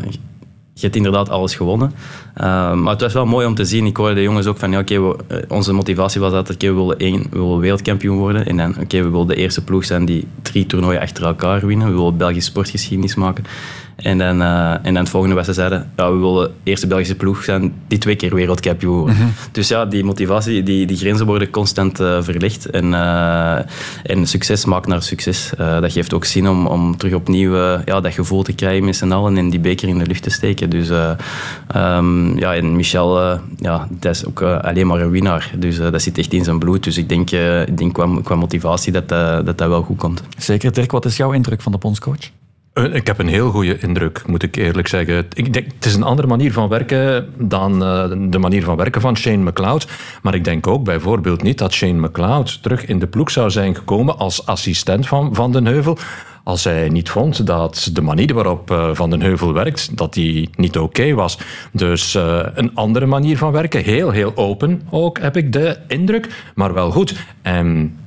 je 0.73 0.81
hebt 0.81 0.95
inderdaad 0.95 1.29
alles 1.29 1.55
gewonnen. 1.55 1.93
Uh, 2.37 2.73
maar 2.73 2.91
het 2.91 3.01
was 3.01 3.13
wel 3.13 3.25
mooi 3.25 3.45
om 3.45 3.55
te 3.55 3.65
zien. 3.65 3.85
Ik 3.85 3.97
hoorde 3.97 4.13
de 4.13 4.21
jongens 4.21 4.47
ook 4.47 4.57
van, 4.57 4.71
ja, 4.71 4.79
oké, 4.79 4.97
okay, 4.97 5.45
onze 5.47 5.73
motivatie 5.73 6.21
was 6.21 6.31
oké, 6.31 6.51
okay, 6.51 6.69
we 6.69 6.75
willen 6.75 6.97
één, 6.97 7.21
we 7.29 7.39
willen 7.39 7.59
wereldkampioen 7.59 8.17
worden. 8.17 8.45
En 8.45 8.57
dan, 8.57 8.75
oké, 8.79 9.01
we 9.01 9.09
willen 9.09 9.27
de 9.27 9.35
eerste 9.35 9.63
ploeg 9.63 9.85
zijn 9.85 10.05
die 10.05 10.27
drie 10.41 10.65
toernooien 10.65 11.01
achter 11.01 11.25
elkaar 11.25 11.65
winnen. 11.65 11.87
We 11.87 11.93
willen 11.93 12.17
Belgische 12.17 12.49
sportgeschiedenis 12.49 13.15
maken. 13.15 13.45
En 13.95 14.17
dan, 14.17 14.41
uh, 14.41 14.71
en 14.71 14.83
dan 14.83 14.95
het 14.95 15.09
volgende 15.09 15.43
ze 15.43 15.53
zeiden, 15.53 15.91
ja, 15.95 16.11
we 16.11 16.17
willen 16.17 16.51
de 16.63 16.69
eerste 16.69 16.87
Belgische 16.87 17.15
ploeg 17.15 17.43
zijn 17.43 17.73
die 17.87 17.97
twee 17.97 18.15
keer 18.15 18.35
wereldkampioen 18.35 18.97
worden. 18.97 19.15
Mm 19.15 19.21
-hmm. 19.21 19.33
Dus 19.51 19.67
ja, 19.67 19.85
die 19.85 20.03
motivatie, 20.03 20.63
die, 20.63 20.85
die 20.85 20.97
grenzen 20.97 21.25
worden 21.25 21.49
constant 21.49 21.99
uh, 21.99 22.21
verlegd. 22.21 22.69
En, 22.69 22.85
uh, 22.85 23.57
en 24.03 24.27
succes 24.27 24.65
maakt 24.65 24.87
naar 24.87 25.03
succes. 25.03 25.51
dat 25.57 25.91
geeft 25.91 26.13
ook 26.13 26.25
zin 26.25 26.49
om, 26.49 26.67
om 26.67 26.97
terug 26.97 27.13
opnieuw 27.13 27.55
ja, 27.85 28.01
dat 28.01 28.13
gevoel 28.13 28.43
te 28.43 28.53
krijgen 28.53 28.85
met 28.85 28.95
z'n 28.95 29.11
allen 29.11 29.37
en 29.37 29.49
die 29.49 29.59
beker 29.59 29.87
in 29.87 29.97
de 29.97 30.05
lucht 30.05 30.23
te 30.23 30.29
steken. 30.29 30.69
Dus 30.69 30.89
um, 30.89 32.39
ja, 32.39 32.55
en 32.55 32.75
Michel, 32.75 33.39
ja, 33.57 33.87
dat 33.89 34.15
is 34.15 34.25
ook 34.25 34.41
alleen 34.41 34.87
maar 34.87 35.01
een 35.01 35.09
winnaar. 35.09 35.51
Dus 35.57 35.77
dat 35.77 36.01
zit 36.01 36.17
echt 36.17 36.33
in 36.33 36.43
zijn 36.43 36.59
bloed. 36.59 36.83
Dus 36.83 36.97
ik 36.97 37.09
denk, 37.09 37.31
ik 37.67 37.77
denk 37.77 37.93
qua, 37.93 38.07
qua 38.23 38.35
motivatie 38.35 38.91
dat, 38.91 39.09
dat 39.09 39.57
dat 39.57 39.67
wel 39.67 39.81
goed 39.81 39.97
komt. 39.97 40.23
Zeker. 40.37 40.73
Dirk, 40.73 40.91
wat 40.91 41.05
is 41.05 41.17
jouw 41.17 41.31
indruk 41.31 41.61
van 41.61 41.71
de 41.71 41.77
bondscoach? 41.77 42.29
Ik 42.73 43.07
heb 43.07 43.19
een 43.19 43.27
heel 43.27 43.49
goede 43.49 43.77
indruk, 43.79 44.27
moet 44.27 44.43
ik 44.43 44.55
eerlijk 44.55 44.87
zeggen. 44.87 45.25
Ik 45.33 45.53
denk, 45.53 45.65
het 45.75 45.85
is 45.85 45.95
een 45.95 46.03
andere 46.03 46.27
manier 46.27 46.53
van 46.53 46.69
werken 46.69 47.33
dan 47.37 47.83
uh, 47.83 48.11
de 48.29 48.39
manier 48.39 48.63
van 48.63 48.75
werken 48.75 49.01
van 49.01 49.17
Shane 49.17 49.49
McLeod. 49.49 49.87
Maar 50.21 50.35
ik 50.35 50.43
denk 50.43 50.67
ook 50.67 50.83
bijvoorbeeld 50.83 51.43
niet 51.43 51.57
dat 51.57 51.73
Shane 51.73 52.07
McLeod 52.07 52.63
terug 52.63 52.85
in 52.85 52.99
de 52.99 53.07
ploeg 53.07 53.31
zou 53.31 53.49
zijn 53.49 53.75
gekomen 53.75 54.17
als 54.17 54.45
assistent 54.45 55.07
van 55.07 55.35
Van 55.35 55.51
den 55.51 55.65
Heuvel. 55.65 55.97
Als 56.43 56.63
hij 56.63 56.89
niet 56.89 57.09
vond 57.09 57.47
dat 57.47 57.89
de 57.93 58.01
manier 58.01 58.33
waarop 58.33 58.71
uh, 58.71 58.89
Van 58.93 59.09
den 59.09 59.21
Heuvel 59.21 59.53
werkt, 59.53 59.97
dat 59.97 60.13
die 60.13 60.49
niet 60.55 60.77
oké 60.77 61.13
was. 61.13 61.37
Dus 61.71 62.13
een 62.53 62.75
andere 62.75 63.05
manier 63.05 63.37
van 63.37 63.51
werken. 63.51 63.83
Heel, 63.83 64.09
heel 64.09 64.31
open 64.35 64.81
ook, 64.89 65.19
heb 65.19 65.37
ik 65.37 65.53
de 65.53 65.77
indruk. 65.87 66.51
Maar 66.55 66.73
wel 66.73 66.91
goed. 66.91 67.15
En 67.41 67.97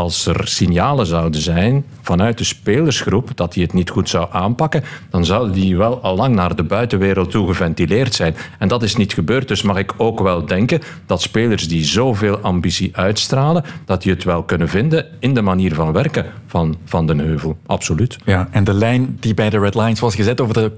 als 0.00 0.26
er 0.26 0.48
signalen 0.48 1.06
zouden 1.06 1.40
zijn 1.40 1.84
vanuit 2.02 2.38
de 2.38 2.44
spelersgroep 2.44 3.30
dat 3.34 3.54
hij 3.54 3.62
het 3.62 3.72
niet 3.72 3.90
goed 3.90 4.08
zou 4.08 4.28
aanpakken, 4.30 4.84
dan 5.10 5.24
zou 5.24 5.52
die 5.52 5.76
wel 5.76 6.00
al 6.00 6.16
lang 6.16 6.34
naar 6.34 6.56
de 6.56 6.62
buitenwereld 6.62 7.30
toe 7.30 7.46
geventileerd 7.46 8.14
zijn. 8.14 8.36
En 8.58 8.68
dat 8.68 8.82
is 8.82 8.96
niet 8.96 9.12
gebeurd, 9.12 9.48
dus 9.48 9.62
mag 9.62 9.76
ik 9.76 9.94
ook 9.96 10.20
wel 10.20 10.46
denken 10.46 10.80
dat 11.06 11.22
spelers 11.22 11.68
die 11.68 11.84
zoveel 11.84 12.38
ambitie 12.38 12.96
uitstralen, 12.96 13.64
dat 13.84 14.02
die 14.02 14.12
het 14.12 14.24
wel 14.24 14.42
kunnen 14.42 14.68
vinden 14.68 15.06
in 15.18 15.34
de 15.34 15.42
manier 15.42 15.74
van 15.74 15.92
werken 15.92 16.26
van 16.46 16.76
Van 16.84 17.06
den 17.06 17.18
Heuvel. 17.18 17.56
Absoluut. 17.66 18.18
Ja, 18.24 18.48
en 18.50 18.64
de 18.64 18.74
lijn 18.74 19.16
die 19.20 19.34
bij 19.34 19.50
de 19.50 19.58
Red 19.58 19.74
Lions 19.74 20.00
was 20.00 20.14
gezet 20.14 20.40
over 20.40 20.54
de 20.54 20.72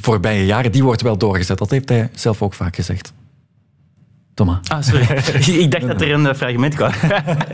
voorbije 0.00 0.46
jaren, 0.46 0.72
die 0.72 0.84
wordt 0.84 1.02
wel 1.02 1.18
doorgezet. 1.18 1.58
Dat 1.58 1.70
heeft 1.70 1.88
hij 1.88 2.10
zelf 2.14 2.42
ook 2.42 2.54
vaak 2.54 2.74
gezegd. 2.74 3.12
Thomas. 4.38 4.58
Ah, 4.68 4.82
sorry. 4.82 5.06
ik 5.64 5.70
dacht 5.70 5.86
dat 5.86 6.00
er 6.00 6.12
een 6.12 6.26
eh, 6.26 6.34
fragment 6.34 6.74
kwam. 6.74 6.90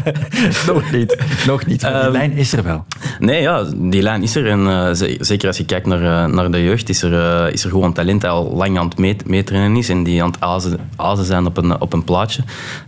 Nog 0.66 0.90
niet. 0.92 1.16
Nog 1.46 1.66
niet. 1.66 1.82
Maar 1.82 2.02
die 2.02 2.10
lijn 2.10 2.32
is 2.32 2.52
er 2.52 2.62
wel. 2.62 2.84
Nee, 3.18 3.42
ja, 3.42 3.64
die 3.76 4.02
lijn 4.02 4.22
is 4.22 4.36
er. 4.36 4.46
En 4.46 4.66
eh, 4.68 4.92
ze- 4.92 5.16
zeker 5.20 5.48
als 5.48 5.56
je 5.56 5.64
kijkt 5.64 5.86
naar, 5.86 6.24
eh, 6.24 6.32
naar 6.34 6.50
de 6.50 6.62
jeugd, 6.62 6.88
is 6.88 7.02
er, 7.02 7.44
eh, 7.46 7.52
is 7.52 7.64
er 7.64 7.70
gewoon 7.70 7.92
talent 7.92 8.20
dat 8.20 8.30
al 8.30 8.52
lang 8.56 8.78
aan 8.78 8.88
het 8.88 8.98
meet- 8.98 9.28
meetrainen 9.28 9.76
is 9.76 9.88
en 9.88 10.02
die 10.02 10.22
aan 10.22 10.30
het 10.30 10.40
azen, 10.40 10.78
azen 10.96 11.24
zijn 11.24 11.46
op 11.46 11.56
een, 11.56 11.80
op 11.80 11.92
een 11.92 12.04
plaatje. 12.04 12.42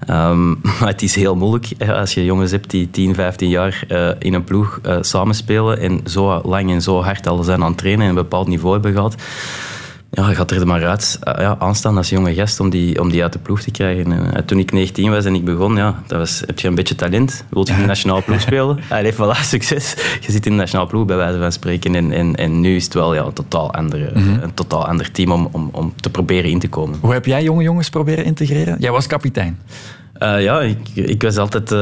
Ehm, 0.06 0.48
maar 0.80 0.88
het 0.88 1.02
is 1.02 1.14
heel 1.14 1.36
moeilijk 1.36 1.68
hè, 1.78 1.94
als 1.94 2.14
je 2.14 2.24
jongens 2.24 2.50
hebt 2.50 2.70
die 2.70 2.90
10, 2.90 3.14
15 3.14 3.48
jaar 3.48 3.84
eh, 3.88 4.08
in 4.18 4.34
een 4.34 4.44
ploeg 4.44 4.78
eh, 4.82 4.96
samenspelen 5.00 5.80
en 5.80 6.00
zo 6.06 6.40
lang 6.44 6.70
en 6.70 6.82
zo 6.82 7.02
hard 7.02 7.26
al 7.28 7.42
zijn 7.42 7.62
aan 7.62 7.68
het 7.68 7.78
trainen 7.78 8.02
en 8.02 8.08
een 8.08 8.14
bepaald 8.14 8.48
niveau 8.48 8.72
hebben 8.72 8.92
gehad. 8.92 9.14
Ja, 10.16 10.34
gaat 10.34 10.50
er 10.50 10.66
maar 10.66 10.86
uit 10.86 11.18
eh, 11.22 11.34
ja, 11.38 11.56
aanstaan 11.58 11.96
als 11.96 12.08
jonge 12.08 12.34
gast 12.34 12.60
om 12.60 12.70
die, 12.70 13.00
om 13.00 13.10
die 13.10 13.22
uit 13.22 13.32
de 13.32 13.38
ploeg 13.38 13.60
te 13.60 13.70
krijgen. 13.70 14.12
En, 14.12 14.34
eh, 14.34 14.42
toen 14.42 14.58
ik 14.58 14.72
19 14.72 15.10
was 15.10 15.24
en 15.24 15.34
ik 15.34 15.44
begon, 15.44 15.76
ja, 15.76 16.02
dat 16.06 16.18
was, 16.18 16.42
heb 16.46 16.58
je 16.60 16.68
een 16.68 16.74
beetje 16.74 16.94
talent? 16.94 17.44
Wilt 17.50 17.68
je 17.68 17.74
in 17.74 17.80
de 17.80 17.86
nationale 17.94 18.22
ploeg 18.22 18.40
spelen? 18.40 18.78
Allee, 18.88 19.12
voilà, 19.14 19.40
succes. 19.54 19.94
Je 20.20 20.32
zit 20.32 20.46
in 20.46 20.52
de 20.52 20.58
nationale 20.58 20.88
ploeg, 20.88 21.04
bij 21.06 21.16
wijze 21.16 21.38
van 21.38 21.52
spreken. 21.52 21.94
En, 21.94 22.12
en, 22.12 22.34
en 22.34 22.60
nu 22.60 22.76
is 22.76 22.84
het 22.84 22.94
wel 22.94 23.14
ja, 23.14 23.22
een, 23.24 23.32
totaal 23.32 23.72
andere, 23.72 24.10
Mhm. 24.14 24.42
een 24.42 24.54
totaal 24.54 24.86
ander 24.86 25.10
team 25.10 25.30
om, 25.32 25.48
om, 25.52 25.68
om 25.72 25.92
te 26.00 26.10
proberen 26.10 26.50
in 26.50 26.58
te 26.58 26.68
komen. 26.68 26.98
Hoe 27.00 27.12
heb 27.12 27.26
jij 27.26 27.42
jonge 27.42 27.62
jongens 27.62 27.90
proberen 27.90 28.24
integreren? 28.24 28.76
Jij 28.78 28.90
was 28.90 29.06
kapitein. 29.06 29.58
Eh, 30.18 30.42
ja, 30.42 30.60
ik, 30.60 30.78
ik 30.94 31.22
was 31.22 31.36
altijd... 31.36 31.72
eh, 31.72 31.78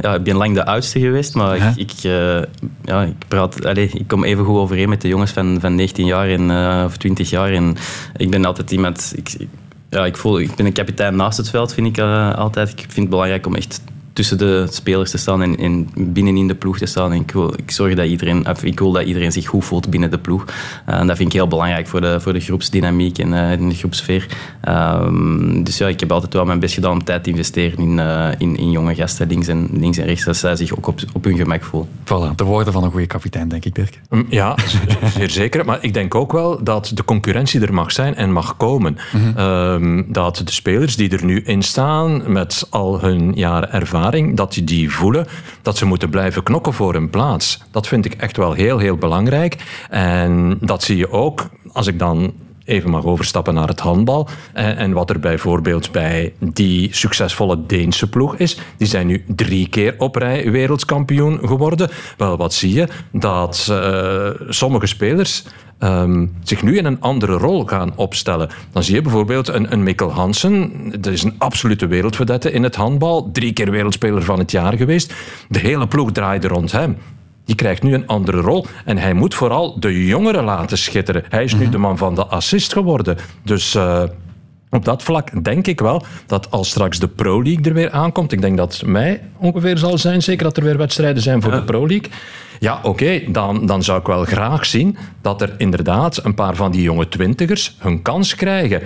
ja, 0.00 0.14
ik 0.14 0.22
ben 0.22 0.36
lang 0.36 0.54
de 0.54 0.64
oudste 0.64 1.00
geweest, 1.00 1.34
maar 1.34 1.56
ik, 1.56 1.76
ik, 1.76 1.92
eh, 2.02 2.42
ja, 2.84 3.02
ik, 3.02 3.28
praat, 3.28 3.66
allee, 3.66 3.90
ik 3.92 4.08
kom 4.08 4.24
even 4.24 4.44
goed 4.44 4.56
overeen 4.56 4.88
met 4.88 5.00
de 5.00 5.08
jongens 5.08 5.30
van, 5.30 5.58
van 5.60 5.74
19 5.74 6.06
jaar 6.06 6.28
en, 6.28 6.50
of 6.84 6.96
20 6.96 7.30
jaar. 7.30 7.52
En 7.52 7.76
ik 8.16 8.30
ben 8.30 8.44
altijd 8.44 8.70
iemand... 8.70 9.12
Ik, 9.16 9.36
ja, 9.90 10.06
ik, 10.06 10.16
voel, 10.16 10.40
ik 10.40 10.54
ben 10.54 10.66
een 10.66 10.72
kapitein 10.72 11.16
naast 11.16 11.36
het 11.36 11.50
veld, 11.50 11.74
vind 11.74 11.98
ik 11.98 12.04
altijd. 12.34 12.70
Ik 12.70 12.78
vind 12.78 12.96
het 12.96 13.08
belangrijk 13.08 13.46
om 13.46 13.54
echt 13.54 13.82
tussen 14.20 14.38
de 14.38 14.66
spelers 14.70 15.10
te 15.10 15.18
staan 15.18 15.42
en, 15.42 15.56
en 15.56 15.88
binnenin 15.94 16.48
de 16.48 16.54
ploeg 16.54 16.78
te 16.78 16.86
staan. 16.86 17.12
En 17.12 17.20
ik, 17.20 17.30
wil, 17.30 17.54
ik, 17.56 17.70
zorg 17.70 17.94
dat 17.94 18.06
iedereen, 18.06 18.44
ik 18.62 18.78
wil 18.78 18.92
dat 18.92 19.04
iedereen 19.04 19.32
zich 19.32 19.46
goed 19.46 19.64
voelt 19.64 19.90
binnen 19.90 20.10
de 20.10 20.18
ploeg. 20.18 20.44
Eh, 20.86 20.98
en 20.98 21.06
dat 21.06 21.16
vind 21.16 21.28
ik 21.28 21.34
heel 21.34 21.48
belangrijk 21.48 21.86
voor 21.86 22.00
de, 22.00 22.20
voor 22.20 22.32
de 22.32 22.40
groepsdynamiek 22.40 23.18
en 23.18 23.32
eh, 23.32 23.52
in 23.52 23.68
de 23.68 23.74
groepsfeer. 23.74 24.26
Ehm, 24.60 25.62
dus 25.62 25.78
ja, 25.78 25.88
ik 25.88 26.00
heb 26.00 26.12
altijd 26.12 26.32
wel 26.32 26.44
mijn 26.44 26.60
best 26.60 26.74
gedaan 26.74 26.92
om 26.92 27.04
tijd 27.04 27.24
te 27.24 27.30
investeren 27.30 27.78
in, 27.78 27.98
eh, 27.98 28.28
in, 28.38 28.56
in 28.56 28.70
jonge 28.70 28.94
gasten 28.94 29.28
links 29.28 29.46
en, 29.46 29.68
links 29.72 29.98
en 29.98 30.06
rechts, 30.06 30.24
dat 30.24 30.36
zij 30.36 30.56
zich 30.56 30.76
ook 30.76 30.86
op, 30.86 31.00
op 31.12 31.24
hun 31.24 31.36
gemak 31.36 31.62
voelen. 31.62 31.88
Voilà, 32.04 32.34
de 32.34 32.44
woorden 32.44 32.72
van 32.72 32.84
een 32.84 32.90
goede 32.90 33.06
kapitein, 33.06 33.48
denk 33.48 33.64
ik, 33.64 33.74
Dirk. 33.74 34.00
Mm, 34.10 34.26
Ja, 34.28 34.56
zeer 35.14 35.30
zeker. 35.30 35.64
Maar 35.64 35.78
ik 35.80 35.94
denk 35.94 36.14
ook 36.14 36.32
wel 36.32 36.64
dat 36.64 36.92
de 36.94 37.04
concurrentie 37.04 37.60
er 37.60 37.74
mag 37.74 37.92
zijn 37.92 38.14
en 38.14 38.32
mag 38.32 38.56
komen. 38.56 38.96
Ehm, 39.36 40.02
dat 40.06 40.42
de 40.44 40.52
spelers 40.52 40.96
die 40.96 41.10
er 41.10 41.24
nu 41.24 41.40
in 41.40 41.62
staan, 41.62 42.32
met 42.32 42.66
al 42.70 43.00
hun 43.00 43.32
jaren 43.34 43.72
ervaring, 43.72 44.08
dat 44.34 44.52
die 44.52 44.64
die 44.64 44.90
voelen 44.90 45.26
dat 45.62 45.76
ze 45.76 45.84
moeten 45.84 46.10
blijven 46.10 46.42
knokken 46.42 46.72
voor 46.72 46.92
hun 46.92 47.10
plaats. 47.10 47.62
Dat 47.70 47.88
vind 47.88 48.04
ik 48.04 48.14
echt 48.14 48.36
wel 48.36 48.52
heel, 48.52 48.78
heel 48.78 48.96
belangrijk. 48.96 49.56
En 49.90 50.58
dat 50.60 50.82
zie 50.82 50.96
je 50.96 51.10
ook 51.10 51.48
als 51.72 51.86
ik 51.86 51.98
dan 51.98 52.32
even 52.70 52.90
mag 52.90 53.04
overstappen 53.04 53.54
naar 53.54 53.68
het 53.68 53.80
handbal. 53.80 54.28
En, 54.52 54.76
en 54.76 54.92
wat 54.92 55.10
er 55.10 55.20
bijvoorbeeld 55.20 55.92
bij 55.92 56.32
die 56.38 56.88
succesvolle 56.94 57.66
Deense 57.66 58.08
ploeg 58.08 58.36
is. 58.36 58.58
Die 58.76 58.88
zijn 58.88 59.06
nu 59.06 59.24
drie 59.26 59.68
keer 59.68 59.94
op 59.98 60.16
rij 60.16 60.50
wereldkampioen 60.50 61.38
geworden. 61.42 61.90
Wel, 62.16 62.36
wat 62.36 62.54
zie 62.54 62.72
je? 62.72 62.88
Dat 63.12 63.66
eh, 63.70 64.30
sommige 64.48 64.86
spelers 64.86 65.44
ehm, 65.78 66.26
zich 66.42 66.62
nu 66.62 66.78
in 66.78 66.84
een 66.84 67.00
andere 67.00 67.32
rol 67.32 67.64
gaan 67.64 67.92
opstellen. 67.96 68.48
Dan 68.72 68.82
zie 68.82 68.94
je 68.94 69.02
bijvoorbeeld 69.02 69.48
een, 69.48 69.72
een 69.72 69.82
Mikkel 69.82 70.12
Hansen. 70.12 70.72
Dat 71.00 71.12
is 71.12 71.22
een 71.22 71.34
absolute 71.38 71.86
wereldvedette 71.86 72.52
in 72.52 72.62
het 72.62 72.74
handbal. 72.74 73.30
Drie 73.32 73.52
keer 73.52 73.70
wereldspeler 73.70 74.22
van 74.22 74.38
het 74.38 74.50
jaar 74.50 74.76
geweest. 74.76 75.14
De 75.48 75.58
hele 75.58 75.86
ploeg 75.86 76.12
draaide 76.12 76.48
rond 76.48 76.72
hem. 76.72 76.96
Die 77.44 77.54
krijgt 77.54 77.82
nu 77.82 77.94
een 77.94 78.06
andere 78.06 78.40
rol. 78.40 78.66
En 78.84 78.98
hij 78.98 79.12
moet 79.12 79.34
vooral 79.34 79.80
de 79.80 80.06
jongeren 80.06 80.44
laten 80.44 80.78
schitteren. 80.78 81.24
Hij 81.28 81.44
is 81.44 81.54
nu 81.54 81.68
de 81.68 81.78
man 81.78 81.98
van 81.98 82.14
de 82.14 82.26
assist 82.26 82.72
geworden. 82.72 83.16
Dus 83.42 83.74
eh, 83.74 84.02
op 84.70 84.84
dat 84.84 85.02
vlak 85.02 85.44
denk 85.44 85.66
ik 85.66 85.80
wel 85.80 86.04
dat 86.26 86.50
als 86.50 86.68
straks 86.68 86.98
de 86.98 87.08
Pro 87.08 87.42
League 87.42 87.64
er 87.64 87.74
weer 87.74 87.90
aankomt. 87.90 88.32
Ik 88.32 88.40
denk 88.40 88.56
dat 88.56 88.72
het 88.72 88.86
mei 88.86 89.20
ongeveer 89.36 89.78
zal 89.78 89.98
zijn. 89.98 90.22
Zeker 90.22 90.44
dat 90.44 90.56
er 90.56 90.62
weer 90.62 90.76
wedstrijden 90.76 91.22
zijn 91.22 91.42
voor 91.42 91.52
de 91.52 91.62
Pro 91.62 91.86
League. 91.86 92.10
Ja, 92.60 92.80
oké, 92.82 93.20
dan, 93.28 93.66
dan 93.66 93.82
zou 93.82 94.00
ik 94.00 94.06
wel 94.06 94.24
graag 94.24 94.66
zien 94.66 94.96
dat 95.20 95.42
er 95.42 95.54
inderdaad 95.56 96.24
een 96.24 96.34
paar 96.34 96.56
van 96.56 96.70
die 96.70 96.82
jonge 96.82 97.08
twintigers 97.08 97.76
hun 97.78 98.02
kans 98.02 98.34
krijgen. 98.34 98.82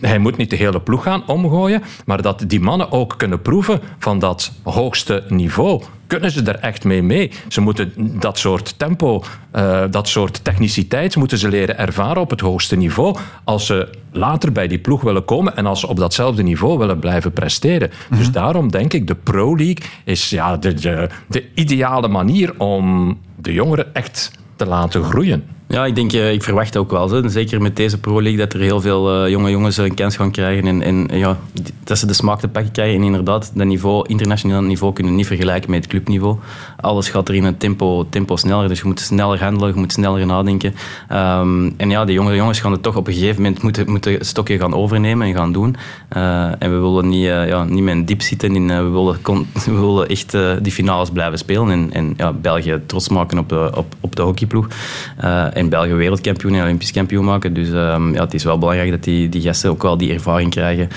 Hij 0.00 0.18
moet 0.18 0.36
niet 0.36 0.50
de 0.50 0.56
hele 0.56 0.80
ploeg 0.80 1.02
gaan 1.02 1.26
omgooien, 1.26 1.82
maar 2.06 2.22
dat 2.22 2.44
die 2.46 2.60
mannen 2.60 2.92
ook 2.92 3.14
kunnen 3.16 3.42
proeven 3.42 3.80
van 3.98 4.18
dat 4.18 4.52
hoogste 4.62 5.24
niveau. 5.28 5.82
Kunnen 6.06 6.30
ze 6.30 6.42
er 6.42 6.58
echt 6.58 6.84
mee 6.84 7.02
mee? 7.02 7.30
Ze 7.48 7.60
moeten 7.60 7.92
dat 7.96 8.38
soort 8.38 8.78
tempo, 8.78 9.22
eh, 9.50 9.82
dat 9.90 10.08
soort 10.08 10.44
techniciteit 10.44 11.16
moeten 11.16 11.38
ze 11.38 11.48
leren 11.48 11.78
ervaren 11.78 12.22
op 12.22 12.30
het 12.30 12.40
hoogste 12.40 12.76
niveau. 12.76 13.16
Als 13.44 13.66
ze 13.66 13.88
later 14.12 14.52
bij 14.52 14.68
die 14.68 14.78
ploeg 14.78 15.02
willen 15.02 15.24
komen 15.24 15.56
en 15.56 15.66
als 15.66 15.80
ze 15.80 15.86
op 15.86 15.96
datzelfde 15.96 16.42
niveau 16.42 16.78
willen 16.78 16.98
blijven 16.98 17.32
presteren. 17.32 17.90
Dus 18.10 18.30
daarom 18.30 18.70
denk 18.70 18.92
ik, 18.92 19.06
de 19.06 19.14
Pro 19.14 19.56
League 19.56 19.86
is 20.04 20.30
ja, 20.30 20.56
de, 20.56 20.74
de, 20.74 21.08
de 21.28 21.44
ideale 21.54 22.08
manier 22.08 22.54
om 22.58 23.18
de 23.36 23.52
jongeren 23.52 23.94
echt 23.94 24.30
te 24.56 24.66
laten 24.66 25.04
groeien. 25.04 25.53
Ja, 25.74 25.86
ik 25.86 25.94
denk, 25.94 26.12
eh, 26.12 26.32
ik 26.32 26.42
verwacht 26.42 26.76
ook 26.76 26.90
wel, 26.90 27.08
zeker 27.26 27.62
met 27.62 27.76
deze 27.76 27.98
Pro 27.98 28.22
League, 28.22 28.38
dat 28.38 28.52
er 28.52 28.60
heel 28.60 28.80
veel 28.80 29.24
eh, 29.24 29.30
jonge 29.30 29.50
jongens 29.50 29.76
een 29.76 29.94
kans 29.94 30.16
gaan 30.16 30.30
krijgen 30.30 30.66
en, 30.66 30.82
en 30.82 31.08
eh, 31.08 31.18
ja, 31.18 31.38
dat 31.84 31.98
ze 31.98 32.06
de 32.06 32.12
smaak 32.12 32.40
te 32.40 32.48
pakken 32.48 32.72
krijgen. 32.72 32.96
En 32.96 33.02
inderdaad, 33.02 33.50
dat 33.54 33.66
niveau, 33.66 34.08
internationaal 34.08 34.62
niveau 34.62 34.92
kunnen 34.92 35.14
niet 35.14 35.26
vergelijken 35.26 35.70
met 35.70 35.80
het 35.80 35.90
clubniveau. 35.90 36.36
Alles 36.80 37.08
gaat 37.08 37.28
er 37.28 37.34
in 37.34 37.44
een 37.44 37.56
tempo, 37.56 38.06
tempo 38.08 38.36
sneller, 38.36 38.68
dus 38.68 38.78
je 38.78 38.86
moet 38.86 39.00
sneller 39.00 39.42
handelen, 39.42 39.74
je 39.74 39.80
moet 39.80 39.92
sneller 39.92 40.26
nadenken. 40.26 40.74
Ehm, 41.08 41.70
en 41.76 41.90
ja, 41.90 42.04
de 42.04 42.12
jonge 42.12 42.34
jongens 42.34 42.60
gaan 42.60 42.72
het 42.72 42.82
toch 42.82 42.96
op 42.96 43.06
een 43.06 43.14
gegeven 43.14 43.42
moment 43.42 43.62
moeten, 43.62 43.90
moeten 43.90 44.24
stokje 44.24 44.58
gaan 44.58 44.74
overnemen 44.74 45.26
en 45.26 45.34
gaan 45.34 45.52
doen. 45.52 45.76
Eh, 46.08 46.44
en 46.44 46.70
we 46.70 46.78
willen 46.78 47.08
niet, 47.08 47.26
eh, 47.26 47.48
ja, 47.48 47.64
niet 47.64 47.82
met 47.82 47.94
een 47.94 48.04
diep 48.04 48.22
zitten, 48.22 48.70
eh, 48.70 48.78
we, 48.78 48.88
willen 48.88 49.16
we 49.66 49.80
willen 49.80 50.08
echt 50.08 50.34
eh, 50.34 50.52
die 50.62 50.72
finales 50.72 51.10
blijven 51.10 51.38
spelen 51.38 51.70
en, 51.70 51.92
en 51.92 52.14
ja, 52.16 52.32
België 52.32 52.80
trots 52.86 53.08
maken 53.08 53.38
op 53.38 53.48
de, 53.48 53.70
op, 53.74 53.94
op 54.00 54.16
de 54.16 54.22
hockeyploeg. 54.22 54.68
Eh, 55.16 55.56
en 55.64 55.70
België 55.70 55.94
wereldkampioen 55.94 56.54
en 56.54 56.62
olympisch 56.62 56.90
kampioen 56.90 57.24
maken. 57.24 57.54
Dus 57.54 57.68
ehm, 57.68 58.14
ja, 58.14 58.20
het 58.20 58.34
is 58.34 58.44
wel 58.44 58.58
belangrijk 58.58 58.90
dat 58.90 59.04
die, 59.04 59.28
die 59.28 59.42
gasten 59.42 59.70
ook 59.70 59.82
wel 59.82 59.96
die 59.96 60.12
ervaring 60.12 60.50
krijgen 60.50 60.88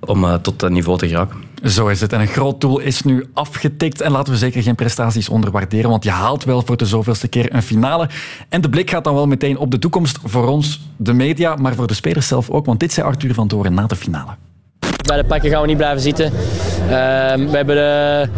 om 0.00 0.24
eh, 0.24 0.34
tot 0.34 0.60
dat 0.60 0.70
niveau 0.70 0.98
te 0.98 1.08
geraken. 1.08 1.36
Zo 1.64 1.86
is 1.86 2.00
het. 2.00 2.12
En 2.12 2.20
een 2.20 2.26
groot 2.26 2.60
doel 2.60 2.78
is 2.78 3.02
nu 3.02 3.26
afgetikt. 3.32 4.00
En 4.00 4.10
laten 4.10 4.32
we 4.32 4.38
zeker 4.38 4.62
geen 4.62 4.74
prestaties 4.74 5.28
onderwaarderen, 5.28 5.90
want 5.90 6.04
je 6.04 6.10
haalt 6.10 6.44
wel 6.44 6.62
voor 6.62 6.76
de 6.76 6.86
zoveelste 6.86 7.28
keer 7.28 7.54
een 7.54 7.62
finale. 7.62 8.08
En 8.48 8.60
de 8.60 8.68
blik 8.68 8.90
gaat 8.90 9.04
dan 9.04 9.14
wel 9.14 9.26
meteen 9.26 9.58
op 9.58 9.70
de 9.70 9.78
toekomst 9.78 10.18
voor 10.24 10.48
ons, 10.48 10.80
de 10.96 11.12
media, 11.12 11.56
maar 11.56 11.74
voor 11.74 11.86
de 11.86 11.94
spelers 11.94 12.26
zelf 12.26 12.50
ook. 12.50 12.66
Want 12.66 12.80
dit 12.80 12.92
zei 12.92 13.06
Arthur 13.06 13.34
van 13.34 13.48
Doren 13.48 13.74
na 13.74 13.86
de 13.86 13.96
finale. 13.96 14.30
Bij 15.06 15.16
de 15.16 15.24
pakken 15.24 15.50
gaan 15.50 15.60
we 15.60 15.66
niet 15.66 15.76
blijven 15.76 16.00
zitten. 16.00 16.24
Ehm, 16.24 17.46
we 17.46 17.56
hebben, 17.56 17.76
eh, 17.76 18.28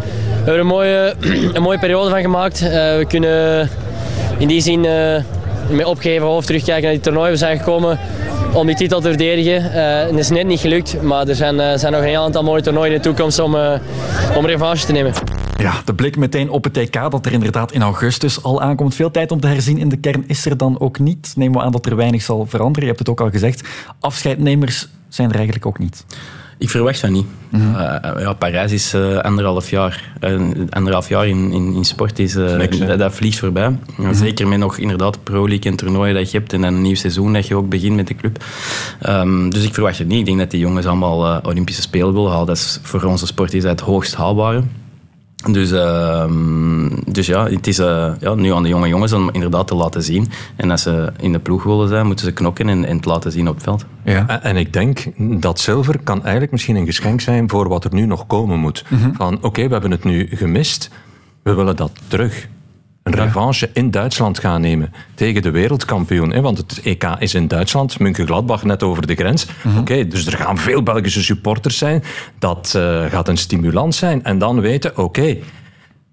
we 0.43 0.51
hebben 0.51 0.59
een, 0.59 0.65
mooie, 0.65 1.15
een 1.53 1.61
mooie 1.61 1.79
periode 1.79 2.09
van 2.09 2.21
gemaakt. 2.21 2.61
Eh, 2.61 2.69
we 2.69 3.05
kunnen 3.07 3.69
in 4.37 4.47
die 4.47 4.61
zin 4.61 4.85
eh, 4.85 5.23
met 5.69 5.85
opgeven 5.85 6.27
hoofd 6.27 6.47
terugkijken 6.47 6.83
naar 6.83 6.91
die 6.91 7.01
toernooi. 7.01 7.31
We 7.31 7.37
zijn 7.37 7.57
gekomen 7.57 7.99
om 8.53 8.67
die 8.67 8.75
titel 8.75 9.01
te 9.01 9.07
verdedigen. 9.07 9.71
Eh, 9.71 10.01
en 10.01 10.07
het 10.07 10.17
is 10.17 10.29
net 10.29 10.47
niet 10.47 10.59
gelukt, 10.59 11.01
maar 11.01 11.27
er 11.27 11.35
zijn, 11.35 11.59
eh, 11.59 11.77
zijn 11.77 11.91
nog 11.91 12.01
een 12.01 12.07
heel 12.07 12.21
aantal 12.21 12.43
mooie 12.43 12.61
toernooien 12.61 12.91
in 12.91 12.97
de 12.97 13.03
toekomst 13.03 13.39
om, 13.39 13.55
eh, 13.55 13.79
om 14.37 14.45
revanche 14.45 14.85
te 14.85 14.91
nemen. 14.91 15.13
Ja, 15.57 15.73
de 15.85 15.93
blik 15.93 16.17
meteen 16.17 16.49
op 16.49 16.63
het 16.63 16.73
TK, 16.73 17.11
dat 17.11 17.25
er 17.25 17.31
inderdaad 17.31 17.71
in 17.71 17.81
augustus 17.81 18.43
al 18.43 18.61
aankomt. 18.61 18.95
Veel 18.95 19.11
tijd 19.11 19.31
om 19.31 19.39
te 19.39 19.47
herzien 19.47 19.77
in 19.77 19.89
de 19.89 19.97
kern 19.97 20.23
is 20.27 20.45
er 20.45 20.57
dan 20.57 20.79
ook 20.79 20.99
niet. 20.99 21.33
Nemen 21.35 21.59
we 21.59 21.65
aan 21.65 21.71
dat 21.71 21.85
er 21.85 21.95
weinig 21.95 22.21
zal 22.21 22.45
veranderen. 22.45 22.81
Je 22.81 22.87
hebt 22.87 22.99
het 22.99 23.09
ook 23.09 23.21
al 23.21 23.29
gezegd. 23.29 23.67
Afscheidnemers 23.99 24.87
zijn 25.09 25.29
er 25.29 25.35
eigenlijk 25.35 25.65
ook 25.65 25.79
niet. 25.79 26.05
Ik 26.57 26.69
verwacht 26.69 26.99
van 26.99 27.11
niet. 27.11 27.25
Mhm. 27.49 27.71
Ja, 28.19 28.33
Parijs 28.33 28.71
is 28.71 28.93
eh, 28.93 29.17
anderhalf 29.17 29.69
jaar. 29.69 30.13
Anderhalf 30.69 31.09
jaar 31.09 31.27
in, 31.27 31.51
in, 31.51 31.73
in 31.73 31.83
sport 31.85 32.19
is, 32.19 32.33
dat, 32.33 32.99
dat 32.99 33.13
vliegt 33.13 33.39
voorbij. 33.39 33.77
Ja, 33.97 34.13
Zeker 34.13 34.47
met 34.47 34.59
nog 34.59 34.77
inderdaad 34.77 35.23
Pro 35.23 35.47
League 35.47 35.71
en 35.71 35.77
toernooien 35.77 36.15
dat 36.15 36.31
je 36.31 36.37
hebt 36.37 36.53
en 36.53 36.61
dan 36.61 36.73
een 36.73 36.81
nieuw 36.81 36.95
seizoen 36.95 37.33
dat 37.33 37.47
je 37.47 37.55
ook 37.55 37.69
begint 37.69 37.95
met 37.95 38.07
de 38.07 38.15
club. 38.15 38.43
Ehm, 39.01 39.49
dus 39.49 39.63
ik 39.63 39.73
verwacht 39.73 39.97
het 39.97 40.07
niet. 40.07 40.19
Ik 40.19 40.25
denk 40.25 40.37
dat 40.37 40.51
die 40.51 40.59
jongens 40.59 40.85
allemaal 40.85 41.41
Olympische 41.41 41.81
Spelen 41.81 42.13
willen 42.13 42.31
halen. 42.31 42.45
Dat 42.45 42.57
is, 42.57 42.79
voor 42.81 43.03
onze 43.03 43.25
sport 43.25 43.53
is 43.53 43.61
dat 43.61 43.71
het 43.71 43.79
hoogst 43.79 44.15
haalbare. 44.15 44.63
Dus, 45.51 45.71
ehm, 45.71 46.89
dus 47.07 47.25
ja, 47.27 47.49
het 47.49 47.67
is 47.67 47.79
eh, 47.79 48.11
ja, 48.19 48.33
nu 48.33 48.53
aan 48.53 48.63
de 48.63 48.69
jonge 48.69 48.87
jongens 48.87 49.13
om 49.13 49.29
inderdaad 49.31 49.67
te 49.67 49.75
laten 49.75 50.03
zien. 50.03 50.27
En 50.55 50.71
als 50.71 50.81
ze 50.81 51.11
in 51.19 51.31
de 51.31 51.39
ploeg 51.39 51.63
willen 51.63 51.87
zijn, 51.87 52.05
moeten 52.05 52.25
ze 52.25 52.33
knokken 52.33 52.69
en, 52.69 52.85
en 52.85 52.95
het 52.95 53.05
laten 53.05 53.31
zien 53.31 53.47
op 53.47 53.55
het 53.55 53.63
veld. 53.63 53.85
Ja. 54.03 54.27
En, 54.27 54.43
en 54.43 54.57
ik 54.57 54.73
denk 54.73 55.05
dat 55.17 55.59
zilver 55.59 55.99
kan 56.03 56.21
eigenlijk 56.21 56.51
misschien 56.51 56.75
een 56.75 56.85
geschenk 56.85 57.21
zijn 57.21 57.49
voor 57.49 57.67
wat 57.67 57.83
er 57.83 57.93
nu 57.93 58.05
nog 58.05 58.27
komen 58.27 58.59
moet. 58.59 58.85
Van 59.13 59.37
oké, 59.41 59.65
we 59.65 59.71
hebben 59.71 59.91
het 59.91 60.03
nu 60.03 60.27
gemist, 60.31 60.89
we 61.43 61.53
willen 61.53 61.75
dat 61.75 61.91
terug. 62.07 62.47
Een 63.05 63.15
revanche 63.15 63.69
in 63.73 63.91
Duitsland 63.91 64.39
gaan 64.39 64.61
nemen 64.61 64.93
tegen 65.13 65.41
de 65.41 65.51
wereldkampioen. 65.51 66.31
Hè? 66.31 66.41
Want 66.41 66.57
het 66.57 66.81
EK 66.83 67.03
is 67.19 67.33
in 67.33 67.47
Duitsland, 67.47 67.99
München-Gladbach 67.99 68.63
net 68.63 68.83
over 68.83 69.07
de 69.07 69.15
grens. 69.15 69.47
Oké, 69.79 70.07
dus 70.07 70.25
er 70.25 70.37
gaan 70.37 70.57
veel 70.57 70.83
Belgische 70.83 71.23
supporters 71.23 71.77
zijn. 71.77 72.03
Dat 72.39 72.73
eh, 72.75 73.05
gaat 73.05 73.27
een 73.27 73.37
stimulans 73.37 73.97
zijn. 73.97 74.23
En 74.23 74.37
dan 74.37 74.61
weten, 74.61 74.97
oké, 74.97 75.37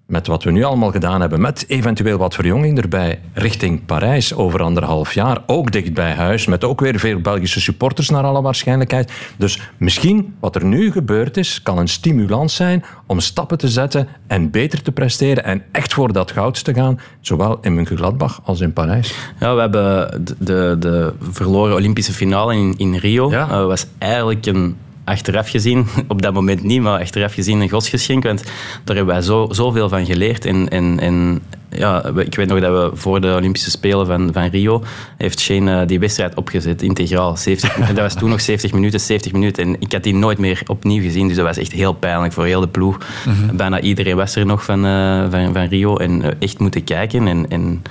met 0.05 0.27
wat 0.27 0.43
we 0.43 0.51
nu 0.51 0.63
allemaal 0.63 0.91
gedaan 0.91 1.21
hebben, 1.21 1.41
met 1.41 1.65
eventueel 1.67 2.17
wat 2.17 2.33
verjonging 2.33 2.77
erbij, 2.81 3.19
richting 3.33 3.85
Parijs 3.85 4.33
over 4.33 4.61
anderhalf 4.61 5.13
jaar, 5.13 5.37
ook 5.45 5.71
dicht 5.71 5.93
bij 5.93 6.11
huis, 6.11 6.45
met 6.45 6.63
ook 6.63 6.79
weer 6.79 6.99
veel 6.99 7.19
Belgische 7.19 7.61
supporters 7.61 8.09
naar 8.09 8.23
alle 8.23 8.41
waarschijnlijkheid. 8.41 9.11
Dus 9.37 9.61
misschien 9.77 10.35
wat 10.39 10.55
er 10.55 10.65
nu 10.65 10.91
gebeurd 10.91 11.37
is, 11.37 11.61
kan 11.61 11.77
een 11.77 11.87
stimulans 11.87 12.55
zijn 12.55 12.83
om 13.05 13.19
stappen 13.19 13.57
te 13.57 13.69
zetten 13.69 14.07
en 14.27 14.51
beter 14.51 14.81
te 14.81 14.91
presteren 14.91 15.43
en 15.43 15.63
echt 15.71 15.93
voor 15.93 16.13
dat 16.13 16.31
goud 16.31 16.63
te 16.63 16.73
gaan, 16.73 16.99
zowel 17.21 17.57
in 17.61 17.73
München-Gladbach 17.73 18.41
als 18.43 18.59
in 18.59 18.73
Parijs. 18.73 19.15
Ja, 19.39 19.53
we 19.55 19.59
hebben 19.59 20.25
de, 20.25 20.35
de, 20.39 20.75
de 20.79 21.13
verloren 21.19 21.75
Olympische 21.75 22.13
finale 22.13 22.55
in, 22.55 22.73
in 22.77 22.95
Rio. 22.95 23.29
Ja. 23.29 23.65
was 23.65 23.85
eigenlijk 23.97 24.45
een 24.45 24.75
achteraf 25.03 25.49
gezien, 25.49 25.87
op 26.07 26.21
dat 26.21 26.33
moment 26.33 26.63
niet, 26.63 26.81
maar 26.81 26.99
achteraf 26.99 27.33
gezien 27.33 27.61
een 27.61 27.69
godsgeschenk. 27.69 28.23
Want 28.23 28.43
daar 28.83 28.95
hebben 28.95 29.13
wij 29.13 29.23
zo, 29.23 29.47
zoveel 29.51 29.89
van 29.89 30.05
geleerd. 30.05 30.45
En, 30.45 30.69
en, 30.69 30.99
en 30.99 31.41
ja, 31.69 32.05
ik 32.15 32.35
weet 32.35 32.47
nog 32.47 32.59
dat 32.59 32.91
we 32.91 32.97
voor 32.97 33.21
de 33.21 33.35
Olympische 33.37 33.69
Spelen 33.69 34.05
van, 34.05 34.29
van 34.33 34.45
Rio 34.45 34.83
heeft 35.17 35.39
Shane 35.39 35.81
uh, 35.81 35.87
die 35.87 35.99
wedstrijd 35.99 36.35
opgezet, 36.35 36.81
integraal. 36.81 37.37
70, 37.37 37.75
dat 37.87 37.95
was 37.95 38.13
toen 38.13 38.29
nog 38.29 38.41
70 38.41 38.73
minuten, 38.73 38.99
70 38.99 39.31
minuten. 39.31 39.63
En 39.63 39.75
ik 39.79 39.91
had 39.91 40.03
die 40.03 40.15
nooit 40.15 40.37
meer 40.37 40.61
opnieuw 40.67 41.01
gezien, 41.01 41.27
dus 41.27 41.35
dat 41.35 41.45
was 41.45 41.57
echt 41.57 41.71
heel 41.71 41.93
pijnlijk 41.93 42.33
voor 42.33 42.45
heel 42.45 42.59
de 42.59 42.67
ploeg. 42.67 42.97
Mm 43.25 43.33
-hmm. 43.33 43.57
Bijna 43.57 43.81
iedereen 43.81 44.15
was 44.15 44.35
er 44.35 44.45
nog 44.45 44.63
van, 44.63 44.85
uh, 44.85 45.25
van, 45.29 45.53
van 45.53 45.65
Rio 45.65 45.97
en 45.97 46.21
uh, 46.21 46.27
echt 46.39 46.59
moeten 46.59 46.83
kijken. 46.83 47.27
En, 47.27 47.47
en 47.49 47.81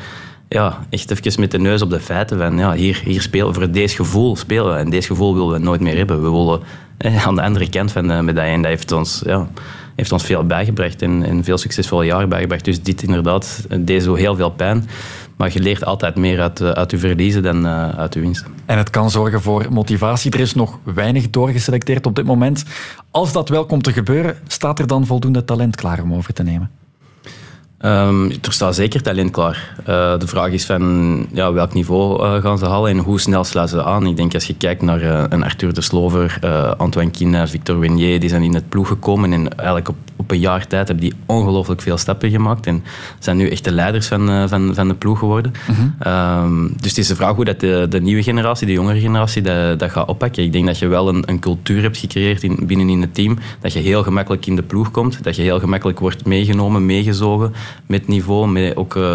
ja, 0.52 0.86
echt 0.90 1.10
even 1.10 1.40
met 1.40 1.50
de 1.50 1.58
neus 1.58 1.82
op 1.82 1.90
de 1.90 2.00
feiten 2.00 2.38
van 2.38 2.58
ja, 2.58 2.72
hier, 2.72 3.00
hier 3.04 3.22
spelen 3.22 3.54
voor 3.54 3.70
deze 3.70 3.96
gevoel 3.96 4.36
spelen 4.36 4.72
we. 4.72 4.78
En 4.78 4.90
deze 4.90 5.06
gevoel 5.06 5.34
willen 5.34 5.52
we 5.52 5.58
nooit 5.58 5.80
meer 5.80 5.96
hebben. 5.96 6.22
We 6.22 6.30
willen 6.30 6.60
eh, 6.60 6.66
aan 7.26 7.34
de 7.34 7.42
andere 7.42 7.68
kant 7.68 7.92
van 7.92 8.08
de 8.08 8.22
medaille. 8.22 8.52
En 8.52 8.62
dat 8.62 8.70
heeft 8.70 8.92
ons, 8.92 9.22
ja, 9.26 9.48
heeft 9.96 10.12
ons 10.12 10.24
veel 10.24 10.44
bijgebracht 10.44 11.02
en, 11.02 11.44
veel 11.44 11.58
succesvolle 11.58 12.04
jaren 12.04 12.28
bijgebracht. 12.28 12.64
Dus 12.64 12.82
dit 12.82 13.02
inderdaad, 13.02 13.66
deed 13.80 14.02
zo 14.02 14.14
heel 14.14 14.36
veel 14.36 14.50
pijn. 14.50 14.88
Maar 15.36 15.52
je 15.52 15.60
leert 15.60 15.84
altijd 15.84 16.16
meer 16.16 16.40
uit, 16.40 16.62
uit 16.62 16.90
je 16.90 16.98
verliezen 16.98 17.42
dan 17.42 17.66
uit 17.66 18.14
je 18.14 18.20
winsten. 18.20 18.46
En 18.66 18.78
het 18.78 18.90
kan 18.90 19.10
zorgen 19.10 19.42
voor 19.42 19.66
motivatie. 19.70 20.30
Er 20.30 20.40
is 20.40 20.54
nog 20.54 20.78
weinig 20.82 21.30
doorgeselecteerd 21.30 22.06
op 22.06 22.16
dit 22.16 22.24
moment. 22.24 22.64
Als 23.10 23.32
dat 23.32 23.48
wel 23.48 23.66
komt 23.66 23.84
te 23.84 23.92
gebeuren, 23.92 24.36
staat 24.46 24.78
er 24.78 24.86
dan 24.86 25.06
voldoende 25.06 25.44
talent 25.44 25.76
klaar 25.76 26.02
om 26.02 26.14
over 26.14 26.32
te 26.32 26.42
nemen? 26.42 26.81
Um, 27.84 28.30
er 28.30 28.52
staat 28.52 28.74
zeker 28.74 29.02
talent 29.02 29.30
klaar. 29.30 29.74
Uh, 29.80 30.18
de 30.18 30.26
vraag 30.26 30.50
is 30.50 30.64
van 30.64 31.26
ja, 31.32 31.52
welk 31.52 31.74
niveau 31.74 32.22
uh, 32.22 32.42
gaan 32.42 32.58
ze 32.58 32.66
halen 32.66 32.90
en 32.90 32.98
hoe 32.98 33.20
snel 33.20 33.44
slaan 33.44 33.68
ze 33.68 33.84
aan. 33.84 34.06
Ik 34.06 34.16
denk 34.16 34.34
als 34.34 34.46
je 34.46 34.54
kijkt 34.54 34.82
naar 34.82 35.02
uh, 35.02 35.24
een 35.28 35.44
Arthur 35.44 35.74
de 35.74 35.80
Slover, 35.80 36.38
Antoine 36.76 37.10
Kina, 37.10 37.48
Victor 37.48 37.78
Wenier, 37.78 38.20
die 38.20 38.28
zijn 38.28 38.42
in 38.42 38.54
het 38.54 38.68
ploeg 38.68 38.88
gekomen 38.88 39.32
en 39.32 39.56
eigenlijk 39.56 39.88
op, 39.88 39.96
op 40.16 40.30
een 40.30 40.38
jaar 40.38 40.66
tijd 40.66 40.86
hebben 40.88 41.04
die 41.04 41.14
ongelooflijk 41.26 41.80
veel 41.80 41.96
stappen 41.96 42.30
gemaakt 42.30 42.66
en 42.66 42.84
zijn 43.18 43.36
nu 43.36 43.48
echt 43.48 43.64
de 43.64 43.72
leiders 43.72 44.06
van, 44.06 44.48
van, 44.48 44.74
van 44.74 44.88
de 44.88 44.94
ploeg 44.94 45.18
geworden. 45.18 45.52
-hmm. 45.66 45.94
um, 46.06 46.74
dus 46.80 46.90
het 46.90 46.98
is 46.98 47.06
de 47.06 47.16
vraag 47.16 47.34
hoe 47.34 47.44
dat 47.44 47.60
de, 47.60 47.86
de 47.88 48.00
nieuwe 48.00 48.22
generatie, 48.22 48.66
de 48.66 48.72
jongere 48.72 49.00
generatie, 49.00 49.42
dat, 49.42 49.78
dat 49.78 49.90
gaat 49.90 50.08
oppakken. 50.08 50.42
Ik 50.42 50.52
denk 50.52 50.66
dat 50.66 50.78
je 50.78 50.86
wel 50.86 51.08
een, 51.08 51.22
een 51.26 51.38
cultuur 51.38 51.82
hebt 51.82 51.96
gecreëerd 51.96 52.42
in, 52.42 52.58
binnen 52.62 52.88
in 52.88 53.00
het 53.00 53.14
team, 53.14 53.38
dat 53.60 53.72
je 53.72 53.78
heel 53.78 54.02
gemakkelijk 54.02 54.46
in 54.46 54.56
de 54.56 54.62
ploeg 54.62 54.90
komt, 54.90 55.22
dat 55.22 55.36
je 55.36 55.42
heel 55.42 55.60
gemakkelijk 55.60 55.98
wordt 55.98 56.24
meegenomen, 56.24 56.86
meegezogen 56.86 57.52
met 57.86 58.08
niveau, 58.08 58.48
met 58.48 58.76
ook 58.76 58.94
uh, 58.94 59.14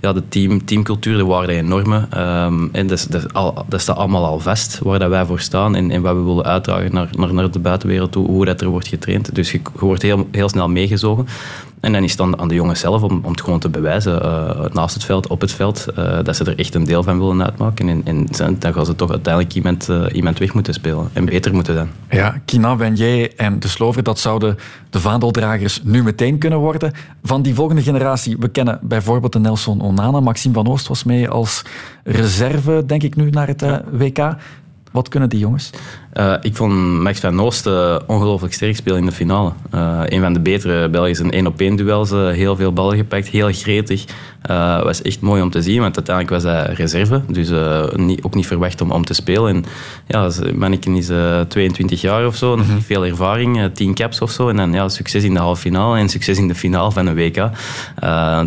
ja, 0.00 0.12
de 0.12 0.22
team, 0.28 0.64
teamcultuur, 0.64 1.16
de 1.16 1.24
waarden 1.24 1.56
en 1.56 1.68
normen. 1.68 2.08
Um, 2.44 2.68
en 2.72 2.86
dat, 2.86 3.06
dat, 3.10 3.34
al, 3.34 3.64
dat 3.68 3.80
staat 3.80 3.96
allemaal 3.96 4.24
al 4.24 4.40
vast, 4.40 4.78
waar 4.78 4.98
dat 4.98 5.08
wij 5.08 5.24
voor 5.24 5.40
staan 5.40 5.74
en, 5.74 5.90
en 5.90 6.02
wat 6.02 6.14
we 6.14 6.22
willen 6.22 6.44
uitdragen 6.44 6.94
naar, 6.94 7.08
naar, 7.16 7.34
naar 7.34 7.50
de 7.50 7.58
buitenwereld 7.58 8.12
toe, 8.12 8.26
hoe 8.26 8.44
dat 8.44 8.60
er 8.60 8.68
wordt 8.68 8.88
getraind. 8.88 9.34
Dus 9.34 9.52
je, 9.52 9.60
je 9.74 9.84
wordt 9.84 10.02
heel, 10.02 10.28
heel 10.30 10.48
snel 10.48 10.68
meegezogen. 10.68 11.26
En 11.82 11.92
dan 11.92 12.02
is 12.02 12.10
het 12.10 12.18
dan 12.18 12.38
aan 12.38 12.48
de 12.48 12.54
jongens 12.54 12.80
zelf 12.80 13.02
om, 13.02 13.20
om 13.22 13.30
het 13.30 13.40
gewoon 13.40 13.58
te 13.58 13.68
bewijzen, 13.68 14.22
uh, 14.24 14.64
naast 14.72 14.94
het 14.94 15.04
veld, 15.04 15.26
op 15.26 15.40
het 15.40 15.52
veld, 15.52 15.86
uh, 15.98 16.18
dat 16.22 16.36
ze 16.36 16.44
er 16.44 16.58
echt 16.58 16.74
een 16.74 16.84
deel 16.84 17.02
van 17.02 17.18
willen 17.18 17.44
uitmaken. 17.44 17.88
En, 17.88 18.02
en 18.04 18.26
dan 18.58 18.72
gaan 18.72 18.86
ze 18.86 18.96
toch 18.96 19.10
uiteindelijk 19.10 19.54
iemand, 19.54 19.88
uh, 19.88 20.04
iemand 20.12 20.38
weg 20.38 20.54
moeten 20.54 20.74
spelen 20.74 21.08
en 21.12 21.24
beter 21.24 21.54
moeten 21.54 21.74
dan. 21.74 21.88
Ja, 22.10 22.40
Kina, 22.44 22.76
Wenier 22.76 23.32
en 23.36 23.60
De 23.60 23.68
Slover, 23.68 24.02
dat 24.02 24.18
zouden 24.18 24.58
de 24.90 25.00
vaandeldragers 25.00 25.80
nu 25.84 26.02
meteen 26.02 26.38
kunnen 26.38 26.58
worden. 26.58 26.92
Van 27.22 27.42
die 27.42 27.54
volgende 27.54 27.82
generatie, 27.82 28.36
we 28.38 28.48
kennen 28.48 28.78
bijvoorbeeld 28.82 29.32
de 29.32 29.38
Nelson 29.38 29.80
Onana. 29.80 30.20
Maxime 30.20 30.54
van 30.54 30.68
Oost 30.68 30.88
was 30.88 31.04
mee 31.04 31.28
als 31.28 31.64
reserve, 32.04 32.82
denk 32.86 33.02
ik 33.02 33.16
nu, 33.16 33.30
naar 33.30 33.46
het 33.46 33.64
WK. 33.90 34.36
Wat 34.92 35.08
kunnen 35.08 35.28
die 35.28 35.38
jongens? 35.38 35.70
Uh, 36.20 36.34
ik 36.40 36.56
vond 36.56 36.72
Max 37.00 37.20
van 37.20 37.40
Oost 37.40 37.66
uh, 37.66 37.96
ongelooflijk 38.06 38.54
sterk 38.54 38.76
spelen 38.76 38.98
in 38.98 39.06
de 39.06 39.12
finale. 39.12 39.52
Uh, 39.74 40.00
een 40.04 40.20
van 40.20 40.32
de 40.32 40.40
betere 40.40 40.88
Belgische 40.88 41.30
één-op-één 41.30 41.76
duels. 41.76 42.10
heel 42.10 42.56
veel 42.56 42.72
ballen 42.72 42.96
gepakt, 42.96 43.28
heel 43.28 43.52
gretig. 43.52 44.04
was 44.82 45.02
echt 45.02 45.20
mooi 45.20 45.42
om 45.42 45.50
te 45.50 45.62
zien, 45.62 45.80
want 45.80 45.96
uiteindelijk 45.96 46.42
was 46.42 46.52
hij 46.52 46.74
reserve. 46.74 47.22
Dus 47.28 47.50
niet, 47.96 48.22
ook 48.22 48.34
niet 48.34 48.46
verwacht 48.46 48.80
om, 48.80 48.90
om 48.90 49.04
te 49.04 49.14
spelen. 49.14 49.54
En, 49.54 49.64
ja, 50.06 50.30
manneken 50.54 50.96
is 50.96 51.10
22 51.48 52.00
jaar 52.00 52.26
of 52.26 52.36
zo, 52.36 52.56
nog 52.56 52.74
niet 52.74 52.84
veel 52.84 53.06
ervaring, 53.06 53.70
10 53.74 53.94
caps 53.94 54.20
of 54.20 54.30
zo. 54.30 54.48
En 54.48 54.56
dan 54.56 54.72
ja, 54.72 54.88
succes 54.88 55.24
in 55.24 55.34
de 55.34 55.40
halve 55.40 55.60
finale 55.60 55.98
en 55.98 56.08
succes 56.08 56.38
in 56.38 56.48
de 56.48 56.54
finale 56.54 56.92
van 56.92 57.06
een 57.06 57.14
WK. 57.14 57.50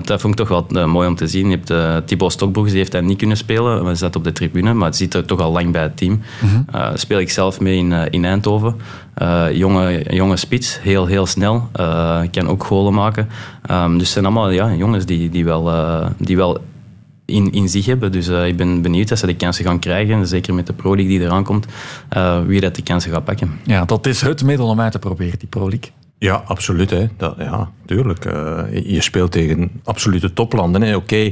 dat 0.06 0.22
vond 0.22 0.40
ik 0.40 0.48
toch 0.48 0.68
wel 0.70 0.88
mooi 0.88 1.08
om 1.08 1.16
te 1.16 1.28
zien. 1.28 1.50
Je 1.50 1.60
hebt 1.64 2.08
Thibaut 2.08 2.32
Stokbroeks, 2.32 2.70
die 2.70 2.78
heeft 2.78 2.92
dat 2.92 3.04
niet 3.04 3.18
kunnen 3.18 3.38
spelen. 3.38 3.86
Hij 3.86 3.96
zat 3.96 4.16
op 4.16 4.24
de 4.24 4.32
tribune, 4.32 4.74
maar 4.74 4.88
het 4.88 4.96
zit 4.96 5.14
er 5.14 5.26
toch 5.26 5.40
al 5.40 5.52
lang 5.52 5.72
bij 5.72 5.82
het 5.82 5.98
team. 5.98 6.22
Mm-hmm. 6.42 6.66
speel 6.98 7.20
ik 7.20 7.30
zelf 7.30 7.55
mee 7.60 7.78
in, 7.78 7.92
in 7.92 8.26
Eindhoven. 8.26 8.76
Uh, 9.22 9.46
jonge, 9.52 10.06
jonge 10.10 10.38
spits, 10.38 10.82
heel, 10.82 11.06
heel 11.06 11.26
snel. 11.26 11.70
Uh, 11.80 12.22
kan 12.32 12.48
ook 12.48 12.64
golen 12.64 12.94
maken. 12.94 13.30
Um, 13.72 13.92
dus 13.92 14.02
het 14.02 14.08
zijn 14.08 14.26
allemaal 14.26 14.50
ja, 14.50 14.74
jongens 14.74 15.06
die, 15.06 15.30
die 15.30 15.46
wel, 15.46 15.68
uh, 15.68 16.08
die 16.18 16.36
wel 16.36 16.58
in, 17.26 17.52
in 17.52 17.70
zich 17.70 17.86
hebben. 17.86 18.12
Dus 18.12 18.28
ik 18.28 18.58
ben 18.58 18.82
benieuwd 18.82 19.08
dat 19.08 19.20
ze 19.20 19.26
de 19.26 19.36
kansen 19.36 19.66
gaan 19.66 19.80
krijgen. 19.80 20.28
Zeker 20.28 20.54
met 20.54 20.68
de 20.68 20.74
Pro 20.74 20.96
League 20.96 21.18
die 21.18 21.28
eraan 21.28 21.44
komt. 21.44 21.66
wie 22.46 22.62
dat 22.62 22.76
de 22.76 22.82
kansen 22.82 23.12
gaat 23.12 23.24
pakken. 23.24 23.60
Ja, 23.64 23.86
dat 23.86 24.08
is 24.08 24.22
het 24.22 24.44
middel 24.44 24.68
om 24.68 24.80
uit 24.80 24.92
te 24.92 25.00
proberen, 25.00 25.40
die 25.40 25.48
Pro 25.48 25.70
League. 25.70 25.92
Ja, 26.18 26.44
absoluut. 26.46 26.90
Hè. 26.90 27.08
Dat, 27.18 27.36
ja, 27.38 27.72
tuurlijk. 27.86 28.26
Uh, 28.26 28.60
je 28.86 29.02
speelt 29.02 29.32
tegen 29.32 29.72
absolute 29.84 30.34
toplanden. 30.34 30.96
Oké, 30.96 31.16
uh, 31.16 31.32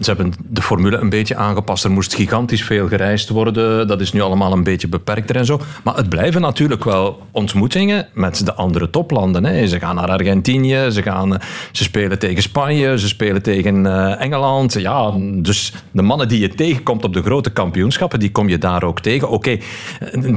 ze 0.00 0.06
hebben 0.06 0.32
de 0.48 0.62
formule 0.62 0.96
een 0.96 1.08
beetje 1.08 1.36
aangepast. 1.36 1.84
Er 1.84 1.90
moest 1.90 2.14
gigantisch 2.14 2.64
veel 2.64 2.88
gereisd 2.88 3.28
worden. 3.28 3.88
Dat 3.88 4.00
is 4.00 4.12
nu 4.12 4.20
allemaal 4.20 4.52
een 4.52 4.64
beetje 4.64 4.88
beperkter 4.88 5.36
en 5.36 5.44
zo. 5.44 5.60
Maar 5.84 5.96
het 5.96 6.08
blijven 6.08 6.40
natuurlijk 6.40 6.84
wel 6.84 7.22
ontmoetingen 7.30 8.08
met 8.14 8.44
de 8.44 8.54
andere 8.54 8.90
toplanden. 8.90 9.44
Hè. 9.44 9.66
Ze 9.66 9.78
gaan 9.78 9.94
naar 9.94 10.08
Argentinië, 10.08 10.90
ze, 10.90 11.02
gaan, 11.02 11.38
ze 11.72 11.82
spelen 11.82 12.18
tegen 12.18 12.42
Spanje, 12.42 12.98
ze 12.98 13.08
spelen 13.08 13.42
tegen 13.42 13.84
uh, 13.84 14.20
Engeland. 14.20 14.72
Ja, 14.72 15.14
dus 15.34 15.72
de 15.90 16.02
mannen 16.02 16.28
die 16.28 16.40
je 16.40 16.48
tegenkomt 16.48 17.04
op 17.04 17.12
de 17.12 17.22
grote 17.22 17.50
kampioenschappen, 17.50 18.18
die 18.18 18.30
kom 18.30 18.48
je 18.48 18.58
daar 18.58 18.82
ook 18.82 19.00
tegen. 19.00 19.30
Oké, 19.30 19.58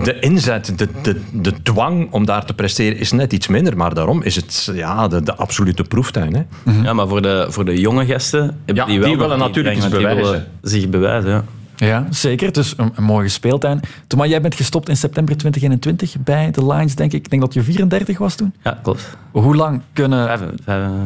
de 0.04 0.18
inzet, 0.20 0.74
de, 0.78 0.88
de, 1.02 1.22
de 1.32 1.54
dwang 1.64 2.12
om 2.12 2.26
daar 2.26 2.46
te 2.46 2.54
presteren 2.54 2.98
is 2.98 3.12
net 3.12 3.34
iets 3.34 3.48
minder, 3.48 3.78
maar 3.78 3.94
daarom 3.94 4.22
is 4.22 4.36
het 4.36 4.45
ja, 4.74 5.08
de, 5.08 5.24
de 5.24 5.36
absolute 5.36 5.84
proeftuin. 5.84 6.36
Hè. 6.36 6.42
Mm 6.64 6.74
-hmm. 6.74 6.84
Ja, 6.84 6.94
maar 6.94 7.08
voor 7.08 7.22
de, 7.22 7.46
voor 7.50 7.66
de 7.66 7.80
jonge 7.80 8.06
gasten 8.06 8.60
ja, 8.66 8.86
die, 8.86 9.00
wel 9.00 9.10
die 9.10 9.18
willen 9.18 9.38
natuurlijk 9.38 9.76
iets 9.76 9.90
bewijzen. 9.90 10.48
zich 10.62 10.90
bewijzen, 10.90 11.30
ja. 11.30 11.44
Ja, 11.76 12.08
zeker. 12.10 12.52
Dus 12.52 12.74
een, 12.78 12.92
een 12.96 13.04
mooie 13.04 13.30
speeltuin. 13.30 13.80
Thomas, 14.08 14.28
jij 14.28 14.42
bent 14.42 14.56
gestopt 14.56 14.90
in 14.90 14.98
september 14.98 15.38
2021 15.38 16.24
bij 16.24 16.52
de 16.52 16.66
Lions, 16.66 16.96
denk 16.96 17.14
ik. 17.14 17.24
Ik 17.24 17.30
denk 17.30 17.42
dat 17.42 17.54
je 17.54 17.64
34 17.64 18.18
was 18.18 18.36
toen. 18.36 18.54
Ja, 18.64 18.80
klopt. 18.84 19.18
Hoe 19.32 19.56
lang 19.56 19.82
kunnen... 19.94 20.40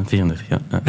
34, 0.05 0.47
ja. 0.49 0.59
ja. 0.70 0.82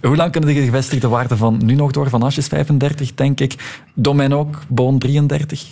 Hoe 0.08 0.16
lang 0.16 0.32
kunnen 0.32 0.54
de 0.54 0.62
gevestigde 0.64 1.08
waarden 1.08 1.38
van 1.38 1.60
nu 1.64 1.74
nog 1.74 1.90
door? 1.90 2.08
Van 2.08 2.22
Asjes 2.22 2.46
35, 2.46 3.14
denk 3.14 3.40
ik. 3.40 3.54
Domen 3.94 4.32
ook, 4.32 4.62
Boon 4.68 4.98
33. 4.98 5.66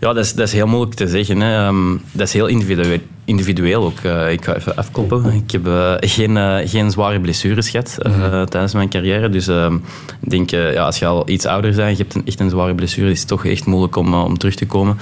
Ja, 0.00 0.12
dat 0.12 0.24
is, 0.24 0.34
dat 0.34 0.46
is 0.46 0.52
heel 0.52 0.66
moeilijk 0.66 0.94
te 0.94 1.08
zeggen. 1.08 1.40
Hè. 1.40 1.66
Um, 1.66 2.02
dat 2.12 2.26
is 2.26 2.32
heel 2.32 2.46
individueel, 2.46 2.98
individueel 3.24 3.84
ook. 3.84 4.00
Uh, 4.06 4.32
ik 4.32 4.44
ga 4.44 4.54
even 4.54 4.76
afkloppen. 4.76 5.32
Ik 5.32 5.50
heb 5.50 5.66
uh, 5.66 5.94
geen, 5.98 6.36
uh, 6.36 6.56
geen 6.64 6.90
zware 6.90 7.20
blessures 7.20 7.70
gehad 7.70 7.98
mm 8.02 8.12
-hmm. 8.12 8.46
tijdens 8.46 8.74
mijn 8.74 8.88
carrière. 8.88 9.28
Dus 9.28 9.48
ehm, 9.48 9.74
ik 10.20 10.30
denk, 10.30 10.50
ja, 10.50 10.84
als 10.84 10.98
je 10.98 11.06
al 11.06 11.28
iets 11.28 11.46
ouder 11.46 11.74
bent, 11.74 11.98
een, 12.08 12.26
echt 12.26 12.40
een 12.40 12.50
zware 12.50 12.74
blessure, 12.74 13.10
is 13.10 13.18
het 13.18 13.28
toch 13.28 13.44
echt 13.44 13.66
moeilijk 13.66 13.96
om, 13.96 14.14
om 14.14 14.38
terug 14.38 14.54
te 14.54 14.66
komen. 14.66 14.96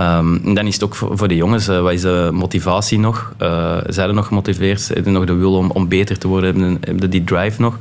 Um, 0.00 0.40
en 0.44 0.54
dan 0.54 0.66
is 0.66 0.74
het 0.74 0.84
ook 0.84 0.94
voor, 0.94 1.28
de 1.28 1.36
jongens, 1.36 1.66
wat 1.66 1.92
is 1.92 2.00
de 2.00 2.30
motivatie 2.32 2.98
nog? 2.98 3.32
zijn 3.86 4.08
er 4.08 4.14
nog 4.14 4.26
gemotiveerd? 4.26 4.88
Hebben 4.88 5.12
nog 5.12 5.24
de 5.24 5.34
wil 5.34 5.54
om, 5.54 5.70
om 5.70 5.88
beter 5.88 6.18
te 6.18 6.28
worden? 6.28 6.50
Hebben, 6.50 6.78
hebben 6.80 7.10
die 7.10 7.24
drive 7.24 7.60
nog? 7.60 7.78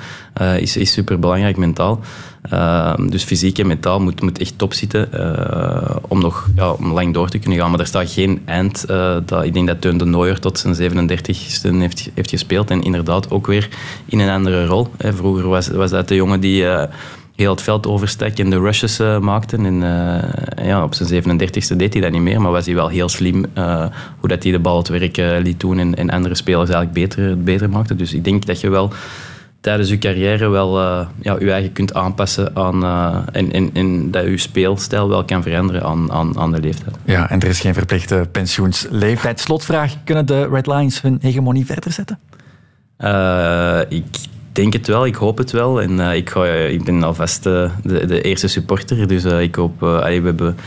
is, 0.59 0.78
is 0.78 0.91
super 0.91 1.19
belangrijk 1.19 1.57
mentaal. 1.57 2.01
Ehm, 2.49 3.07
dus 3.07 3.24
fysiek 3.24 3.59
en 3.59 3.67
mentaal 3.67 3.99
moet, 3.99 4.21
moet 4.21 4.39
echt 4.39 4.57
top 4.57 4.74
zitten 4.74 5.13
eh, 5.13 5.95
om 6.07 6.19
nog 6.19 6.49
ja, 6.55 6.71
om 6.71 6.93
lang 6.93 7.13
door 7.13 7.30
te 7.30 7.39
kunnen 7.39 7.59
gaan. 7.59 7.71
Maar 7.71 7.80
er 7.80 7.86
staat 7.86 8.11
geen 8.11 8.41
eind. 8.45 8.86
eh, 8.86 9.17
dat, 9.26 9.43
ik 9.43 9.53
denk 9.53 9.67
dat 9.67 9.82
Teun 9.82 9.97
de 9.97 10.05
Nooijer 10.05 10.39
tot 10.39 10.59
zijn 10.59 10.76
37ste 10.76 11.76
heeft, 11.78 12.09
heeft 12.13 12.30
gespeeld. 12.30 12.69
En 12.69 12.84
inderdaad 12.84 13.32
ook 13.32 13.47
weer 13.47 13.69
in 14.05 14.19
een 14.19 14.30
andere 14.30 14.65
rol. 14.65 14.88
Vroeger 14.97 15.47
was, 15.47 15.67
was 15.67 15.91
dat 15.91 16.07
de 16.07 16.15
jongen 16.15 16.39
die 16.39 16.67
eh, 16.67 16.88
heel 17.36 17.51
het 17.51 17.61
veld 17.61 17.88
overstak 17.88 18.38
en 18.38 18.49
de 18.49 18.59
rushes 18.59 18.99
eh, 18.99 19.19
maakte. 19.19 19.57
En 19.57 19.84
eh, 19.84 20.65
ja, 20.65 20.84
op 20.84 20.93
zijn 20.93 21.23
37ste 21.23 21.75
deed 21.77 21.93
hij 21.93 22.01
dat 22.01 22.11
niet 22.11 22.21
meer. 22.21 22.41
Maar 22.41 22.51
was 22.51 22.65
hij 22.65 22.75
wel 22.75 22.88
heel 22.88 23.09
slim 23.09 23.45
eh, 23.53 23.86
hoe 24.19 24.29
dat 24.29 24.43
hij 24.43 24.51
de 24.51 24.59
bal 24.59 24.77
het 24.77 24.88
werk 24.88 25.17
liet 25.17 25.59
doen. 25.59 25.79
En, 25.79 25.95
en 25.95 26.09
andere 26.09 26.36
spelers 26.36 26.69
eigenlijk 26.69 26.93
beter, 26.93 27.43
beter 27.43 27.69
maakte. 27.69 27.95
Dus 27.95 28.13
ik 28.13 28.23
denk 28.23 28.45
dat 28.45 28.61
je 28.61 28.69
wel 28.69 28.93
tijdens 29.61 29.89
je 29.89 29.97
carrière 29.97 30.49
wel 30.49 30.79
ja, 31.21 31.36
je 31.39 31.51
eigen 31.51 31.71
kunt 31.71 31.93
aanpassen 31.93 32.55
aan, 32.55 32.84
en, 33.31 33.51
en, 33.51 33.69
en 33.73 34.11
dat 34.11 34.23
je 34.23 34.38
speelstijl 34.38 35.09
wel 35.09 35.25
kan 35.25 35.43
veranderen 35.43 35.84
aan, 35.84 36.11
aan, 36.11 36.39
aan 36.39 36.51
de 36.51 36.59
leeftijd. 36.59 36.95
Ja, 37.05 37.29
en 37.29 37.39
er 37.39 37.47
is 37.47 37.59
geen 37.59 37.73
verplichte 37.73 38.27
pensioensleeftijd. 38.31 39.39
Slotvraag, 39.39 39.95
kunnen 40.03 40.25
de 40.25 40.47
Red 40.47 40.67
Lions 40.67 41.01
hun 41.01 41.17
hegemonie 41.21 41.65
verder 41.65 41.91
zetten? 41.91 42.19
Ik 43.89 44.05
denk 44.56 44.74
het 44.74 44.88
wel, 44.88 45.06
ik 45.06 45.16
hoop 45.16 45.38
het 45.38 45.51
wel. 45.51 45.82
En 45.82 45.99
eh, 45.99 46.16
ik, 46.16 46.30
ga, 46.30 46.45
ik 46.45 46.84
ben 46.84 47.04
alvast 47.04 47.45
eh, 47.45 47.70
de, 47.84 48.06
de 48.06 48.22
eerste 48.22 48.47
supporter, 48.47 49.08
dus 49.08 49.24
eh, 49.24 49.41
ik 49.41 49.56
hoop... 49.56 49.84
eh, 49.84 49.95
allee, 49.95 50.22
we 50.22 50.28
hebben 50.28 50.58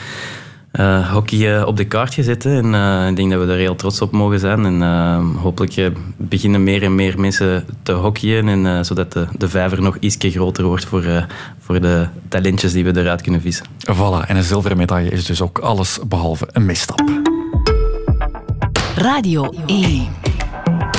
eh, 0.73 1.13
hockey 1.13 1.57
eh, 1.59 1.67
op 1.67 1.77
de 1.77 1.85
kaart 1.85 2.15
gezet 2.15 2.43
hè, 2.43 2.57
en 2.57 2.75
eh, 2.75 3.09
ik 3.09 3.17
denk 3.17 3.31
dat 3.31 3.45
we 3.45 3.53
er 3.53 3.59
heel 3.59 3.75
trots 3.77 4.01
op 4.01 4.13
mogen 4.13 4.39
zijn. 4.39 4.65
En 4.65 4.83
eh, 4.83 5.43
hopelijk 5.43 5.77
eh, 5.77 5.87
beginnen 6.17 6.65
meer 6.65 6.83
en 6.83 6.95
meer 6.95 7.21
mensen 7.21 7.65
te 7.83 7.93
hockeyen, 7.93 8.49
en, 8.49 8.67
eh, 8.67 8.83
zodat 8.83 9.13
de, 9.13 9.27
de 9.39 9.49
vijver 9.49 9.83
nog 9.83 9.97
iets 10.01 10.17
groter 10.19 10.65
wordt 10.65 10.85
voor, 10.85 11.03
eh, 11.03 11.23
voor 11.59 11.81
de 11.81 12.07
talentjes 12.29 12.73
die 12.73 12.85
we 12.85 13.01
eruit 13.01 13.23
kunnen 13.23 13.41
vissen. 13.41 13.67
Voilà, 13.93 14.27
en 14.27 14.37
een 14.37 14.43
zilveren 14.45 14.77
medaille 14.77 15.11
is 15.11 15.25
dus 15.25 15.43
ook 15.43 15.59
alles 15.59 15.99
behalve 16.09 16.49
een 16.53 16.67
misstap. 16.67 17.03
Radio 18.97 19.53
1. 19.67 20.07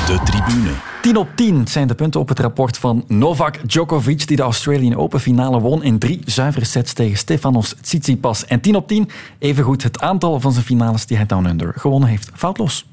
De 0.08 0.20
tribune. 0.26 0.72
10 1.08 1.18
op 1.18 1.28
10 1.36 1.68
zijn 1.68 1.88
de 1.88 1.96
punten 1.96 2.20
op 2.20 2.28
het 2.28 2.40
rapport 2.40 2.78
van 2.78 3.04
Novak 3.08 3.70
Djokovic, 3.70 4.28
die 4.28 4.38
de 4.38 4.44
Australian 4.44 4.96
Open 4.96 5.20
finale 5.20 5.60
won 5.60 5.84
in 5.84 6.00
drie 6.00 6.22
zuivere 6.26 6.66
sets 6.66 6.94
tegen 6.94 7.18
Stefanos 7.18 7.76
Tsitsipas. 7.82 8.46
En 8.46 8.62
10 8.62 8.76
op 8.76 8.88
10 8.88 9.10
evengoed 9.40 9.84
het 9.84 10.00
aantal 10.00 10.40
van 10.40 10.52
zijn 10.52 10.66
finales 10.66 11.06
die 11.06 11.18
hij 11.18 11.26
Down 11.26 11.46
Under 11.46 11.74
gewonnen 11.76 12.10
heeft. 12.10 12.30
Foutloos. 12.34 12.86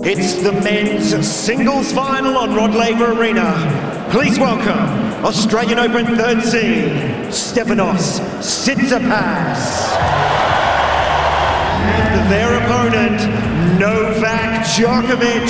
It's 0.00 0.42
the 0.42 0.58
men's 0.62 1.44
singles 1.44 1.86
final 1.86 2.48
on 2.48 2.54
Rod 2.54 2.74
Laver 2.74 3.16
Arena. 3.16 3.54
Please 4.08 4.40
welcome 4.40 4.86
Australian 5.22 5.78
Open 5.78 6.16
third 6.16 6.46
seed, 6.46 6.92
Stefanos 7.30 8.20
Tsitsipas. 8.40 9.96
And 12.12 12.28
their 12.30 12.56
opponent, 12.62 13.20
Novak 13.78 14.64
Djokovic. 14.64 15.48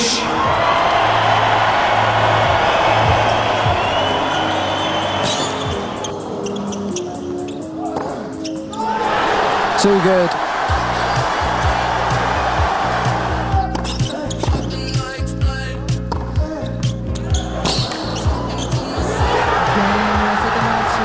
Too 9.81 9.99
good. 10.03 10.31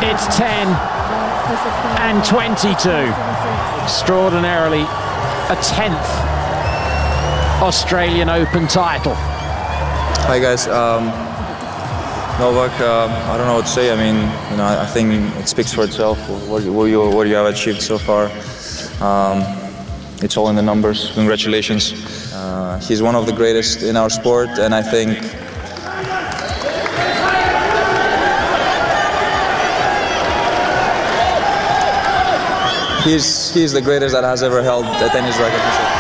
It's 0.04 0.36
10 0.36 0.68
and 2.02 2.22
22. 2.26 2.90
Extraordinarily, 3.82 4.82
a 4.82 5.56
10th 5.56 6.33
Australian 7.62 8.30
Open 8.30 8.68
title. 8.68 9.14
Hi 9.16 10.40
guys. 10.40 10.68
Um, 10.68 11.06
Novak, 12.40 12.80
um, 12.82 13.12
I 13.32 13.38
don't 13.38 13.46
know 13.46 13.56
what 13.56 13.66
to 13.66 13.72
say. 13.72 13.92
I 13.92 13.96
mean, 13.96 14.16
you 14.52 14.58
know, 14.58 14.66
I, 14.66 14.88
think 14.88 15.14
it 15.38 15.48
speaks 15.48 15.72
for 15.72 15.84
itself. 15.84 16.18
What, 16.28 16.64
what, 16.64 16.90
you, 16.90 17.00
what 17.12 17.28
you 17.28 17.36
have 17.36 17.46
achieved 17.46 17.82
so 17.82 18.00
far. 18.00 18.26
Um, 19.00 19.44
it's 20.24 20.36
all 20.36 20.50
in 20.50 20.56
the 20.56 20.62
numbers. 20.62 21.12
Congratulations. 21.14 22.34
Uh, 22.34 22.80
he's 22.80 23.04
one 23.04 23.16
of 23.16 23.28
the 23.28 23.34
greatest 23.34 23.84
in 23.84 23.96
our 23.96 24.10
sport, 24.10 24.50
and 24.58 24.74
I 24.74 24.82
think 24.82 25.20
he's 33.04 33.54
he's 33.54 33.74
the 33.74 33.82
greatest 33.82 34.16
that 34.16 34.24
has 34.24 34.42
ever 34.42 34.64
held 34.64 34.86
a 34.86 35.10
tennis 35.10 35.38
racket. 35.38 35.93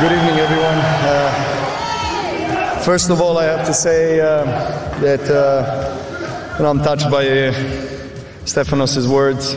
Good 0.00 0.12
evening, 0.12 0.38
everyone. 0.38 0.78
Uh, 0.78 1.30
first 2.84 3.10
of 3.10 3.20
all, 3.20 3.36
I 3.36 3.46
have 3.46 3.66
to 3.66 3.74
say 3.74 4.20
um, 4.20 4.46
that 5.00 5.28
uh, 5.28 6.64
I'm 6.64 6.78
touched 6.78 7.10
by 7.10 7.26
uh, 7.26 7.52
Stefanos' 8.44 9.08
words, 9.08 9.54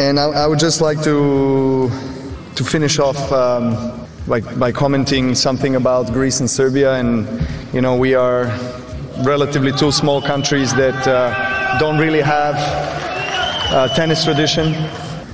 and 0.00 0.18
I, 0.18 0.24
I 0.24 0.48
would 0.48 0.58
just 0.58 0.80
like 0.80 1.00
to 1.04 1.88
to 2.56 2.64
finish 2.64 2.98
off 2.98 3.30
um, 3.30 3.76
by, 4.26 4.40
by 4.40 4.72
commenting 4.72 5.36
something 5.36 5.76
about 5.76 6.12
Greece 6.12 6.40
and 6.40 6.50
Serbia. 6.50 6.94
And 6.94 7.46
you 7.72 7.80
know, 7.80 7.94
we 7.94 8.14
are 8.14 8.46
relatively 9.22 9.70
two 9.70 9.92
small 9.92 10.20
countries 10.20 10.74
that 10.74 11.06
uh, 11.06 11.78
don't 11.78 11.98
really 11.98 12.22
have 12.22 12.56
uh, 13.70 13.86
tennis 13.94 14.24
tradition. 14.24 14.74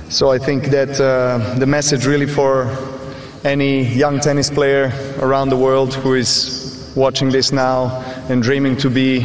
So 0.09 0.29
I 0.29 0.37
think 0.37 0.65
that 0.65 1.01
uh, 1.01 1.55
the 1.57 1.65
message 1.65 2.05
really 2.05 2.27
for 2.27 2.69
any 3.43 3.83
young 3.83 4.19
tennis 4.19 4.49
player 4.49 4.91
around 5.19 5.49
the 5.49 5.57
world 5.57 5.93
who 5.93 6.13
is 6.13 6.91
watching 6.95 7.29
this 7.29 7.51
now 7.51 8.01
and 8.29 8.41
dreaming 8.41 8.77
to 8.77 8.89
be 8.89 9.19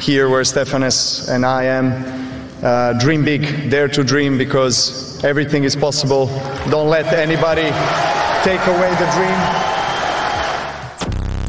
here 0.00 0.28
where 0.28 0.42
Stefanos 0.42 1.28
and 1.28 1.44
I 1.44 1.64
am, 1.64 2.62
uh, 2.62 2.92
dream 2.94 3.24
big, 3.24 3.70
dare 3.70 3.88
to 3.88 4.04
dream 4.04 4.38
because 4.38 5.22
everything 5.24 5.64
is 5.64 5.74
possible. 5.74 6.26
Don't 6.70 6.88
let 6.88 7.06
anybody 7.12 7.70
take 8.44 8.64
away 8.66 8.90
the 8.94 9.10
dream. 9.16 9.63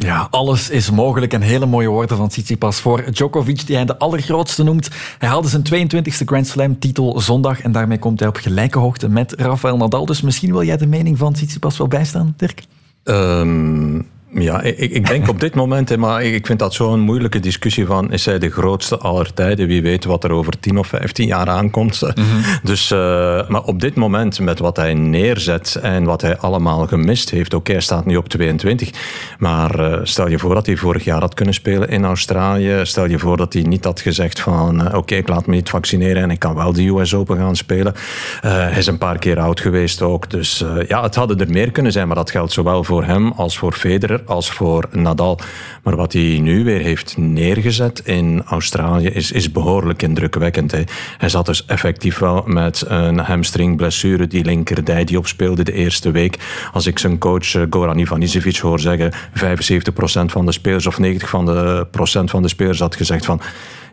Ja, 0.06 0.28
alles 0.30 0.70
is 0.70 0.90
mogelijk. 0.90 1.32
En 1.32 1.40
hele 1.40 1.66
mooie 1.66 1.88
woorden 1.88 2.16
van 2.16 2.28
Tsitsipas 2.28 2.80
voor 2.80 3.12
Djokovic, 3.12 3.66
die 3.66 3.76
hij 3.76 3.84
de 3.84 3.98
allergrootste 3.98 4.62
noemt. 4.62 4.88
Hij 5.18 5.28
haalde 5.28 5.48
zijn 5.48 5.88
22e 5.90 6.24
Grand 6.24 6.46
Slam 6.46 6.78
titel 6.78 7.20
zondag 7.20 7.60
en 7.60 7.72
daarmee 7.72 7.98
komt 7.98 8.18
hij 8.18 8.28
op 8.28 8.36
gelijke 8.36 8.78
hoogte 8.78 9.08
met 9.08 9.32
Rafael 9.32 9.76
Nadal. 9.76 10.06
Dus 10.06 10.20
misschien 10.20 10.50
wil 10.52 10.62
jij 10.62 10.76
de 10.76 10.86
mening 10.86 11.18
van 11.18 11.32
Tsitsipas 11.32 11.78
wel 11.78 11.88
bijstaan, 11.88 12.34
Dirk? 12.36 12.62
Ehm, 13.02 14.00
ja, 14.30 14.62
ik, 14.62 14.78
ik 14.78 15.06
denk 15.06 15.28
op 15.28 15.40
dit 15.40 15.54
moment, 15.54 15.96
maar 15.96 16.22
ik 16.22 16.46
vind 16.46 16.58
dat 16.58 16.74
zo'n 16.74 17.00
moeilijke 17.00 17.40
discussie 17.40 17.86
van 17.86 18.12
is 18.12 18.24
hij 18.24 18.38
de 18.38 18.50
grootste 18.50 18.98
aller 18.98 19.34
tijden? 19.34 19.66
Wie 19.66 19.82
weet 19.82 20.04
wat 20.04 20.24
er 20.24 20.30
over 20.30 20.60
10 20.60 20.78
of 20.78 20.86
15 20.86 21.26
jaar 21.26 21.48
aankomt. 21.48 22.02
Dus, 22.62 22.90
eh, 22.90 22.98
maar 23.48 23.62
op 23.62 23.80
dit 23.80 23.94
moment, 23.94 24.40
met 24.40 24.58
wat 24.58 24.76
hij 24.76 24.94
neerzet 24.94 25.78
en 25.82 26.04
wat 26.04 26.20
hij 26.20 26.36
allemaal 26.36 26.86
gemist 26.86 27.30
heeft, 27.30 27.54
oké, 27.54 27.72
hij 27.72 27.80
staat 27.80 28.06
nu 28.06 28.16
op 28.16 28.28
22, 28.28 28.90
maar 29.38 29.78
eh, 29.78 30.00
stel 30.02 30.28
je 30.28 30.38
voor 30.38 30.54
dat 30.54 30.66
hij 30.66 30.76
vorig 30.76 31.04
jaar 31.04 31.20
had 31.20 31.34
kunnen 31.34 31.54
spelen 31.54 31.88
in 31.88 32.04
Australië. 32.04 32.80
Stel 32.82 33.06
je 33.06 33.18
voor 33.18 33.36
dat 33.36 33.52
hij 33.52 33.62
niet 33.62 33.84
had 33.84 34.00
gezegd 34.00 34.40
van, 34.40 34.86
eh, 34.86 34.98
oké, 34.98 35.14
ik 35.14 35.28
laat 35.28 35.46
me 35.46 35.54
niet 35.54 35.68
vaccineren 35.68 36.22
en 36.22 36.30
ik 36.30 36.38
kan 36.38 36.54
wel 36.54 36.72
de 36.72 36.88
US 36.88 37.14
Open 37.14 37.36
gaan 37.36 37.56
spelen. 37.56 37.94
Hij 38.40 38.78
is 38.78 38.86
een 38.86 38.98
paar 38.98 39.18
keer 39.18 39.38
oud 39.40 39.60
geweest 39.60 40.02
ook, 40.02 40.30
dus 40.30 40.64
ja, 40.88 41.02
het 41.02 41.14
hadden 41.14 41.40
er 41.40 41.50
meer 41.50 41.70
kunnen 41.70 41.92
zijn, 41.92 42.06
maar 42.06 42.16
dat 42.16 42.30
geldt 42.30 42.52
zowel 42.52 42.84
voor 42.84 43.04
hem 43.04 43.32
als 43.32 43.58
voor 43.58 43.72
Federer 43.72 44.22
als 44.26 44.50
voor 44.50 44.88
Nadal. 44.92 45.38
Maar 45.82 45.96
wat 45.96 46.12
hij 46.12 46.38
nu 46.42 46.64
weer 46.64 46.80
heeft 46.80 47.16
neergezet 47.16 48.00
in 48.04 48.42
Australië 48.44 49.06
is, 49.08 49.32
is 49.32 49.52
behoorlijk 49.52 50.02
indrukwekkend. 50.02 50.70
Hè. 50.70 50.82
Hij 51.18 51.28
zat 51.28 51.46
dus 51.46 51.64
effectief 51.66 52.18
wel 52.18 52.42
met 52.46 52.84
een 52.88 53.18
hamstringblessure, 53.18 54.26
die 54.26 54.44
linkerdij 54.44 55.04
die 55.04 55.18
opspeelde 55.18 55.64
de 55.64 55.72
eerste 55.72 56.10
week. 56.10 56.38
Als 56.72 56.86
ik 56.86 56.98
zijn 56.98 57.18
coach 57.18 57.54
eh, 57.54 57.62
Goran 57.70 57.98
Ivanisevic 57.98 58.56
hoor 58.56 58.80
zeggen, 58.80 59.12
75% 59.12 59.16
van 60.26 60.46
de 60.46 60.52
spelers 60.52 60.86
of 60.86 60.98
90% 61.02 61.16
van 61.16 61.46
de, 61.46 61.86
procent 61.90 62.30
van 62.30 62.42
de 62.42 62.48
spelers 62.48 62.78
had 62.78 62.96
gezegd 62.96 63.24
van 63.24 63.40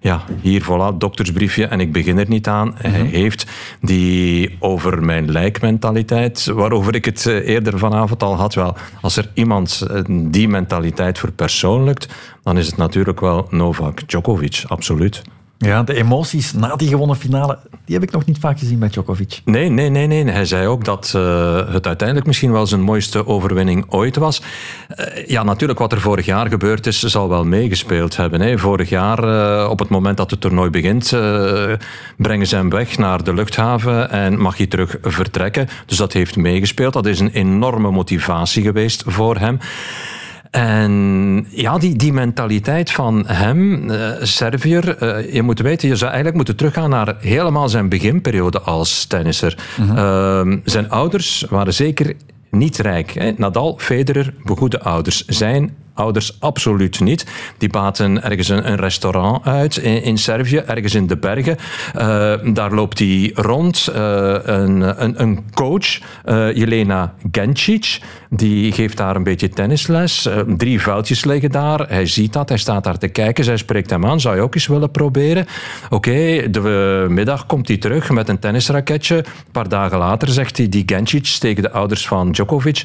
ja, 0.03 0.23
hier 0.41 0.63
voilà, 0.63 0.97
doktersbriefje 0.97 1.65
en 1.65 1.79
ik 1.79 1.91
begin 1.91 2.17
er 2.17 2.29
niet 2.29 2.47
aan. 2.47 2.73
Hij 2.77 3.01
heeft 3.01 3.45
die 3.81 4.55
over 4.59 5.03
mijn 5.03 5.31
lijkmentaliteit, 5.31 6.45
waarover 6.45 6.95
ik 6.95 7.05
het 7.05 7.25
eh, 7.25 7.47
eerder 7.47 7.79
vanavond 7.79 8.23
al 8.23 8.35
had, 8.35 8.53
wel, 8.53 8.75
als 9.01 9.17
er 9.17 9.29
iemand 9.33 9.81
eh, 9.89 10.01
die 10.07 10.47
mentaliteit 10.47 11.19
verpersoonlijkt, 11.19 12.13
dan 12.43 12.57
is 12.57 12.65
het 12.65 12.77
natuurlijk 12.77 13.19
wel 13.19 13.47
Novak 13.49 14.07
Djokovic, 14.07 14.63
absoluut. 14.67 15.21
Ja, 15.63 15.83
de 15.83 15.93
emoties 15.93 16.53
na 16.53 16.75
die 16.75 16.87
gewonnen 16.87 17.15
finale, 17.15 17.57
die 17.85 17.95
heb 17.95 18.03
ik 18.03 18.11
nog 18.11 18.25
niet 18.25 18.37
vaak 18.39 18.59
gezien 18.59 18.79
bij 18.79 18.89
Djokovic. 18.89 19.41
Nee, 19.45 19.69
nee, 19.69 19.89
nee, 19.89 20.07
nee. 20.07 20.25
Hij 20.25 20.45
zei 20.45 20.67
ook 20.67 20.85
dat 20.85 21.11
eh, 21.15 21.55
het 21.73 21.87
uiteindelijk 21.87 22.27
misschien 22.27 22.51
wel 22.51 22.67
zijn 22.67 22.81
mooiste 22.81 23.27
overwinning 23.27 23.85
ooit 23.89 24.15
was. 24.15 24.41
Eh, 24.87 25.27
ja, 25.27 25.43
natuurlijk 25.43 25.79
wat 25.79 25.91
er 25.91 26.01
vorig 26.01 26.25
jaar 26.25 26.49
gebeurd 26.49 26.87
is, 26.87 27.03
zal 27.03 27.29
wel 27.29 27.45
meegespeeld 27.45 28.15
hebben. 28.15 28.41
Hè. 28.41 28.57
Vorig 28.57 28.89
jaar, 28.89 29.23
eh, 29.23 29.69
op 29.69 29.79
het 29.79 29.89
moment 29.89 30.17
dat 30.17 30.31
het 30.31 30.41
toernooi 30.41 30.69
begint, 30.69 31.09
brengen 32.17 32.47
ze 32.47 32.55
hem 32.55 32.69
weg 32.69 32.97
naar 32.97 33.23
de 33.23 33.33
luchthaven 33.33 34.09
en 34.09 34.39
mag 34.39 34.57
hij 34.57 34.67
terug 34.67 34.97
vertrekken. 35.01 35.67
Dus 35.85 35.97
dat 35.97 36.13
heeft 36.13 36.35
meegespeeld. 36.35 36.93
Dat 36.93 37.05
is 37.05 37.19
een 37.19 37.31
enorme 37.31 37.91
motivatie 37.91 38.63
geweest 38.63 39.03
voor 39.05 39.37
hem. 39.37 39.59
En 40.53 41.45
ja, 41.49 41.77
die, 41.77 41.95
die 41.95 42.13
mentaliteit 42.13 42.91
van 42.91 43.23
hem, 43.27 43.89
eh 43.89 44.11
Servier, 44.21 44.97
eh, 44.97 45.33
je 45.33 45.41
moet 45.41 45.59
weten, 45.59 45.87
je 45.87 45.95
zou 45.95 46.05
eigenlijk 46.05 46.35
moeten 46.35 46.55
teruggaan 46.55 46.89
naar 46.89 47.15
helemaal 47.19 47.69
zijn 47.69 47.89
beginperiode 47.89 48.61
als 48.61 49.05
tennisser. 49.05 49.57
Ehm, 49.95 50.57
zijn 50.63 50.89
ouders 50.89 51.45
waren 51.49 51.73
zeker 51.73 52.13
niet 52.51 52.77
rijk. 52.77 53.11
Hè. 53.11 53.31
Nadal, 53.37 53.77
Federer, 53.77 54.33
begoede 54.43 54.81
ouders. 54.81 55.25
Zijn 55.25 55.75
ouders 55.93 56.39
absoluut 56.39 56.99
niet. 56.99 57.25
Die 57.57 57.69
baten 57.69 58.23
ergens 58.23 58.49
een, 58.49 58.75
restaurant 58.75 59.45
uit 59.45 59.77
in, 59.77 60.17
Servië, 60.17 60.57
ergens 60.57 60.95
in 60.95 61.07
de 61.07 61.17
bergen. 61.17 61.57
Eh, 61.93 62.33
daar 62.53 62.73
loopt 62.73 62.99
hij 62.99 63.31
rond. 63.35 63.87
Eh, 63.87 64.35
een, 64.43 65.03
een, 65.03 65.21
een 65.21 65.43
coach, 65.53 65.99
eh, 66.23 66.55
Jelena 66.55 67.13
Gencic, 67.31 67.99
die 68.29 68.71
geeft 68.71 68.97
daar 68.97 69.15
een 69.15 69.23
beetje 69.23 69.49
tennisles. 69.49 70.29
Drie 70.57 70.81
vuiltjes 70.81 71.25
liggen 71.25 71.51
daar. 71.51 71.79
Hij 71.87 72.05
ziet 72.05 72.33
dat, 72.33 72.49
hij 72.49 72.57
staat 72.57 72.83
daar 72.83 72.97
te 72.97 73.07
kijken. 73.07 73.43
Zij 73.43 73.57
spreekt 73.57 73.89
hem 73.89 74.05
aan. 74.05 74.21
Zou 74.21 74.35
je 74.35 74.41
ook 74.41 74.55
eens 74.55 74.67
willen 74.67 74.91
proberen? 74.91 75.45
Oké, 75.89 76.49
de 76.49 77.05
middag 77.09 77.45
komt 77.45 77.67
hij 77.67 77.77
terug 77.77 78.09
met 78.09 78.29
een 78.29 78.39
tennisraketje. 78.39 79.15
Een 79.17 79.51
paar 79.51 79.69
dagen 79.69 79.97
later 79.97 80.27
zegt 80.27 80.57
hij 80.57 80.69
die 80.69 80.83
Gencic 80.85 81.25
tegen 81.25 81.63
de 81.63 81.71
ouders 81.71 82.07
van 82.07 82.31
Djokovic... 82.31 82.83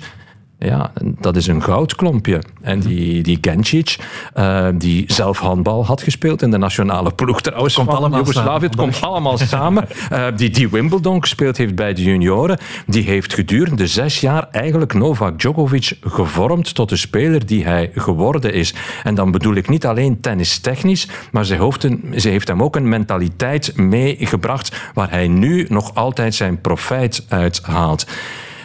Ja, 0.61 0.93
dat 1.01 1.37
is 1.37 1.47
een 1.47 1.63
goudklompje. 1.63 2.43
En 2.61 2.81
die, 2.81 3.23
die 3.23 3.39
Gencic, 3.41 3.97
eh, 4.35 4.69
die 4.75 5.05
zelf 5.13 5.39
handbal 5.39 5.87
had 5.87 6.03
gespeeld 6.03 6.43
in 6.43 6.51
de 6.51 6.59
nationale 6.59 7.11
ploeg 7.13 7.41
trouwens 7.41 7.75
Komt 7.75 7.91
van 7.91 8.11
Joegoslavië. 8.11 8.65
Het 8.65 8.77
komt 8.77 9.01
allemaal 9.01 9.39
samen. 9.39 9.87
Eh, 10.09 10.27
die, 10.37 10.51
die 10.51 10.69
Wimbledon 10.69 11.21
gespeeld 11.21 11.57
heeft 11.57 11.75
bij 11.75 11.95
de 11.95 12.03
junioren. 12.03 12.59
Die 12.87 13.03
heeft 13.03 13.35
gedurende 13.35 13.87
zes 13.87 14.21
jaar 14.21 14.49
eigenlijk 14.51 14.95
Novak 14.95 15.39
Djokovic 15.39 15.93
gevormd 16.01 16.75
tot 16.75 16.89
de 16.89 16.97
speler 16.97 17.47
die 17.47 17.65
hij 17.65 17.91
geworden 17.95 18.53
is. 18.53 18.75
En 19.05 19.15
dan 19.15 19.31
bedoel 19.31 19.55
ik 19.55 19.69
niet 19.69 19.87
alleen 19.87 20.21
tennistechnisch, 20.21 21.09
maar 21.33 21.45
ze 21.45 21.55
heeft, 21.55 21.85
een, 21.85 22.13
ze 22.17 22.29
heeft 22.29 22.49
hem 22.49 22.63
ook 22.63 22.77
een 22.77 22.89
mentaliteit 22.89 23.77
meegebracht 23.77 24.77
waar 24.95 25.11
hij 25.11 25.29
nu 25.29 25.67
nog 25.69 25.95
altijd 25.95 26.35
zijn 26.35 26.61
profijt 26.61 27.27
uit 27.29 27.61
haalt. 27.63 28.07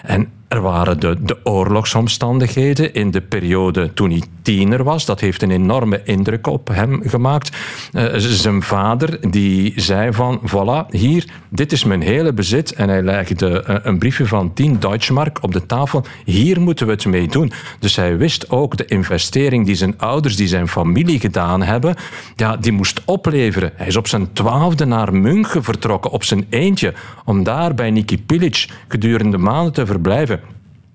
En 0.03 0.29
er 0.53 0.61
waren 0.61 0.99
de, 0.99 1.15
de 1.21 1.37
oorlogsomstandigheden 1.43 2.93
in 2.93 3.11
de 3.11 3.21
periode 3.21 3.93
toen 3.93 4.09
hij 4.09 4.21
tiener 4.41 4.83
was. 4.83 5.05
Dat 5.05 5.19
heeft 5.19 5.41
een 5.41 5.51
enorme 5.51 6.01
indruk 6.03 6.47
op 6.47 6.67
hem 6.67 7.01
gemaakt. 7.05 7.57
Eh, 7.91 8.05
zijn 8.15 8.61
vader 8.61 9.31
die 9.31 9.73
zei 9.75 10.13
van, 10.13 10.41
voilà, 10.45 10.89
hier, 10.89 11.25
dit 11.49 11.71
is 11.71 11.83
mijn 11.83 12.01
hele 12.01 12.33
bezit. 12.33 12.73
En 12.73 12.89
hij 12.89 13.01
legde 13.01 13.63
eh, 13.63 13.75
een 13.81 13.97
briefje 13.97 14.25
van 14.25 14.53
10 14.53 14.79
Deutschmark 14.79 15.43
op 15.43 15.51
de 15.51 15.65
tafel. 15.65 16.05
Hier 16.25 16.61
moeten 16.61 16.85
we 16.85 16.91
het 16.91 17.05
mee 17.05 17.27
doen. 17.27 17.51
Dus 17.79 17.95
hij 17.95 18.17
wist 18.17 18.49
ook 18.49 18.77
de 18.77 18.85
investering 18.85 19.65
die 19.65 19.75
zijn 19.75 19.97
ouders, 19.97 20.35
die 20.35 20.47
zijn 20.47 20.67
familie 20.67 21.19
gedaan 21.19 21.61
hebben, 21.61 21.95
ja, 22.35 22.57
die 22.57 22.71
moest 22.71 23.01
opleveren. 23.05 23.71
Hij 23.75 23.87
is 23.87 23.97
op 23.97 24.07
zijn 24.07 24.33
twaalfde 24.33 24.85
naar 24.85 25.13
München 25.13 25.63
vertrokken, 25.63 26.11
op 26.11 26.23
zijn 26.23 26.45
eentje, 26.49 26.93
om 27.25 27.43
daar 27.43 27.73
bij 27.73 27.91
Niki 27.91 28.23
Pilic 28.23 28.67
gedurende 28.87 29.37
maanden 29.37 29.73
te 29.73 29.85
verblijven. 29.85 30.41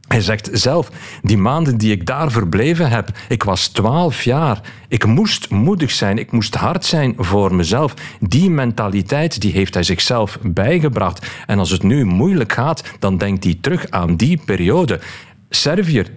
Hij 0.08 0.20
zegt 0.20 0.48
zelf, 0.52 0.90
die 1.22 1.38
maanden 1.38 1.78
die 1.78 1.92
ik 1.92 2.06
daar 2.06 2.30
verbleven 2.30 2.90
heb, 2.90 3.10
ik 3.28 3.42
was 3.42 3.68
twaalf 3.68 4.22
jaar. 4.22 4.60
Ik 4.88 5.06
moest 5.06 5.50
moedig 5.50 5.90
zijn, 5.90 6.18
ik 6.18 6.32
moest 6.32 6.54
hard 6.54 6.84
zijn 6.84 7.14
voor 7.16 7.54
mezelf. 7.54 7.94
Die 8.20 8.50
mentaliteit 8.50 9.40
die 9.40 9.52
heeft 9.52 9.74
hij 9.74 9.82
zichzelf 9.82 10.38
bijgebracht. 10.42 11.26
En 11.46 11.58
als 11.58 11.70
het 11.70 11.82
nu 11.82 12.04
moeilijk 12.04 12.52
gaat, 12.52 12.82
dan 12.98 13.18
denkt 13.18 13.44
hij 13.44 13.58
terug 13.60 13.90
aan 13.90 14.16
die 14.16 14.40
periode. 14.44 15.00
Servier 15.48 16.10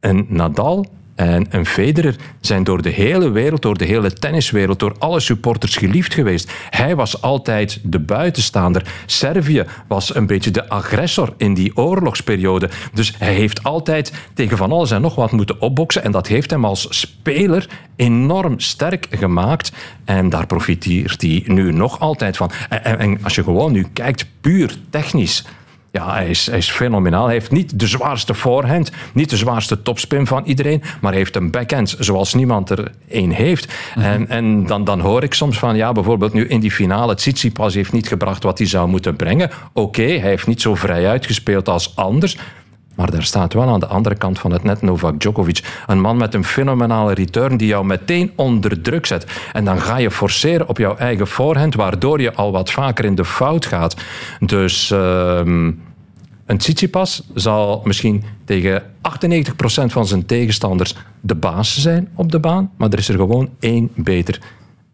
en 0.00 0.26
Nadal 0.28 0.86
en 1.18 1.46
een 1.50 1.66
Federer 1.66 2.16
zijn 2.40 2.64
door 2.64 2.82
de 2.82 2.88
hele 2.88 3.30
wereld, 3.30 3.62
door 3.62 3.78
de 3.78 3.84
hele 3.84 4.12
tenniswereld, 4.12 4.78
door 4.78 4.94
alle 4.98 5.20
supporters 5.20 5.76
geliefd 5.76 6.14
geweest. 6.14 6.52
Hij 6.70 6.96
was 6.96 7.22
altijd 7.22 7.80
de 7.82 7.98
buitenstaander. 7.98 8.82
Servië 9.06 9.64
was 9.88 10.14
een 10.14 10.26
beetje 10.26 10.50
de 10.50 10.68
agressor 10.68 11.34
in 11.36 11.54
die 11.54 11.76
oorlogsperiode. 11.76 12.70
Dus 12.92 13.14
hij 13.18 13.34
heeft 13.34 13.62
altijd 13.62 14.12
tegen 14.34 14.56
van 14.56 14.72
alles 14.72 14.90
en 14.90 15.00
nog 15.00 15.14
wat 15.14 15.32
moeten 15.32 15.60
opboksen. 15.60 16.04
En 16.04 16.12
dat 16.12 16.26
heeft 16.26 16.50
hem 16.50 16.64
als 16.64 16.86
speler 16.90 17.68
enorm 17.96 18.60
sterk 18.60 19.06
gemaakt. 19.10 19.72
En 20.04 20.28
daar 20.28 20.46
profiteert 20.46 21.22
hij 21.22 21.42
nu 21.46 21.72
nog 21.72 22.00
altijd 22.00 22.36
van. 22.36 22.50
En, 22.68 22.84
en- 22.84 22.98
en 22.98 23.18
als 23.22 23.34
je 23.34 23.42
gewoon 23.42 23.72
nu 23.72 23.86
kijkt, 23.92 24.26
puur 24.40 24.76
technisch. 24.90 25.44
Ja, 25.90 26.12
hij 26.12 26.28
is, 26.28 26.46
hij 26.46 26.58
is 26.58 26.70
fenomenaal. 26.70 27.24
Hij 27.24 27.34
heeft 27.34 27.50
niet 27.50 27.78
de 27.78 27.86
zwaarste 27.86 28.34
voorhand, 28.34 28.90
niet 29.12 29.30
de 29.30 29.36
zwaarste 29.36 29.82
topspin 29.82 30.26
van 30.26 30.44
iedereen, 30.44 30.82
maar 31.00 31.10
hij 31.10 31.20
heeft 31.20 31.36
een 31.36 31.50
backhand 31.50 31.96
zoals 31.98 32.34
niemand 32.34 32.70
er 32.70 32.92
één 33.08 33.30
heeft. 33.30 33.72
En, 33.94 34.28
en 34.28 34.66
dan, 34.66 34.84
dan 34.84 35.00
hoor 35.00 35.22
ik 35.22 35.34
soms 35.34 35.58
van, 35.58 35.76
ja, 35.76 35.92
bijvoorbeeld 35.92 36.32
nu 36.32 36.46
in 36.46 36.60
die 36.60 36.70
finale, 36.70 37.14
Tsitsipas 37.14 37.74
heeft 37.74 37.92
niet 37.92 38.08
gebracht 38.08 38.42
wat 38.42 38.58
hij 38.58 38.66
zou 38.66 38.88
moeten 38.88 39.16
brengen. 39.16 39.50
Oké, 39.72 40.02
hij 40.02 40.28
heeft 40.28 40.46
niet 40.46 40.60
zo 40.60 40.74
vrij 40.74 41.08
uitgespeeld 41.08 41.68
als 41.68 41.96
anders, 41.96 42.36
maar 42.98 43.10
daar 43.10 43.22
staat 43.22 43.52
wel 43.52 43.68
aan 43.68 43.80
de 43.80 43.86
andere 43.86 44.14
kant 44.14 44.38
van 44.38 44.52
het 44.52 44.62
net 44.62 44.82
Novak 44.82 45.20
Djokovic. 45.20 45.82
Een 45.86 46.00
man 46.00 46.16
met 46.16 46.34
een 46.34 46.44
fenomenale 46.44 47.14
return 47.14 47.56
die 47.56 47.68
jou 47.68 47.84
meteen 47.84 48.32
onder 48.36 48.80
druk 48.80 49.06
zet. 49.06 49.26
En 49.52 49.64
dan 49.64 49.80
ga 49.80 49.96
je 49.96 50.10
forceren 50.10 50.68
op 50.68 50.78
jouw 50.78 50.96
eigen 50.96 51.26
voorhand, 51.26 51.74
waardoor 51.74 52.20
je 52.20 52.34
al 52.34 52.52
wat 52.52 52.70
vaker 52.70 53.04
in 53.04 53.14
de 53.14 53.24
fout 53.24 53.66
gaat. 53.66 53.96
Dus 54.40 54.90
ehm, 54.90 55.72
een 56.46 56.58
Tsitsipas 56.58 57.22
zal 57.34 57.80
misschien 57.84 58.24
tegen 58.44 58.82
98% 58.82 58.84
van 59.86 60.06
zijn 60.06 60.26
tegenstanders 60.26 60.94
de 61.20 61.34
baas 61.34 61.78
zijn 61.80 62.08
op 62.14 62.32
de 62.32 62.40
baan, 62.40 62.70
maar 62.76 62.90
er 62.90 62.98
is 62.98 63.08
er 63.08 63.16
gewoon 63.16 63.50
één 63.58 63.90
beter. 63.94 64.40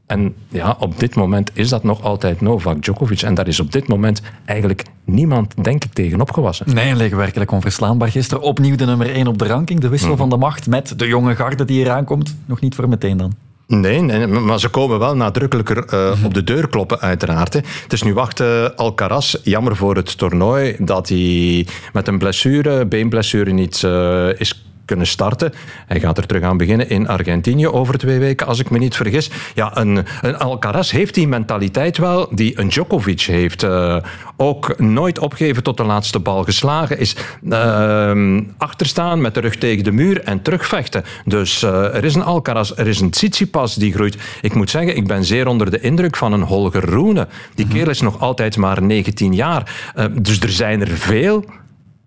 En 0.06 0.34
ja, 0.48 0.76
op 0.78 0.98
dit 1.00 1.14
moment 1.14 1.50
is 1.54 1.68
dat 1.68 1.82
nog 1.84 2.02
altijd 2.02 2.40
Novak 2.40 2.82
Djokovic. 2.82 3.22
En 3.22 3.34
daar 3.34 3.48
is 3.48 3.60
op 3.60 3.72
dit 3.72 3.88
moment 3.88 4.22
eigenlijk 4.44 4.82
niemand, 5.04 5.64
denk 5.64 5.84
ik, 5.84 5.92
tegen 5.92 6.20
opgewassen. 6.20 6.74
Nee, 6.74 6.96
liggen 6.96 7.16
werkelijk 7.18 7.50
onverslaanbaar. 7.52 8.10
Gisteren 8.10 8.42
opnieuw 8.42 8.76
de 8.76 8.84
nummer 8.84 9.10
1 9.14 9.26
op 9.26 9.38
de 9.38 9.46
ranking. 9.46 9.80
De 9.80 9.88
wissel 9.88 10.08
Mhm. 10.08 10.18
van 10.18 10.28
de 10.28 10.36
macht 10.36 10.66
met 10.66 10.98
de 10.98 11.06
jonge 11.06 11.34
garde 11.34 11.64
die 11.64 11.80
eraan 11.84 12.04
komt. 12.04 12.36
Nog 12.46 12.60
niet 12.60 12.74
voor 12.74 12.88
meteen 12.88 13.16
dan. 13.16 13.32
Nee, 13.66 14.00
nee, 14.00 14.26
maar 14.26 14.60
ze 14.60 14.68
komen 14.68 14.98
wel 14.98 15.16
nadrukkelijker 15.16 15.84
eh, 15.84 16.24
op 16.24 16.34
de 16.34 16.44
deur 16.44 16.68
kloppen, 16.68 17.00
uiteraard. 17.00 17.52
Hè. 17.52 17.60
Het 17.82 17.92
is 17.92 18.02
nu 18.02 18.14
wachten, 18.14 18.76
Alcaraz, 18.76 19.34
jammer 19.42 19.76
voor 19.76 19.96
het 19.96 20.18
toernooi, 20.18 20.76
dat 20.78 21.08
hij 21.08 21.66
met 21.92 22.08
een 22.08 22.18
blessure, 22.18 22.86
beenblessure, 22.86 23.52
niet 23.52 23.82
eh, 23.84 24.40
is 24.40 24.64
kunnen 24.84 25.06
starten. 25.06 25.52
Hij 25.86 26.00
gaat 26.00 26.18
er 26.18 26.26
terug 26.26 26.42
aan 26.42 26.56
beginnen 26.56 26.88
in 26.88 27.08
Argentinië 27.08 27.68
over 27.68 27.98
twee 27.98 28.18
weken, 28.18 28.46
als 28.46 28.58
ik 28.58 28.70
me 28.70 28.78
niet 28.78 28.96
vergis. 28.96 29.30
Ja, 29.54 29.76
een, 29.76 30.04
Alcaraz 30.38 30.90
heeft 30.90 31.14
die 31.14 31.28
mentaliteit 31.28 31.98
wel 31.98 32.28
die 32.30 32.60
een 32.60 32.68
Djokovic 32.68 33.20
heeft. 33.20 33.62
Eh, 33.62 33.96
ook 34.36 34.78
nooit 34.78 35.18
opgeven 35.18 35.62
tot 35.62 35.76
de 35.76 35.84
laatste 35.84 36.18
bal 36.18 36.44
geslagen 36.44 36.98
is. 36.98 37.16
eh, 37.50 38.38
achterstaan 38.56 39.20
met 39.20 39.34
de 39.34 39.40
rug 39.40 39.56
tegen 39.56 39.84
de 39.84 39.92
muur 39.92 40.20
en 40.22 40.42
terugvechten. 40.42 41.04
Dus 41.24 41.62
eh, 41.62 41.94
er 41.94 42.04
is 42.04 42.14
een 42.14 42.22
Alcaraz, 42.22 42.72
er 42.76 42.86
is 42.86 43.00
een 43.00 43.10
Tsitsipas 43.10 43.74
die 43.74 43.92
groeit. 43.92 44.16
Ik 44.40 44.54
moet 44.54 44.70
zeggen, 44.70 44.96
ik 44.96 45.06
ben 45.06 45.24
zeer 45.24 45.46
onder 45.46 45.70
de 45.70 45.80
indruk 45.80 46.16
van 46.16 46.32
een 46.32 46.42
Holger 46.42 46.84
Rune. 46.84 47.28
Die 47.54 47.68
kerel 47.68 47.90
is 47.90 48.00
nog 48.00 48.20
altijd 48.20 48.56
maar 48.56 48.82
19 48.82 49.34
jaar. 49.34 49.92
Dus 50.20 50.40
er 50.40 50.50
zijn 50.50 50.80
er 50.80 50.88
veel 50.88 51.44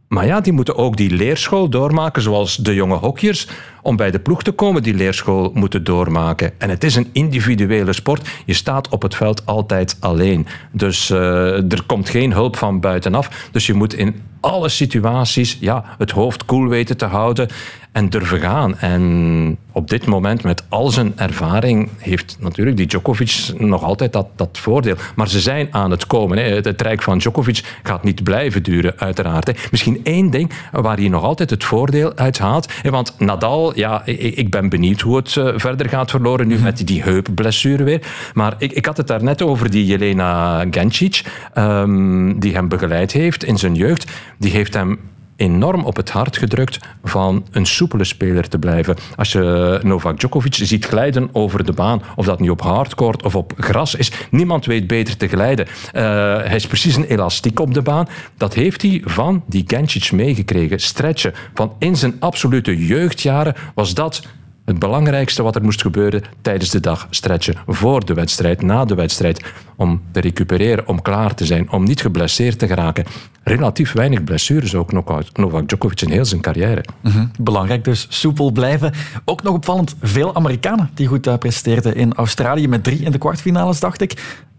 maar 0.08 0.26
ja, 0.26 0.42
die 0.42 0.54
moeten 0.54 0.76
ook 0.76 0.98
die 0.98 1.10
leerschool 1.10 1.70
doormaken, 1.70 2.22
zoals 2.22 2.56
de 2.56 2.74
jonge 2.74 2.96
hockeyers. 2.96 3.48
Om 3.82 3.96
bij 3.96 4.12
de 4.12 4.20
ploeg 4.20 4.44
te 4.44 4.52
komen, 4.52 4.84
die 4.84 4.94
leerschool 4.94 5.52
moeten 5.54 5.84
doormaken. 5.84 6.52
En 6.58 6.70
het 6.70 6.84
is 6.84 6.96
een 6.96 7.10
individuele 7.12 7.94
sport. 7.94 8.30
Je 8.46 8.54
staat 8.54 8.90
op 8.90 9.02
het 9.02 9.16
veld 9.16 9.46
altijd 9.46 9.98
alleen. 10.00 10.48
Dus 10.72 11.10
eh, 11.10 11.72
er 11.72 11.84
komt 11.86 12.10
geen 12.10 12.32
hulp 12.32 12.58
van 12.58 12.80
buitenaf. 12.80 13.50
Dus 13.52 13.66
je 13.66 13.74
moet 13.74 13.94
in 13.94 14.22
alle 14.40 14.70
situaties 14.70 15.58
ja, 15.60 15.84
het 15.98 16.12
hoofd 16.12 16.46
koel 16.46 16.68
weten 16.68 16.98
te 16.98 17.06
houden 17.06 17.48
en 17.92 18.10
durven 18.10 18.40
gaan. 18.40 18.78
En 18.78 19.58
op 19.72 19.90
dit 19.90 20.06
moment, 20.06 20.44
met 20.44 20.64
al 20.70 20.90
zijn 20.90 21.14
ervaring, 21.16 21.90
heeft 21.98 22.38
natuurlijk 22.40 22.78
die 22.78 22.86
Djokovic 22.86 23.52
nog 23.58 23.84
altijd 23.84 24.14
dat, 24.14 24.28
dat 24.36 24.58
voordeel. 24.58 24.96
Maar 25.16 25.30
ze 25.30 25.40
zijn 25.40 25.68
aan 25.72 25.92
het 25.92 26.08
komen. 26.08 26.38
Hè. 26.38 26.44
Het, 26.44 26.82
rijk 26.82 27.02
van 27.02 27.18
Djokovic 27.18 27.80
gaat 27.84 28.04
niet 28.04 28.24
blijven 28.24 28.64
duren, 28.64 28.94
uiteraard. 28.98 29.48
Hè. 29.48 29.54
Misschien 29.72 30.00
één 30.04 30.30
ding 30.30 30.52
waar 30.72 30.98
hij 30.98 31.08
nog 31.08 31.24
altijd 31.24 31.50
het 31.50 31.64
voordeel 31.64 32.16
uit 32.16 32.38
haalt. 32.38 32.74
Want 32.84 33.14
Nadal 33.18 33.67
Ja, 33.76 34.02
ik, 34.06 34.20
ik 34.20 34.50
ben 34.50 34.70
benieuwd 34.70 35.02
hoe 35.02 35.16
het 35.16 35.38
eh, 35.38 35.54
verder 35.56 35.90
gaat 35.90 36.12
verloren 36.12 36.48
nu 36.48 36.58
met 36.60 36.88
die, 36.88 37.04
heupblessure 37.04 37.84
weer. 37.84 38.02
Maar 38.34 38.56
ik, 38.58 38.72
ik 38.72 38.86
had 38.86 38.98
het 38.98 39.08
daar 39.08 39.24
net 39.24 39.42
over 39.42 39.70
die 39.70 39.86
Jelena 39.86 40.66
Gencic, 40.72 41.22
ehm, 41.54 42.40
die 42.40 42.54
hem 42.54 42.68
begeleid 42.68 43.12
heeft 43.12 43.44
in 43.44 43.58
zijn 43.58 43.76
jeugd. 43.76 44.12
Die 44.38 44.52
heeft 44.52 44.74
hem 44.74 45.00
enorm 45.38 45.86
op 45.86 45.96
het 45.96 46.10
hart 46.10 46.38
gedrukt 46.38 46.80
van 47.04 47.46
een 47.52 47.66
soepele 47.66 48.04
speler 48.04 48.50
te 48.50 48.60
blijven. 48.60 48.96
Als 49.16 49.32
je 49.32 49.80
Novak 49.84 50.20
Djokovic 50.20 50.54
ziet 50.54 50.86
glijden 50.86 51.30
over 51.32 51.66
de 51.66 51.74
baan, 51.74 52.02
of 52.16 52.26
dat 52.26 52.40
nu 52.40 52.50
op 52.50 52.62
hardcourt 52.62 53.24
of 53.24 53.36
op 53.36 53.54
gras 53.58 53.96
is, 53.96 54.12
niemand 54.32 54.66
weet 54.66 54.88
beter 54.88 55.18
te 55.18 55.28
glijden. 55.28 55.68
Eh, 55.94 56.04
hij 56.38 56.56
is 56.56 56.68
precies 56.68 56.96
een 56.96 57.06
elastiek 57.06 57.60
op 57.60 57.74
de 57.74 57.82
baan. 57.82 58.08
Dat 58.38 58.54
heeft 58.54 58.82
hij 58.82 59.02
van 59.06 59.44
die 59.48 59.64
Gencic 59.68 60.12
meegekregen. 60.12 60.80
Stretchen. 60.80 61.34
Van 61.54 61.74
in 61.80 61.96
zijn 61.96 62.16
absolute 62.20 62.86
jeugdjaren 62.86 63.56
was 63.74 63.94
dat 63.94 64.22
het 64.68 64.80
belangrijkste 64.80 65.44
wat 65.44 65.56
er 65.56 65.64
moest 65.64 65.82
gebeuren 65.82 66.24
tijdens 66.42 66.70
de 66.70 66.80
dag. 66.80 67.08
Stretchen 67.10 67.56
voor 67.68 68.06
de 68.06 68.14
wedstrijd, 68.14 68.62
na 68.62 68.86
de 68.86 68.96
wedstrijd. 68.96 69.44
Om 69.76 70.02
te 70.12 70.20
recupereren, 70.20 70.88
om 70.88 71.02
klaar 71.02 71.36
te 71.36 71.46
zijn, 71.46 71.72
om 71.72 71.84
niet 71.84 72.02
geblesseerd 72.02 72.60
te 72.60 72.68
geraken. 72.68 73.06
Relatief 73.44 73.92
weinig 73.92 74.24
blessures 74.24 74.76
ook 74.76 74.92
Novak 75.34 75.68
Djokovic 75.68 76.02
in 76.02 76.12
heel 76.12 76.26
zijn 76.26 76.42
carrière. 76.42 76.86
Mhm. 77.02 77.26
Belangrijk 77.40 77.84
dus, 77.84 78.08
soepel 78.10 78.52
blijven. 78.52 78.94
Ook 79.26 79.44
nog 79.44 79.54
opvallend, 79.54 79.96
veel 80.02 80.36
Amerikanen 80.36 80.90
die 80.94 81.08
goed 81.08 81.28
uh, 81.28 81.38
presteerden 81.38 81.96
in 81.96 82.14
Australië 82.14 82.68
met 82.68 82.84
drie 82.84 83.00
in 83.00 83.12
de 83.12 83.18
kwartfinales, 83.18 83.80
dacht 83.80 84.02
ik. 84.02 84.14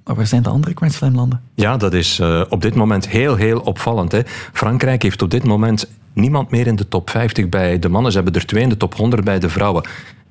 Maar 0.09 0.17
waar 0.17 0.27
zijn 0.27 0.43
de 0.43 0.49
andere 0.49 0.75
Grand 0.75 0.93
Slam 0.93 1.15
landen? 1.15 1.41
Ja, 1.55 1.77
dat 1.77 1.95
is 1.95 2.21
uh, 2.21 2.43
op 2.49 2.63
dit 2.63 2.75
moment 2.75 3.09
heel, 3.09 3.35
heel 3.35 3.61
opvallend. 3.61 4.13
Hè. 4.13 4.21
Frankrijk 4.53 5.03
heeft 5.03 5.23
op 5.23 5.31
dit 5.31 5.45
moment 5.45 5.89
niemand 6.13 6.51
meer 6.51 6.67
in 6.67 6.77
de 6.77 6.89
top 6.89 7.11
50 7.11 7.49
bij 7.49 7.79
de 7.79 7.89
mannen. 7.89 8.13
Ze 8.13 8.17
hebben 8.17 8.41
er 8.41 8.47
twee 8.47 8.63
in 8.63 8.69
de 8.69 8.77
top 8.77 8.95
100 8.95 9.25
bij 9.25 9.39
de 9.39 9.49
vrouwen. 9.49 9.87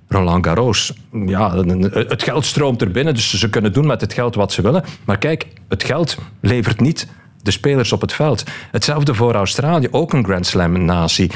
Roland 0.07 0.45
Garros, 0.45 0.93
ja, 1.25 1.55
het 1.91 2.23
geld 2.23 2.45
stroomt 2.45 2.81
er 2.81 2.91
binnen, 2.91 3.13
dus 3.13 3.39
ze 3.39 3.49
kunnen 3.49 3.73
doen 3.73 3.87
met 3.87 4.01
het 4.01 4.13
geld 4.13 4.35
wat 4.35 4.51
ze 4.51 4.61
willen. 4.61 4.83
Maar 5.05 5.17
kijk, 5.17 5.47
het 5.67 5.83
geld 5.83 6.17
levert 6.39 6.79
niet 6.79 7.07
de 7.41 7.51
spelers 7.51 7.91
op 7.91 8.01
het 8.01 8.13
veld. 8.13 8.43
Hetzelfde 8.71 9.13
voor 9.13 9.33
Australië, 9.33 9.87
ook 9.91 10.13
een 10.13 10.25
Grand 10.25 10.45
Slam-natie 10.45 11.31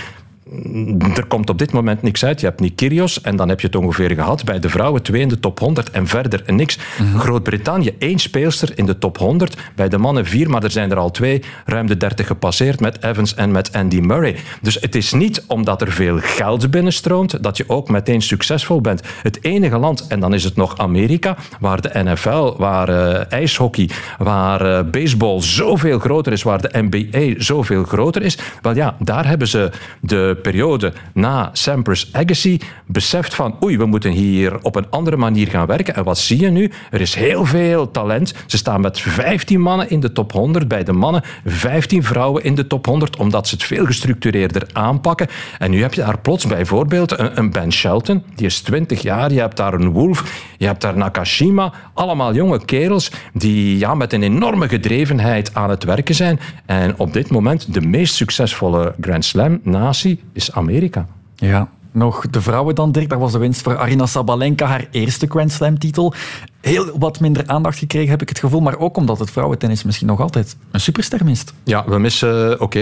er 1.15 1.25
komt 1.27 1.49
op 1.49 1.57
dit 1.57 1.71
moment 1.71 2.01
niks 2.01 2.25
uit. 2.25 2.39
Je 2.39 2.45
hebt 2.45 2.59
niet 2.59 2.75
Kyrgios 2.75 3.21
en 3.21 3.35
dan 3.35 3.49
heb 3.49 3.59
je 3.59 3.67
het 3.67 3.75
ongeveer 3.75 4.11
gehad. 4.11 4.43
Bij 4.43 4.59
de 4.59 4.69
vrouwen 4.69 5.01
twee 5.01 5.21
in 5.21 5.27
de 5.27 5.39
top 5.39 5.59
100 5.59 5.91
en 5.91 6.07
verder 6.07 6.43
niks. 6.45 6.77
Mhm. 6.99 7.17
Groot-Brittannië 7.17 7.95
één 7.99 8.19
speelster 8.19 8.71
in 8.75 8.85
de 8.85 8.97
top 8.97 9.17
100. 9.17 9.57
Bij 9.75 9.89
de 9.89 9.97
mannen 9.97 10.25
vier, 10.25 10.49
maar 10.49 10.63
er 10.63 10.71
zijn 10.71 10.91
er 10.91 10.97
al 10.97 11.11
twee 11.11 11.43
ruim 11.65 11.87
de 11.87 11.97
30 11.97 12.27
gepasseerd 12.27 12.79
met 12.79 13.03
Evans 13.03 13.35
en 13.35 13.51
met 13.51 13.73
Andy 13.73 13.99
Murray. 13.99 14.35
Dus 14.61 14.77
het 14.79 14.95
is 14.95 15.13
niet 15.13 15.43
omdat 15.47 15.81
er 15.81 15.91
veel 15.91 16.17
geld 16.19 16.71
binnenstroomt 16.71 17.43
dat 17.43 17.57
je 17.57 17.63
ook 17.67 17.89
meteen 17.89 18.21
succesvol 18.21 18.81
bent. 18.81 19.01
Het 19.21 19.43
enige 19.43 19.77
land, 19.77 20.07
en 20.07 20.19
dan 20.19 20.33
is 20.33 20.43
het 20.43 20.55
nog 20.55 20.77
Amerika, 20.77 21.37
waar 21.59 21.81
de 21.81 22.03
NFL, 22.03 22.53
waar 22.57 22.89
uh, 22.89 23.31
ijshockey, 23.31 23.89
waar 24.17 24.65
uh, 24.65 24.79
baseball 24.91 25.41
zoveel 25.41 25.99
groter 25.99 26.31
is, 26.31 26.43
waar 26.43 26.61
de 26.61 26.87
NBA 26.89 27.33
zoveel 27.37 27.83
groter 27.83 28.21
is. 28.21 28.37
Wel 28.61 28.75
ja, 28.75 28.95
daar 28.99 29.27
hebben 29.27 29.47
ze 29.47 29.69
de 29.99 30.39
periode 30.41 30.93
na 31.13 31.49
Sampras 31.53 32.09
Agassi 32.11 32.59
beseft 32.85 33.33
van 33.33 33.57
oei, 33.63 33.77
we 33.77 33.85
moeten 33.85 34.11
hier 34.11 34.59
op 34.61 34.75
een 34.75 34.89
andere 34.89 35.17
manier 35.17 35.47
gaan 35.47 35.65
werken. 35.65 35.95
En 35.95 36.03
wat 36.03 36.17
zie 36.17 36.39
je 36.39 36.49
nu? 36.49 36.71
Er 36.91 37.01
is 37.01 37.15
heel 37.15 37.45
veel 37.45 37.91
talent. 37.91 38.33
Ze 38.45 38.57
staan 38.57 38.81
met 38.81 38.99
15 38.99 39.61
mannen 39.61 39.89
in 39.89 39.99
de 39.99 40.11
top 40.11 40.31
100. 40.31 40.67
Bij 40.67 40.83
de 40.83 40.91
mannen 40.91 41.23
15 41.45 42.03
vrouwen 42.03 42.43
in 42.43 42.55
de 42.55 42.67
top 42.67 42.85
100, 42.85 43.15
omdat 43.15 43.47
ze 43.47 43.55
het 43.55 43.63
veel 43.63 43.85
gestructureerder 43.85 44.67
aanpakken. 44.73 45.27
En 45.59 45.71
nu 45.71 45.81
heb 45.81 45.93
je 45.93 46.01
daar 46.01 46.19
plots 46.19 46.47
bijvoorbeeld 46.47 47.19
een, 47.19 47.37
een 47.37 47.51
Ben 47.51 47.71
Shelton, 47.71 48.23
die 48.35 48.45
is 48.45 48.61
20 48.61 49.01
jaar. 49.01 49.31
Je 49.31 49.39
hebt 49.39 49.57
daar 49.57 49.73
een 49.73 49.89
Wolf, 49.89 50.45
je 50.57 50.65
hebt 50.65 50.81
daar 50.81 50.97
Nakashima. 50.97 51.73
Allemaal 51.93 52.33
jonge 52.33 52.65
kerels 52.65 53.11
die 53.33 53.77
ja, 53.77 53.95
met 53.95 54.13
een 54.13 54.23
enorme 54.23 54.67
gedrevenheid 54.67 55.53
aan 55.53 55.69
het 55.69 55.83
werken 55.83 56.15
zijn. 56.15 56.39
En 56.65 56.93
op 56.97 57.13
dit 57.13 57.29
moment 57.29 57.73
de 57.73 57.81
meest 57.81 58.15
succesvolle 58.15 58.95
Grand 58.99 59.25
Slam-natie 59.25 60.19
is 60.33 60.51
Amerika. 60.51 61.07
Ja, 61.35 61.69
nog 61.91 62.29
de 62.29 62.41
vrouwen 62.41 62.75
dan, 62.75 62.91
Dirk. 62.91 63.09
Dat 63.09 63.19
was 63.19 63.31
de 63.31 63.37
winst 63.37 63.61
voor 63.61 63.77
Arina 63.77 64.05
Sabalenka, 64.05 64.65
haar 64.65 64.87
eerste 64.91 65.27
Grand 65.29 65.51
Slam-titel. 65.51 66.13
Heel 66.61 66.99
wat 66.99 67.19
minder 67.19 67.43
aandacht 67.47 67.77
gekregen, 67.77 68.09
heb 68.09 68.21
ik 68.21 68.29
het 68.29 68.39
gevoel. 68.39 68.59
Maar 68.59 68.77
ook 68.77 68.97
omdat 68.97 69.19
het 69.19 69.31
vrouwentennis 69.31 69.83
misschien 69.83 70.07
nog 70.07 70.19
altijd 70.19 70.55
een 70.71 70.79
superster 70.79 71.25
mist. 71.25 71.53
Ja, 71.63 71.83
we 71.87 71.99
missen... 71.99 72.61
Oké, 72.61 72.79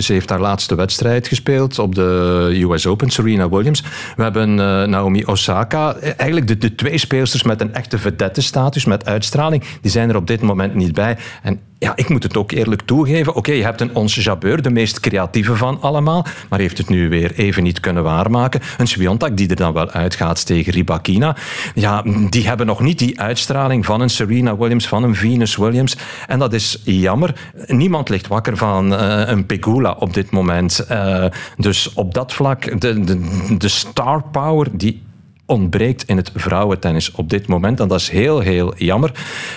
ze 0.00 0.12
heeft 0.12 0.30
haar 0.30 0.40
laatste 0.40 0.74
wedstrijd 0.74 1.28
gespeeld 1.28 1.78
op 1.78 1.94
de 1.94 2.66
US 2.70 2.86
Open, 2.86 3.10
Serena 3.10 3.48
Williams. 3.48 3.82
We 4.16 4.22
hebben 4.22 4.50
uh, 4.50 4.82
Naomi 4.84 5.24
Osaka. 5.24 5.94
Eigenlijk 5.96 6.46
de, 6.46 6.58
de 6.58 6.74
twee 6.74 6.98
speelsters 6.98 7.42
met 7.42 7.60
een 7.60 7.74
echte 7.74 7.98
vedette-status, 7.98 8.84
met 8.84 9.06
uitstraling, 9.06 9.64
die 9.80 9.90
zijn 9.90 10.08
er 10.08 10.16
op 10.16 10.26
dit 10.26 10.40
moment 10.40 10.74
niet 10.74 10.94
bij. 10.94 11.16
En 11.42 11.60
ja, 11.80 11.92
ik 11.96 12.08
moet 12.08 12.22
het 12.22 12.36
ook 12.36 12.50
eerlijk 12.50 12.82
toegeven. 12.82 13.34
Oké, 13.34 13.52
je 13.52 13.62
hebt 13.62 13.80
een 13.80 13.94
Ons 13.94 14.14
Jabeur, 14.14 14.62
de 14.62 14.70
meest 14.70 15.00
creatieve 15.00 15.56
van 15.56 15.80
allemaal, 15.80 16.26
maar 16.48 16.58
heeft 16.58 16.78
het 16.78 16.88
nu 16.88 17.08
weer 17.08 17.32
even 17.34 17.62
niet 17.62 17.80
kunnen 17.80 18.02
waarmaken. 18.02 18.60
Een 18.78 18.86
Swiontak 18.86 19.36
die 19.36 19.48
er 19.48 19.56
dan 19.56 19.72
wel 19.72 19.90
uitgaat 19.90 20.46
tegen 20.46 20.72
Ribakina. 20.72 21.36
Ja, 21.74 22.04
die 22.30 22.48
hebben 22.48 22.66
nog 22.66 22.80
niet 22.80 22.98
die 22.98 23.19
uitstraling 23.20 23.86
van 23.86 24.00
een 24.00 24.10
Serena 24.10 24.56
Williams, 24.56 24.88
van 24.88 25.02
een 25.02 25.14
Venus 25.14 25.56
Williams. 25.56 25.96
En 26.26 26.38
dat 26.38 26.52
is 26.52 26.80
jammer. 26.84 27.34
Niemand 27.66 28.08
ligt 28.08 28.26
wakker 28.26 28.56
van 28.56 28.92
uh, 28.92 29.22
een 29.26 29.46
Pegula 29.46 29.96
op 29.98 30.14
dit 30.14 30.30
moment. 30.30 30.86
Uh, 30.90 31.24
dus 31.56 31.94
op 31.94 32.14
dat 32.14 32.32
vlak, 32.32 32.80
de, 32.80 33.00
de, 33.00 33.56
de 33.58 33.68
star 33.68 34.22
power 34.22 34.66
die 34.72 35.02
ontbreekt 35.50 36.02
in 36.02 36.16
het 36.16 36.30
vrouwentennis 36.34 37.10
op 37.10 37.30
dit 37.30 37.46
moment. 37.46 37.80
En 37.80 37.88
dat 37.88 38.00
is 38.00 38.08
heel, 38.08 38.40
heel 38.40 38.74
jammer. 38.76 39.12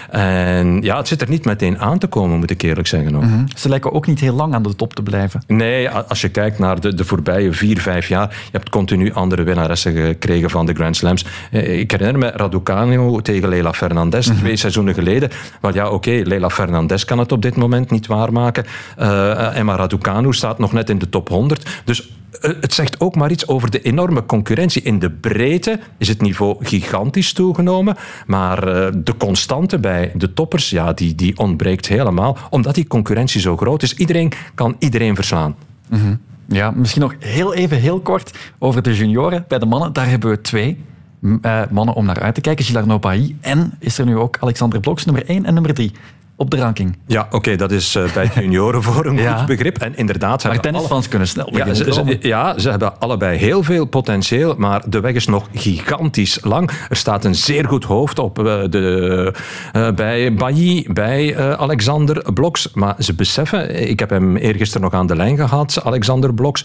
En 0.10 0.82
ja, 0.82 0.98
het 0.98 1.08
zit 1.08 1.22
er 1.22 1.30
niet 1.30 1.46
meteen 1.46 1.80
aan 1.80 1.98
te 1.98 2.08
komen, 2.08 2.40
moet 2.40 2.52
ik 2.52 2.62
eerlijk 2.62 2.88
zeggen. 2.88 3.14
Mm 3.14 3.22
-hmm. 3.22 3.46
Ze 3.56 3.70
lijken 3.70 3.92
ook 3.92 4.08
niet 4.08 4.20
heel 4.20 4.34
lang 4.34 4.54
aan 4.54 4.64
de 4.64 4.76
top 4.76 4.94
te 4.94 5.04
blijven. 5.04 5.44
Nee, 5.48 5.90
als 5.90 6.22
je 6.22 6.30
kijkt 6.30 6.60
naar 6.60 6.80
de, 6.80 6.94
de 6.94 7.06
voorbije 7.06 7.54
vier, 7.54 7.82
vijf 7.82 8.08
jaar, 8.08 8.30
je 8.30 8.50
hebt 8.52 8.70
continu 8.70 9.14
andere 9.14 9.44
winnaressen 9.44 9.94
gekregen 9.94 10.50
van 10.50 10.66
de 10.66 10.74
Grand 10.74 10.96
Slams. 10.96 11.26
Ik 11.52 11.92
herinner 11.92 12.18
me 12.18 12.32
Raducanu 12.32 13.22
tegen 13.22 13.50
Leila 13.50 13.74
Fernandez, 13.74 14.28
mm 14.28 14.34
-hmm. 14.34 14.42
twee 14.42 14.56
seizoenen 14.56 14.94
geleden. 14.94 15.30
Maar 15.62 15.74
ja, 15.74 15.86
oké, 15.86 15.94
okay, 15.94 16.22
Leila 16.22 16.50
Fernandez 16.50 17.04
kan 17.04 17.20
het 17.20 17.32
op 17.32 17.42
dit 17.42 17.56
moment 17.56 17.92
niet 17.92 18.08
waarmaken. 18.08 18.66
Uh, 19.00 19.58
Emma 19.58 19.76
Raducanu 19.76 20.34
staat 20.34 20.60
nog 20.60 20.74
net 20.74 20.90
in 20.90 21.00
de 21.00 21.10
top 21.10 21.30
100. 21.30 21.70
Dus 21.86 22.12
het 22.42 22.74
zegt 22.74 23.00
ook 23.00 23.16
maar 23.16 23.32
iets 23.32 23.48
over 23.48 23.72
de 23.72 23.82
enorme 23.82 24.26
concurrentie. 24.26 24.82
In 24.82 25.00
de 25.00 25.12
breedte 25.12 25.80
is 25.98 26.08
het 26.08 26.22
niveau 26.22 26.66
gigantisch 26.66 27.34
toegenomen, 27.34 27.96
maar 28.26 28.62
de 29.04 29.18
constante 29.18 29.80
bij 29.80 30.12
de 30.16 30.34
toppers, 30.34 30.70
ja, 30.70 30.94
die, 30.94 31.16
die 31.16 31.38
ontbreekt 31.38 31.88
helemaal, 31.88 32.38
omdat 32.50 32.76
die 32.76 32.88
concurrentie 32.88 33.42
zo 33.42 33.58
groot 33.58 33.84
is. 33.84 33.94
Iedereen 33.94 34.32
kan 34.56 34.76
iedereen 34.80 35.16
verslaan. 35.16 35.56
-hmm. 35.90 36.20
Ja, 36.46 36.72
misschien 36.72 37.02
nog 37.02 37.16
heel 37.20 37.54
even, 37.54 37.78
heel 37.78 38.00
kort 38.00 38.38
over 38.60 38.82
de 38.82 38.96
junioren. 38.96 39.46
Bij 39.48 39.60
de 39.60 39.66
mannen, 39.66 39.94
daar 39.94 40.10
hebben 40.10 40.30
we 40.30 40.42
twee 40.42 40.84
uh, 41.22 41.62
mannen 41.72 41.96
om 41.96 42.06
naar 42.06 42.20
uit 42.20 42.36
te 42.36 42.42
kijken. 42.42 42.66
Gilles 42.66 42.86
Nopai 42.86 43.38
en 43.42 43.74
is 43.80 43.98
er 43.98 44.06
nu 44.06 44.18
ook 44.18 44.38
Alexander 44.40 44.80
Bloks, 44.80 45.06
nummer 45.06 45.26
1 45.26 45.46
en 45.46 45.54
nummer 45.54 45.74
3 45.74 45.92
op 46.36 46.50
de 46.50 46.58
ranking. 46.58 46.98
Ja, 47.08 47.22
oké, 47.22 47.36
okay, 47.36 47.56
dat 47.56 47.72
is 47.72 47.96
uh, 47.96 48.14
bij 48.14 48.32
junioren 48.36 48.84
voor 48.84 49.06
een 49.06 49.18
ja. 49.18 49.38
goed 49.38 49.48
begrip. 49.48 49.78
En 49.78 49.98
inderdaad... 49.98 50.44
Maar 50.44 50.60
tennisfans 50.60 50.92
alle... 50.92 51.08
kunnen 51.08 51.28
snel 51.28 51.48
ja 51.52 51.74
ze, 51.74 51.94
ze, 51.94 52.18
ja, 52.22 52.60
ze 52.60 52.70
hebben 52.70 53.00
allebei 53.00 53.38
heel 53.38 53.64
veel 53.64 53.86
potentieel, 53.86 54.56
maar 54.58 54.82
de 54.90 55.00
weg 55.00 55.14
is 55.14 55.26
nog 55.26 55.48
gigantisch 55.54 56.40
lang. 56.42 56.72
Er 56.90 56.96
staat 56.96 57.26
een 57.26 57.36
zeer 57.36 57.68
goed 57.68 57.84
hoofd 57.84 58.20
op 58.20 58.40
uh, 58.40 58.46
de, 58.70 59.34
uh, 59.76 59.92
bij 59.92 60.34
Bailly, 60.34 60.88
bij 60.92 61.38
Alexander 61.58 62.34
Bloks. 62.34 62.70
Maar 62.74 62.96
ze 63.00 63.14
beseffen, 63.14 63.90
ik 63.90 64.00
heb 64.00 64.10
hem 64.10 64.36
eergisteren 64.36 64.82
nog 64.82 64.94
aan 64.94 65.08
de 65.08 65.16
lijn 65.16 65.38
gehad, 65.38 65.84
Alexander 65.84 66.34
Bloks. 66.34 66.64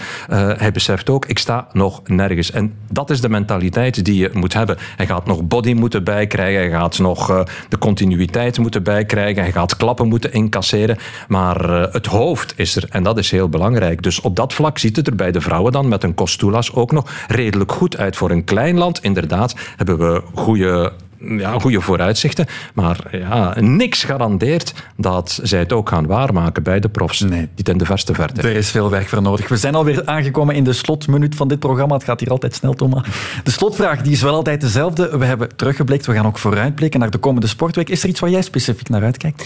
hij 0.57 0.73
beseft 0.73 1.11
ook, 1.11 1.27
ik 1.27 1.39
sta 1.39 1.69
nog 1.73 2.01
nergens. 2.05 2.51
En 2.51 2.75
dat 2.91 3.11
is 3.11 3.21
de 3.21 3.29
mentaliteit 3.29 4.05
die 4.05 4.17
je 4.17 4.31
moet 4.33 4.53
hebben. 4.53 4.77
Hij 4.97 5.07
gaat 5.07 5.27
nog 5.27 5.43
body 5.43 5.73
moeten 5.73 6.05
bijkrijgen, 6.05 6.61
hij 6.61 6.71
gaat 6.71 6.99
nog 6.99 7.45
de 7.69 7.79
continuïteit 7.79 8.59
moeten 8.59 8.83
bijkrijgen, 8.83 9.43
hij 9.43 9.53
gaat 9.59 9.77
klappen 9.77 10.09
moeten 10.09 10.33
incasseren. 10.33 10.99
Maar 11.29 11.71
uh, 11.71 11.93
het 11.93 12.07
hoofd 12.07 12.53
is 12.57 12.77
er 12.77 12.87
en 12.91 13.03
dat 13.03 13.19
is 13.19 13.31
heel 13.31 13.49
belangrijk. 13.49 14.03
Dus 14.03 14.21
op 14.21 14.37
dat 14.37 14.55
vlak 14.55 14.79
ziet 14.79 14.97
het 14.97 15.07
er 15.07 15.15
bij 15.15 15.33
de 15.33 15.41
vrouwen 15.41 15.73
dan 15.73 15.89
met 15.89 16.03
een 16.03 16.15
Costulas 16.15 16.75
ook 16.75 16.93
nog 16.93 17.11
redelijk 17.29 17.73
goed 17.73 17.97
uit. 17.97 18.17
Voor 18.17 18.31
een 18.31 18.45
klein 18.45 18.79
land, 18.79 19.03
inderdaad, 19.03 19.55
hebben 19.77 19.99
we 19.99 20.23
goede 20.35 20.93
ja, 21.21 21.59
goede 21.59 21.81
vooruitzichten. 21.81 22.47
Maar 22.75 23.09
ja, 23.11 23.55
niks 23.61 24.05
garandeert 24.05 24.75
dat 24.97 25.41
zij 25.43 25.59
het 25.59 25.73
ook 25.73 25.89
gaan 25.89 26.07
waarmaken 26.07 26.63
bij 26.63 26.81
de 26.81 26.89
profs. 26.89 27.21
Nee. 27.21 27.49
Niet 27.57 27.69
in 27.69 27.79
de 27.79 27.85
verste 27.85 28.15
verte. 28.15 28.41
Er 28.41 28.57
is 28.57 28.71
veel 28.71 28.91
werk 28.91 29.09
voor 29.09 29.23
nodig. 29.23 29.49
We 29.49 29.57
zijn 29.57 29.75
alweer 29.75 30.03
aangekomen 30.05 30.55
in 30.55 30.65
de 30.65 30.73
slotminuut 30.73 31.35
van 31.35 31.49
dit 31.49 31.59
programma. 31.59 31.95
Het 31.95 32.05
gaat 32.05 32.21
hier 32.21 32.31
altijd 32.31 32.55
snel, 32.55 32.75
Thomas. 32.75 33.07
De 33.43 33.51
slotvraag 33.51 34.03
die 34.03 34.13
is 34.13 34.23
wel 34.23 34.35
altijd 34.35 34.61
dezelfde. 34.61 35.19
We 35.19 35.25
hebben 35.25 35.57
teruggeblikt. 35.57 36.07
We 36.07 36.13
gaan 36.13 36.27
ook 36.27 36.39
vooruitblikken 36.39 37.01
naar 37.01 37.11
de 37.11 37.19
komende 37.19 37.47
sportweek. 37.47 37.89
Is 37.89 38.03
er 38.03 38.09
iets 38.09 38.21
waar 38.21 38.31
jij 38.31 38.43
specifiek 38.43 38.89
naar 38.89 39.03
uitkijkt? 39.03 39.45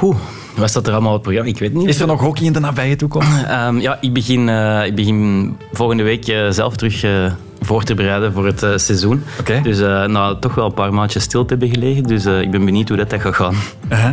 Oeh, 0.00 0.16
wat 0.56 0.68
staat 0.70 0.86
er 0.86 0.92
allemaal 0.92 1.14
op 1.14 1.14
het 1.14 1.22
programma? 1.22 1.50
Ik 1.50 1.58
weet 1.58 1.74
niet. 1.74 1.88
Is 1.88 2.00
er 2.00 2.06
nog 2.06 2.20
hockey 2.20 2.46
in 2.46 2.52
de 2.52 2.60
nabije 2.60 2.96
toekomst? 2.96 3.28
Um, 3.50 3.80
ja, 3.86 3.98
ik 4.00 4.12
begin, 4.12 4.48
uh, 4.48 4.86
ik 4.86 4.94
begin 4.94 5.56
volgende 5.72 6.02
week 6.02 6.28
uh, 6.28 6.50
zelf 6.50 6.76
terug 6.76 7.04
uh, 7.04 7.32
voor 7.60 7.82
te 7.82 7.94
bereiden 7.94 8.32
voor 8.32 8.46
het 8.46 8.62
eh, 8.62 8.76
seizoen. 8.76 9.24
Dus 9.62 9.80
uh, 9.80 10.06
nou, 10.06 10.38
toch 10.38 10.54
wel 10.54 10.66
een 10.66 10.74
paar 10.74 10.94
maandjes 10.94 11.22
stil 11.22 11.44
te 11.44 11.48
hebben 11.48 11.70
gelegen. 11.70 12.02
Dus 12.02 12.26
ik 12.26 12.50
ben 12.50 12.64
benieuwd 12.64 12.88
hoe 12.88 12.96
dat, 12.96 13.10
dat 13.10 13.20
gaat 13.20 13.34
gaan. 13.34 13.54
-huh. 13.88 14.08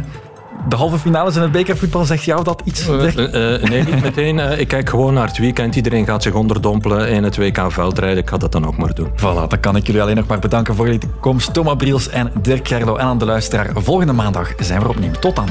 De 0.68 0.76
halve 0.76 0.98
finales 0.98 1.36
in 1.36 1.42
het 1.42 1.52
bekervoetbal, 1.52 2.06
zegt 2.06 2.24
jou 2.24 2.44
dat 2.44 2.62
iets? 2.66 2.88
nee, 2.88 3.84
niet 3.84 4.02
meteen. 4.02 4.60
ik 4.60 4.68
kijk 4.68 4.90
gewoon 4.90 5.14
naar 5.14 5.28
het 5.28 5.38
weekend. 5.38 5.76
Iedereen 5.76 6.06
gaat 6.06 6.24
zich 6.24 6.34
onderdompelen 6.34 7.10
in 7.10 7.24
het 7.24 7.38
WK 7.38 7.72
veldrijden. 7.72 8.18
Ik 8.18 8.30
ga 8.30 8.38
dat 8.38 8.52
dan 8.52 8.68
ook 8.68 8.78
maar 8.78 8.94
doen. 8.94 9.10
Voilà, 9.16 9.48
dan 9.48 9.60
kan 9.60 9.76
ik 9.76 9.86
jullie 9.86 10.02
alleen 10.02 10.16
nog 10.16 10.28
maar 10.28 10.40
bedanken 10.40 10.76
voor 10.76 10.86
jullie 10.86 11.02
komst. 11.20 11.54
Thomas 11.54 11.76
Briels 11.76 12.10
en 12.10 12.32
Dirk 12.42 12.68
Gerlo. 12.68 12.96
En 12.96 13.06
aan 13.06 13.18
de 13.18 13.26
luisteraar, 13.26 13.70
volgende 13.74 14.14
maandag 14.14 14.54
zijn 14.58 14.82
we 14.82 14.88
opnieuw. 14.88 15.12
Tot 15.12 15.36
dan. 15.36 15.48